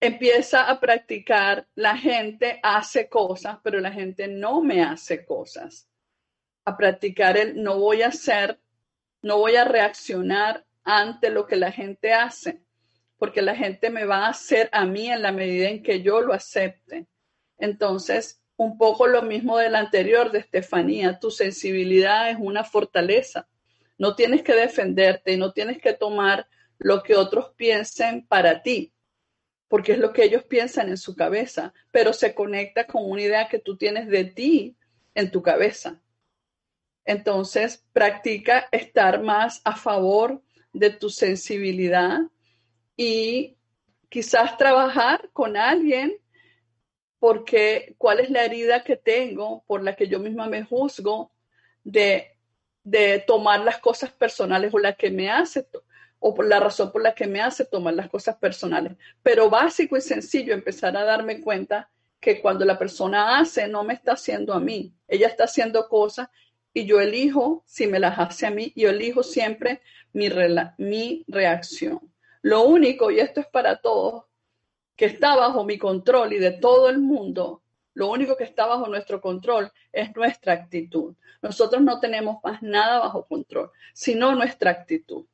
empieza 0.01 0.69
a 0.69 0.81
practicar, 0.81 1.65
la 1.75 1.95
gente 1.95 2.59
hace 2.61 3.07
cosas, 3.07 3.59
pero 3.63 3.79
la 3.79 3.93
gente 3.93 4.27
no 4.27 4.61
me 4.61 4.83
hace 4.83 5.23
cosas. 5.23 5.87
A 6.65 6.75
practicar 6.75 7.37
el 7.37 7.63
no 7.63 7.79
voy 7.79 8.01
a 8.01 8.09
hacer, 8.09 8.59
no 9.21 9.37
voy 9.37 9.55
a 9.55 9.63
reaccionar 9.63 10.65
ante 10.83 11.29
lo 11.29 11.47
que 11.47 11.55
la 11.55 11.71
gente 11.71 12.13
hace, 12.13 12.61
porque 13.21 13.43
la 13.43 13.55
gente 13.55 13.91
me 13.91 14.05
va 14.05 14.25
a 14.25 14.29
hacer 14.29 14.67
a 14.71 14.83
mí 14.83 15.11
en 15.11 15.21
la 15.21 15.31
medida 15.31 15.69
en 15.69 15.83
que 15.83 16.01
yo 16.01 16.21
lo 16.21 16.33
acepte. 16.33 17.05
Entonces, 17.59 18.41
un 18.55 18.79
poco 18.79 19.05
lo 19.05 19.21
mismo 19.21 19.59
del 19.59 19.75
anterior 19.75 20.31
de 20.31 20.39
Estefanía, 20.39 21.19
tu 21.19 21.29
sensibilidad 21.29 22.31
es 22.31 22.37
una 22.39 22.63
fortaleza. 22.63 23.47
No 23.99 24.15
tienes 24.15 24.41
que 24.41 24.55
defenderte 24.55 25.33
y 25.33 25.37
no 25.37 25.53
tienes 25.53 25.79
que 25.79 25.93
tomar 25.93 26.47
lo 26.79 27.03
que 27.03 27.15
otros 27.15 27.51
piensen 27.55 28.25
para 28.25 28.63
ti, 28.63 28.91
porque 29.67 29.91
es 29.91 29.99
lo 29.99 30.13
que 30.13 30.23
ellos 30.23 30.43
piensan 30.45 30.89
en 30.89 30.97
su 30.97 31.15
cabeza, 31.15 31.75
pero 31.91 32.13
se 32.13 32.33
conecta 32.33 32.87
con 32.87 33.07
una 33.07 33.21
idea 33.21 33.47
que 33.49 33.59
tú 33.59 33.77
tienes 33.77 34.07
de 34.07 34.23
ti 34.23 34.75
en 35.13 35.29
tu 35.29 35.43
cabeza. 35.43 36.01
Entonces, 37.05 37.85
practica 37.93 38.67
estar 38.71 39.21
más 39.21 39.61
a 39.63 39.75
favor 39.75 40.41
de 40.73 40.89
tu 40.89 41.11
sensibilidad 41.11 42.21
y 42.95 43.57
quizás 44.09 44.57
trabajar 44.57 45.29
con 45.33 45.55
alguien 45.57 46.17
porque 47.21 47.93
cuál 47.99 48.19
es 48.19 48.31
la 48.31 48.43
herida 48.43 48.83
que 48.83 48.97
tengo 48.97 49.63
por 49.67 49.83
la 49.83 49.95
que 49.95 50.07
yo 50.07 50.19
misma 50.19 50.47
me 50.47 50.63
juzgo 50.63 51.31
de, 51.83 52.27
tomar 53.27 53.59
las 53.61 53.77
cosas 53.77 54.11
personales 54.11 54.73
o 54.73 54.79
la 54.79 54.93
que 54.93 55.11
me 55.11 55.29
hace 55.29 55.67
o 56.17 56.33
por 56.33 56.47
la 56.47 56.59
razón 56.59 56.91
por 56.91 57.03
la 57.03 57.13
que 57.13 57.27
me 57.27 57.39
hace 57.39 57.63
tomar 57.63 57.93
las 57.93 58.09
cosas 58.09 58.37
personales. 58.37 58.93
Pero 59.21 59.51
básico 59.51 59.95
y 59.97 60.01
sencillo 60.01 60.53
empezar 60.53 60.97
a 60.97 61.03
darme 61.03 61.41
cuenta 61.41 61.91
que 62.19 62.41
cuando 62.41 62.65
la 62.65 62.79
persona 62.79 63.39
hace 63.39 63.67
no 63.67 63.83
me 63.83 63.93
está 63.93 64.13
haciendo 64.13 64.53
a 64.53 64.59
mí, 64.59 64.93
ella 65.07 65.27
está 65.27 65.43
haciendo 65.43 65.87
cosas 65.87 66.29
y 66.73 66.85
yo 66.85 66.99
elijo 66.99 67.63
si 67.67 67.85
me 67.85 67.99
las 67.99 68.17
hace 68.17 68.47
a 68.47 68.51
mí, 68.51 68.73
yo 68.75 68.89
elijo 68.89 69.21
siempre 69.21 69.81
mi, 70.11 70.27
mi 70.77 71.23
reacción. 71.27 72.11
Lo 72.41 72.63
único, 72.63 73.11
y 73.11 73.19
esto 73.19 73.39
es 73.39 73.47
para 73.47 73.77
todos, 73.77 74.25
que 74.95 75.05
está 75.05 75.35
bajo 75.35 75.63
mi 75.63 75.77
control 75.77 76.33
y 76.33 76.39
de 76.39 76.51
todo 76.51 76.89
el 76.89 76.99
mundo, 76.99 77.61
lo 77.93 78.09
único 78.09 78.37
que 78.37 78.43
está 78.43 78.65
bajo 78.65 78.87
nuestro 78.87 79.19
control 79.19 79.71
es 79.91 80.15
nuestra 80.15 80.53
actitud. 80.53 81.15
Nosotros 81.41 81.81
no 81.81 81.99
tenemos 81.99 82.37
más 82.43 82.61
nada 82.61 82.99
bajo 82.99 83.25
control, 83.25 83.71
sino 83.93 84.33
nuestra 84.33 84.71
actitud. 84.71 85.25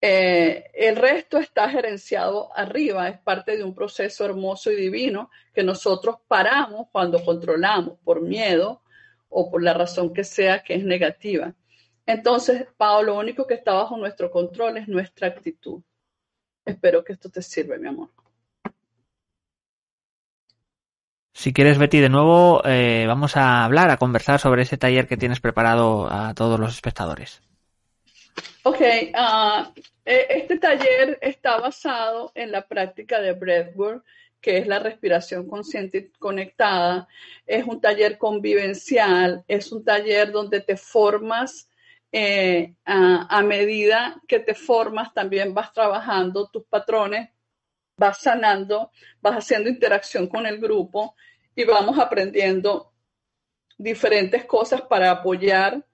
Eh, 0.00 0.70
el 0.74 0.94
resto 0.94 1.38
está 1.38 1.68
gerenciado 1.68 2.56
arriba, 2.56 3.08
es 3.08 3.18
parte 3.18 3.56
de 3.56 3.64
un 3.64 3.74
proceso 3.74 4.24
hermoso 4.24 4.70
y 4.70 4.76
divino 4.76 5.28
que 5.52 5.64
nosotros 5.64 6.18
paramos 6.28 6.86
cuando 6.92 7.24
controlamos 7.24 7.98
por 8.04 8.20
miedo 8.20 8.82
o 9.28 9.50
por 9.50 9.62
la 9.62 9.74
razón 9.74 10.12
que 10.12 10.22
sea 10.22 10.62
que 10.62 10.74
es 10.74 10.84
negativa. 10.84 11.54
Entonces, 12.06 12.66
Pablo, 12.76 13.14
lo 13.14 13.18
único 13.18 13.46
que 13.46 13.54
está 13.54 13.72
bajo 13.72 13.96
nuestro 13.96 14.30
control 14.30 14.76
es 14.76 14.86
nuestra 14.86 15.28
actitud. 15.28 15.82
Espero 16.68 17.02
que 17.02 17.14
esto 17.14 17.30
te 17.30 17.40
sirva, 17.40 17.78
mi 17.78 17.88
amor. 17.88 18.10
Si 21.32 21.54
quieres, 21.54 21.78
Betty, 21.78 21.98
de 21.98 22.10
nuevo 22.10 22.60
eh, 22.66 23.04
vamos 23.06 23.38
a 23.38 23.64
hablar, 23.64 23.90
a 23.90 23.96
conversar 23.96 24.38
sobre 24.38 24.62
ese 24.62 24.76
taller 24.76 25.06
que 25.06 25.16
tienes 25.16 25.40
preparado 25.40 26.12
a 26.12 26.34
todos 26.34 26.60
los 26.60 26.74
espectadores. 26.74 27.40
Ok, 28.64 28.82
e, 28.82 29.12
este 30.04 30.58
taller 30.58 31.18
está 31.22 31.58
basado 31.58 32.32
en 32.34 32.52
la 32.52 32.66
práctica 32.66 33.18
de 33.20 33.32
breathwork, 33.32 34.04
que 34.42 34.58
es 34.58 34.66
la 34.66 34.78
respiración 34.78 35.48
consciente 35.48 35.98
y 35.98 36.18
conectada. 36.18 37.08
Es 37.46 37.64
un 37.64 37.80
taller 37.80 38.18
convivencial, 38.18 39.42
es 39.48 39.72
un 39.72 39.84
taller 39.84 40.32
donde 40.32 40.60
te 40.60 40.76
formas 40.76 41.68
eh, 42.12 42.74
a, 42.84 43.42
medida 43.42 44.20
que 44.26 44.40
te 44.40 44.54
formas, 44.54 45.12
también 45.12 45.54
vas 45.54 45.72
trabajando 45.72 46.48
tus 46.48 46.64
patrones 46.64 47.30
vas 47.98 48.18
sanando, 48.18 48.92
vas 49.20 49.34
haciendo 49.34 49.68
interacción 49.68 50.28
con 50.28 50.46
el 50.46 50.58
grupo 50.58 51.16
y 51.54 51.64
vamos 51.64 51.98
aprendiendo 51.98 52.92
diferentes 53.76 54.44
cosas 54.44 54.82
para 54.82 55.10
apoyar 55.10 55.84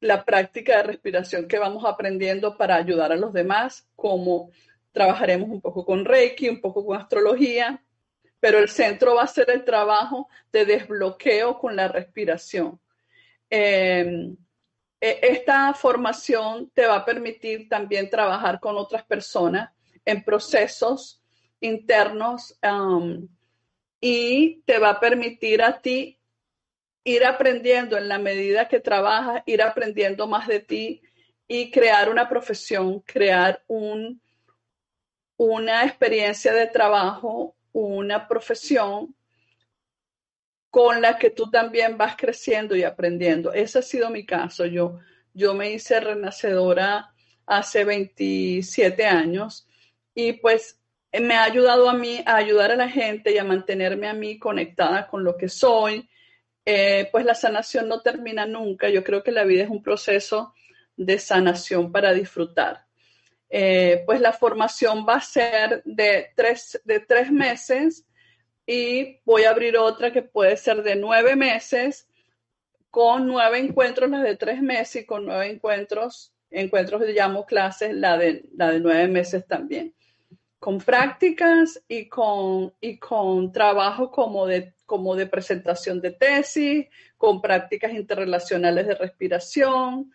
la 0.00 0.24
práctica 0.24 0.76
de 0.76 0.82
respiración 0.82 1.48
que 1.48 1.58
vamos 1.58 1.84
aprendiendo 1.86 2.58
para 2.58 2.74
ayudar 2.74 3.12
a 3.12 3.16
los 3.16 3.32
demás, 3.32 3.88
como 3.96 4.50
trabajaremos 4.92 5.48
un 5.48 5.60
poco 5.60 5.86
con 5.86 6.04
Reiki, 6.04 6.48
un 6.48 6.60
poco 6.60 6.84
con 6.84 6.98
astrología, 6.98 7.82
pero 8.40 8.58
el 8.58 8.68
centro 8.68 9.14
va 9.14 9.22
a 9.22 9.28
ser 9.28 9.48
el 9.50 9.64
trabajo 9.64 10.28
de 10.52 10.66
desbloqueo 10.66 11.58
con 11.58 11.74
la 11.76 11.88
respiración. 11.88 12.78
Em, 13.48 14.32
e, 14.32 14.36
esta 15.04 15.74
formación 15.74 16.70
te 16.70 16.86
va 16.86 16.96
a 16.96 17.04
permitir 17.04 17.68
también 17.68 18.08
trabajar 18.08 18.58
con 18.58 18.76
otras 18.78 19.04
personas 19.04 19.70
en 20.04 20.24
procesos 20.24 21.22
internos 21.60 22.58
y 24.00 24.62
te 24.62 24.78
va 24.78 24.90
a 24.90 25.00
permitir 25.00 25.62
a 25.62 25.80
ti 25.80 26.18
ir 27.04 27.24
aprendiendo 27.26 27.98
en 27.98 28.08
la 28.08 28.18
medida 28.18 28.66
que 28.66 28.80
trabajas, 28.80 29.42
ir 29.44 29.60
aprendiendo 29.60 30.26
más 30.26 30.48
de 30.48 30.60
ti 30.60 31.02
y 31.46 31.70
crear 31.70 32.08
una 32.08 32.26
profesión, 32.26 33.00
crear 33.00 33.62
un, 33.66 34.22
una 35.36 35.84
experiencia 35.84 36.54
de 36.54 36.66
trabajo, 36.66 37.54
una 37.72 38.26
profesión 38.26 39.14
con 40.74 41.00
la 41.00 41.16
que 41.18 41.30
tú 41.30 41.48
también 41.52 41.96
vas 41.96 42.16
creciendo 42.16 42.74
y 42.74 42.82
aprendiendo. 42.82 43.52
Ese 43.52 43.78
ha 43.78 43.82
sido 43.82 44.10
mi 44.10 44.26
caso. 44.26 44.66
Yo, 44.66 44.98
yo 45.32 45.54
me 45.54 45.70
hice 45.70 46.00
renacedora 46.00 47.14
hace 47.46 47.84
27 47.84 49.06
años 49.06 49.68
y 50.16 50.32
pues 50.32 50.80
me 51.12 51.34
ha 51.34 51.44
ayudado 51.44 51.88
a 51.88 51.94
mí 51.94 52.24
a 52.26 52.34
ayudar 52.34 52.72
a 52.72 52.76
la 52.76 52.88
gente 52.88 53.32
y 53.32 53.38
a 53.38 53.44
mantenerme 53.44 54.08
a 54.08 54.14
mí 54.14 54.36
conectada 54.36 55.06
con 55.06 55.22
lo 55.22 55.36
que 55.36 55.48
soy. 55.48 56.10
Eh, 56.64 57.08
pues 57.12 57.24
la 57.24 57.36
sanación 57.36 57.86
no 57.86 58.00
termina 58.00 58.44
nunca. 58.44 58.88
Yo 58.88 59.04
creo 59.04 59.22
que 59.22 59.30
la 59.30 59.44
vida 59.44 59.62
es 59.62 59.70
un 59.70 59.80
proceso 59.80 60.54
de 60.96 61.20
sanación 61.20 61.92
para 61.92 62.12
disfrutar. 62.12 62.84
Eh, 63.48 64.02
pues 64.06 64.20
la 64.20 64.32
formación 64.32 65.06
va 65.08 65.18
a 65.18 65.20
ser 65.20 65.84
de 65.84 66.32
tres, 66.34 66.80
de 66.84 66.98
tres 66.98 67.30
meses 67.30 68.04
y 68.66 69.20
voy 69.24 69.44
a 69.44 69.50
abrir 69.50 69.76
otra 69.76 70.12
que 70.12 70.22
puede 70.22 70.56
ser 70.56 70.82
de 70.82 70.96
nueve 70.96 71.36
meses 71.36 72.06
con 72.90 73.26
nueve 73.26 73.58
encuentros 73.58 74.08
las 74.08 74.22
de 74.22 74.36
tres 74.36 74.62
meses 74.62 75.02
y 75.02 75.04
con 75.04 75.26
nueve 75.26 75.50
encuentros, 75.50 76.32
encuentros 76.50 77.02
llamo 77.08 77.44
clases, 77.44 77.92
la 77.92 78.16
de, 78.16 78.44
la 78.56 78.70
de 78.70 78.78
nueve 78.78 79.08
meses 79.08 79.44
también. 79.46 79.92
Con 80.60 80.78
prácticas 80.78 81.82
y 81.88 82.08
con, 82.08 82.72
y 82.80 82.98
con 82.98 83.50
trabajo 83.50 84.12
como 84.12 84.46
de, 84.46 84.74
como 84.86 85.16
de 85.16 85.26
presentación 85.26 86.00
de 86.00 86.12
tesis, 86.12 86.86
con 87.16 87.42
prácticas 87.42 87.92
interrelacionales 87.92 88.86
de 88.86 88.94
respiración, 88.94 90.12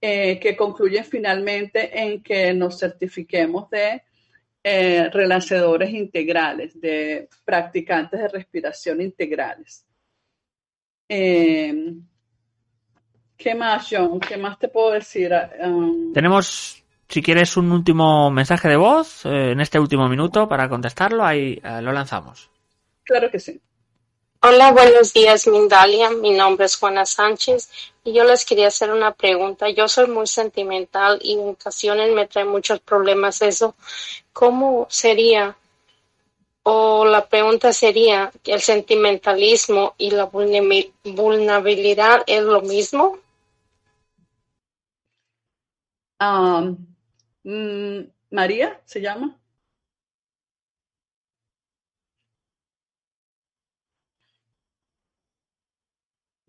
eh, 0.00 0.40
que 0.40 0.56
concluyen 0.56 1.04
finalmente 1.04 2.00
en 2.00 2.22
que 2.22 2.54
nos 2.54 2.80
certifiquemos 2.80 3.68
de 3.68 4.02
eh, 4.64 5.10
integrales, 5.90 6.80
de 6.80 7.28
practicantes 7.44 8.18
de 8.18 8.28
respiración 8.28 9.00
integrales. 9.02 9.86
Eh, 11.08 11.94
¿Qué 13.36 13.54
más, 13.54 13.86
John? 13.90 14.18
¿Qué 14.20 14.38
más 14.38 14.58
te 14.58 14.68
puedo 14.68 14.92
decir? 14.92 15.30
Um, 15.60 16.12
Tenemos 16.14 16.82
si 17.08 17.22
quieres 17.22 17.56
un 17.56 17.70
último 17.70 18.30
mensaje 18.30 18.68
de 18.68 18.76
voz 18.76 19.26
eh, 19.26 19.52
en 19.52 19.60
este 19.60 19.78
último 19.78 20.08
minuto 20.08 20.48
para 20.48 20.68
contestarlo, 20.68 21.24
ahí 21.24 21.60
eh, 21.62 21.82
lo 21.82 21.92
lanzamos. 21.92 22.50
Claro 23.04 23.30
que 23.30 23.38
sí. 23.38 23.60
Hola, 24.46 24.72
buenos 24.72 25.14
días, 25.14 25.46
Mindalia. 25.46 26.10
Mi 26.10 26.30
nombre 26.32 26.66
es 26.66 26.76
Juana 26.76 27.06
Sánchez 27.06 27.70
y 28.04 28.12
yo 28.12 28.24
les 28.24 28.44
quería 28.44 28.68
hacer 28.68 28.90
una 28.92 29.14
pregunta. 29.14 29.70
Yo 29.70 29.88
soy 29.88 30.06
muy 30.06 30.26
sentimental 30.26 31.18
y 31.22 31.32
en 31.32 31.48
ocasiones 31.48 32.12
me 32.12 32.26
trae 32.26 32.44
muchos 32.44 32.78
problemas 32.80 33.40
eso. 33.40 33.74
¿Cómo 34.34 34.86
sería? 34.90 35.56
O 36.62 37.06
la 37.06 37.26
pregunta 37.26 37.72
sería, 37.72 38.30
¿el 38.44 38.60
sentimentalismo 38.60 39.94
y 39.96 40.10
la 40.10 40.26
vulnerabilidad 40.26 42.22
es 42.26 42.42
lo 42.42 42.60
mismo? 42.60 43.18
Um, 46.20 46.76
María 48.30 48.78
se 48.84 49.00
llama. 49.00 49.38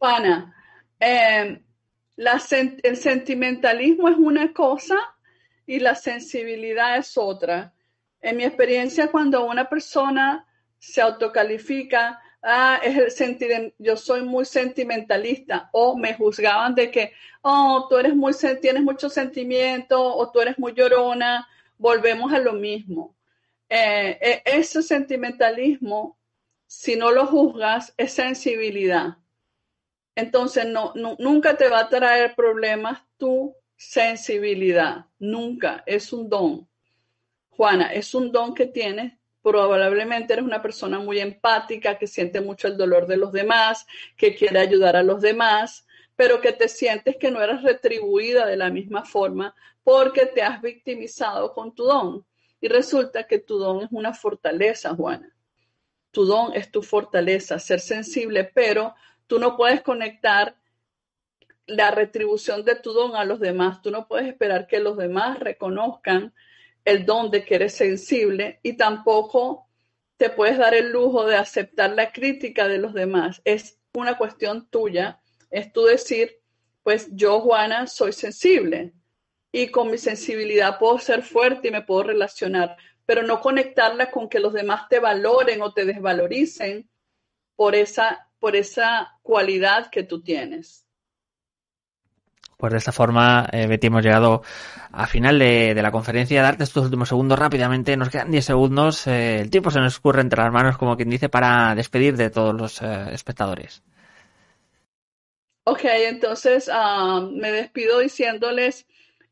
Juana, 0.05 0.53
em, 0.99 1.63
el 2.15 2.97
sentimentalismo 2.97 4.07
es 4.07 4.17
una 4.17 4.53
cosa 4.53 4.95
y 5.65 5.79
la 5.79 5.95
sensibilidad 5.95 6.97
es 6.97 7.17
otra. 7.17 7.73
En 8.21 8.37
mi 8.37 8.43
experiencia, 8.43 9.07
cuando 9.07 9.47
una 9.47 9.67
persona 9.67 10.45
se 10.77 11.01
autocalifica, 11.01 12.21
ah, 12.43 12.79
es 12.83 13.19
el 13.19 13.73
yo 13.79 13.97
soy 13.97 14.21
muy 14.21 14.45
sentimentalista, 14.45 15.69
o 15.71 15.97
me 15.97 16.13
juzgaban 16.13 16.75
de 16.75 16.91
que, 16.91 17.13
oh, 17.41 17.87
tú 17.89 17.97
eres 17.97 18.15
muy, 18.15 18.33
tienes 18.61 18.83
mucho 18.83 19.09
sentimiento, 19.09 19.99
o 19.99 20.31
tú 20.31 20.39
eres 20.39 20.59
muy 20.59 20.73
llorona, 20.73 21.47
volvemos 21.79 22.31
a 22.31 22.37
lo 22.37 22.53
mismo. 22.53 23.15
Eh, 23.67 24.19
eh, 24.21 24.41
ese 24.45 24.83
sentimentalismo, 24.83 26.19
si 26.67 26.95
no 26.95 27.09
lo 27.09 27.25
juzgas, 27.25 27.91
es 27.97 28.13
sensibilidad. 28.13 29.17
Entonces, 30.15 30.65
no, 30.65 30.93
nunca 31.19 31.57
te 31.57 31.67
va 31.69 31.81
a 31.81 31.89
traer 31.89 32.35
problemas 32.35 33.01
tu 33.17 33.55
sensibilidad, 33.75 35.05
nunca, 35.19 35.83
es 35.85 36.13
un 36.13 36.29
don. 36.29 36.67
Juana, 37.49 37.93
es 37.93 38.13
un 38.15 38.31
don 38.31 38.53
que 38.53 38.65
tienes 38.65 39.13
probablemente 39.45 40.33
eres 40.33 40.43
una 40.43 40.59
persona 40.59 40.97
muy 40.97 41.19
empática, 41.19 41.99
que 41.99 42.07
siente 42.07 42.41
mucho 42.41 42.67
el 42.67 42.77
dolor 42.77 43.05
de 43.05 43.15
los 43.15 43.31
demás, 43.31 43.85
que 44.17 44.33
quiere 44.33 44.57
ayudar 44.57 44.95
a 44.95 45.03
los 45.03 45.21
demás, 45.21 45.85
pero 46.15 46.41
que 46.41 46.51
te 46.51 46.67
sientes 46.67 47.17
que 47.17 47.29
no 47.29 47.39
eres 47.39 47.61
retribuida 47.61 48.47
de 48.47 48.57
la 48.57 48.71
misma 48.71 49.05
forma 49.05 49.53
porque 49.83 50.25
te 50.25 50.41
has 50.41 50.63
victimizado 50.63 51.53
con 51.53 51.75
tu 51.75 51.83
don. 51.83 52.25
Y 52.59 52.69
resulta 52.69 53.27
que 53.27 53.37
tu 53.37 53.59
don 53.59 53.83
es 53.83 53.89
una 53.91 54.15
fortaleza, 54.15 54.95
Juana. 54.95 55.31
Tu 56.09 56.25
don 56.25 56.55
es 56.55 56.71
tu 56.71 56.81
fortaleza, 56.81 57.59
ser 57.59 57.81
sensible, 57.81 58.45
pero 58.45 58.95
tú 59.27 59.39
no 59.39 59.57
puedes 59.57 59.81
conectar 59.81 60.57
la 61.67 61.91
retribución 61.91 62.63
de 62.63 62.75
tu 62.75 62.93
don 62.93 63.15
a 63.15 63.25
los 63.25 63.39
demás. 63.39 63.81
Tú 63.81 63.91
no 63.91 64.07
puedes 64.07 64.27
esperar 64.27 64.67
que 64.67 64.79
los 64.79 64.97
demás 64.97 65.39
reconozcan 65.39 66.33
el 66.83 67.05
don 67.05 67.31
de 67.31 67.43
que 67.43 67.55
eres 67.55 67.73
sensible 67.73 68.59
y 68.61 68.77
tampoco 68.77 69.67
te 70.17 70.29
puedes 70.29 70.57
dar 70.57 70.73
el 70.73 70.91
lujo 70.91 71.25
de 71.25 71.35
aceptar 71.35 71.91
la 71.91 72.11
crítica 72.11 72.67
de 72.67 72.77
los 72.77 72.93
demás. 72.93 73.41
Es 73.43 73.79
una 73.93 74.17
cuestión 74.17 74.69
tuya, 74.69 75.19
es 75.49 75.73
tú 75.73 75.85
decir, 75.85 76.39
pues 76.83 77.09
yo, 77.11 77.39
Juana, 77.41 77.87
soy 77.87 78.13
sensible 78.13 78.93
y 79.51 79.71
con 79.71 79.89
mi 79.89 79.97
sensibilidad 79.97 80.77
puedo 80.77 80.99
ser 80.99 81.23
fuerte 81.23 81.69
y 81.69 81.71
me 81.71 81.81
puedo 81.81 82.03
relacionar, 82.03 82.77
pero 83.05 83.23
no 83.23 83.41
conectarla 83.41 84.11
con 84.11 84.29
que 84.29 84.39
los 84.39 84.53
demás 84.53 84.87
te 84.89 84.99
valoren 84.99 85.61
o 85.61 85.73
te 85.73 85.85
desvaloricen 85.85 86.89
por 87.55 87.73
esa, 87.73 88.29
por 88.39 88.55
esa 88.55 89.17
cualidad 89.21 89.89
que 89.89 90.03
tú 90.03 90.21
tienes. 90.21 90.85
Pues 92.57 92.71
de 92.71 92.77
esta 92.77 92.93
forma, 92.93 93.47
eh, 93.51 93.67
Betty, 93.67 93.87
hemos 93.87 94.03
llegado 94.03 94.41
al 94.91 95.07
final 95.07 95.37
de, 95.39 95.75
la 95.75 95.91
conferencia. 95.91 96.41
Darte 96.41 96.63
estos 96.63 96.85
últimos 96.85 97.09
segundos 97.09 97.37
rápidamente. 97.37 97.97
Nos 97.97 98.09
quedan 98.09 98.31
10 98.31 98.45
segundos. 98.45 99.07
Eh, 99.07 99.41
el 99.41 99.49
tiempo 99.49 99.71
se 99.71 99.79
nos 99.79 99.93
escurre 99.93 100.21
entre 100.21 100.41
las 100.41 100.53
manos, 100.53 100.77
como 100.77 100.95
quien 100.95 101.09
dice, 101.09 101.27
para 101.27 101.75
despedir 101.75 102.15
de 102.15 102.29
todos 102.29 102.55
los 102.55 102.81
eh, 102.81 103.07
espectadores. 103.11 103.83
Ok, 105.65 105.81
entonces 105.83 106.69
ah, 106.71 107.27
me 107.29 107.51
despido 107.51 107.99
diciéndoles 107.99 108.85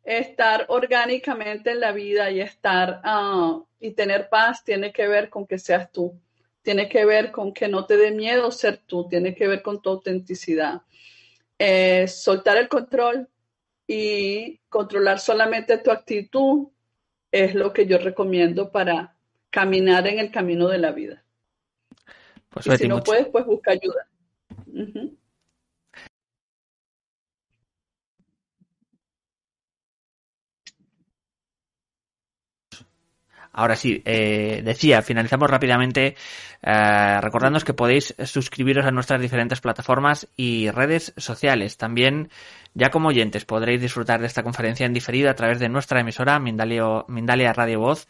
estar 0.03 0.65
orgánicamente 0.67 1.71
en 1.71 1.79
la 1.79 1.91
vida 1.91 2.29
y 2.31 2.41
estar 2.41 3.01
ah, 3.03 3.61
y 3.79 3.91
tener 3.91 4.29
paz 4.29 4.63
tiene 4.63 4.91
que 4.91 5.07
ver 5.07 5.29
con 5.29 5.47
que 5.47 5.59
seas 5.59 5.91
tú. 5.91 6.19
Tiene 6.63 6.89
que 6.89 7.05
ver 7.05 7.31
con 7.31 7.53
que 7.53 7.67
no 7.67 7.85
te 7.85 7.97
dé 7.97 8.11
miedo 8.11 8.49
ser 8.51 8.77
tú. 8.77 9.07
Tiene 9.07 9.35
que 9.35 9.47
ver 9.47 9.61
con 9.61 9.81
tu 9.81 9.89
autenticidad 9.91 10.81
eh, 11.59 12.07
soltar 12.07 12.57
el 12.57 12.67
control 12.67 13.29
y 13.87 14.59
controlar 14.69 15.19
solamente 15.19 15.77
tu 15.77 15.91
actitud 15.91 16.67
es 17.31 17.55
lo 17.55 17.71
que 17.73 17.85
yo 17.85 17.97
recomiendo 17.99 18.71
para 18.71 19.15
caminar 19.49 20.07
en 20.07 20.19
el 20.19 20.31
camino 20.31 20.67
de 20.67 20.77
la 20.77 20.91
vida. 20.91 21.23
Pues, 22.49 22.67
y 22.67 22.77
si 22.77 22.87
no 22.87 23.01
puedes, 23.01 23.27
pues 23.27 23.45
busca 23.45 23.71
ayuda. 23.71 24.07
Ahora 33.53 33.75
sí, 33.75 34.01
eh, 34.03 34.61
decía, 34.65 35.03
finalizamos 35.03 35.49
rápidamente 35.49 36.15
eh, 36.63 37.19
que 37.63 37.73
podéis 37.73 38.15
suscribiros 38.25 38.85
a 38.85 38.91
nuestras 38.91 39.21
diferentes 39.21 39.61
plataformas 39.61 40.27
y 40.35 40.71
redes 40.71 41.13
sociales. 41.17 41.77
También, 41.77 42.29
ya 42.73 42.89
como 42.89 43.09
oyentes, 43.09 43.45
podréis 43.45 43.79
disfrutar 43.79 44.19
de 44.19 44.27
esta 44.27 44.41
conferencia 44.41 44.87
en 44.87 44.93
diferido 44.93 45.29
a 45.29 45.35
través 45.35 45.59
de 45.59 45.69
nuestra 45.69 45.99
emisora 45.99 46.39
Mindalia 46.39 47.53
Radio 47.53 47.79
Voz. 47.79 48.07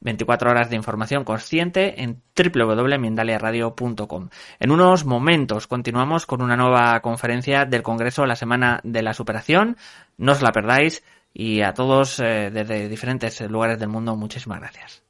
24 0.00 0.50
horas 0.50 0.70
de 0.70 0.76
información 0.76 1.24
consciente 1.24 2.02
en 2.02 2.22
www.mindaliaradio.com. 2.36 4.28
En 4.60 4.70
unos 4.70 5.04
momentos 5.04 5.66
continuamos 5.66 6.26
con 6.26 6.42
una 6.42 6.56
nueva 6.56 7.00
conferencia 7.00 7.64
del 7.64 7.82
Congreso 7.82 8.26
La 8.26 8.36
Semana 8.36 8.80
de 8.84 9.02
la 9.02 9.14
Superación. 9.14 9.76
No 10.18 10.32
os 10.32 10.42
la 10.42 10.52
perdáis 10.52 11.02
y 11.38 11.60
a 11.60 11.74
todos 11.74 12.18
eh, 12.20 12.50
desde 12.50 12.88
diferentes 12.88 13.40
lugares 13.42 13.78
del 13.78 13.90
mundo 13.90 14.16
muchísimas 14.16 14.60
gracias. 14.60 15.05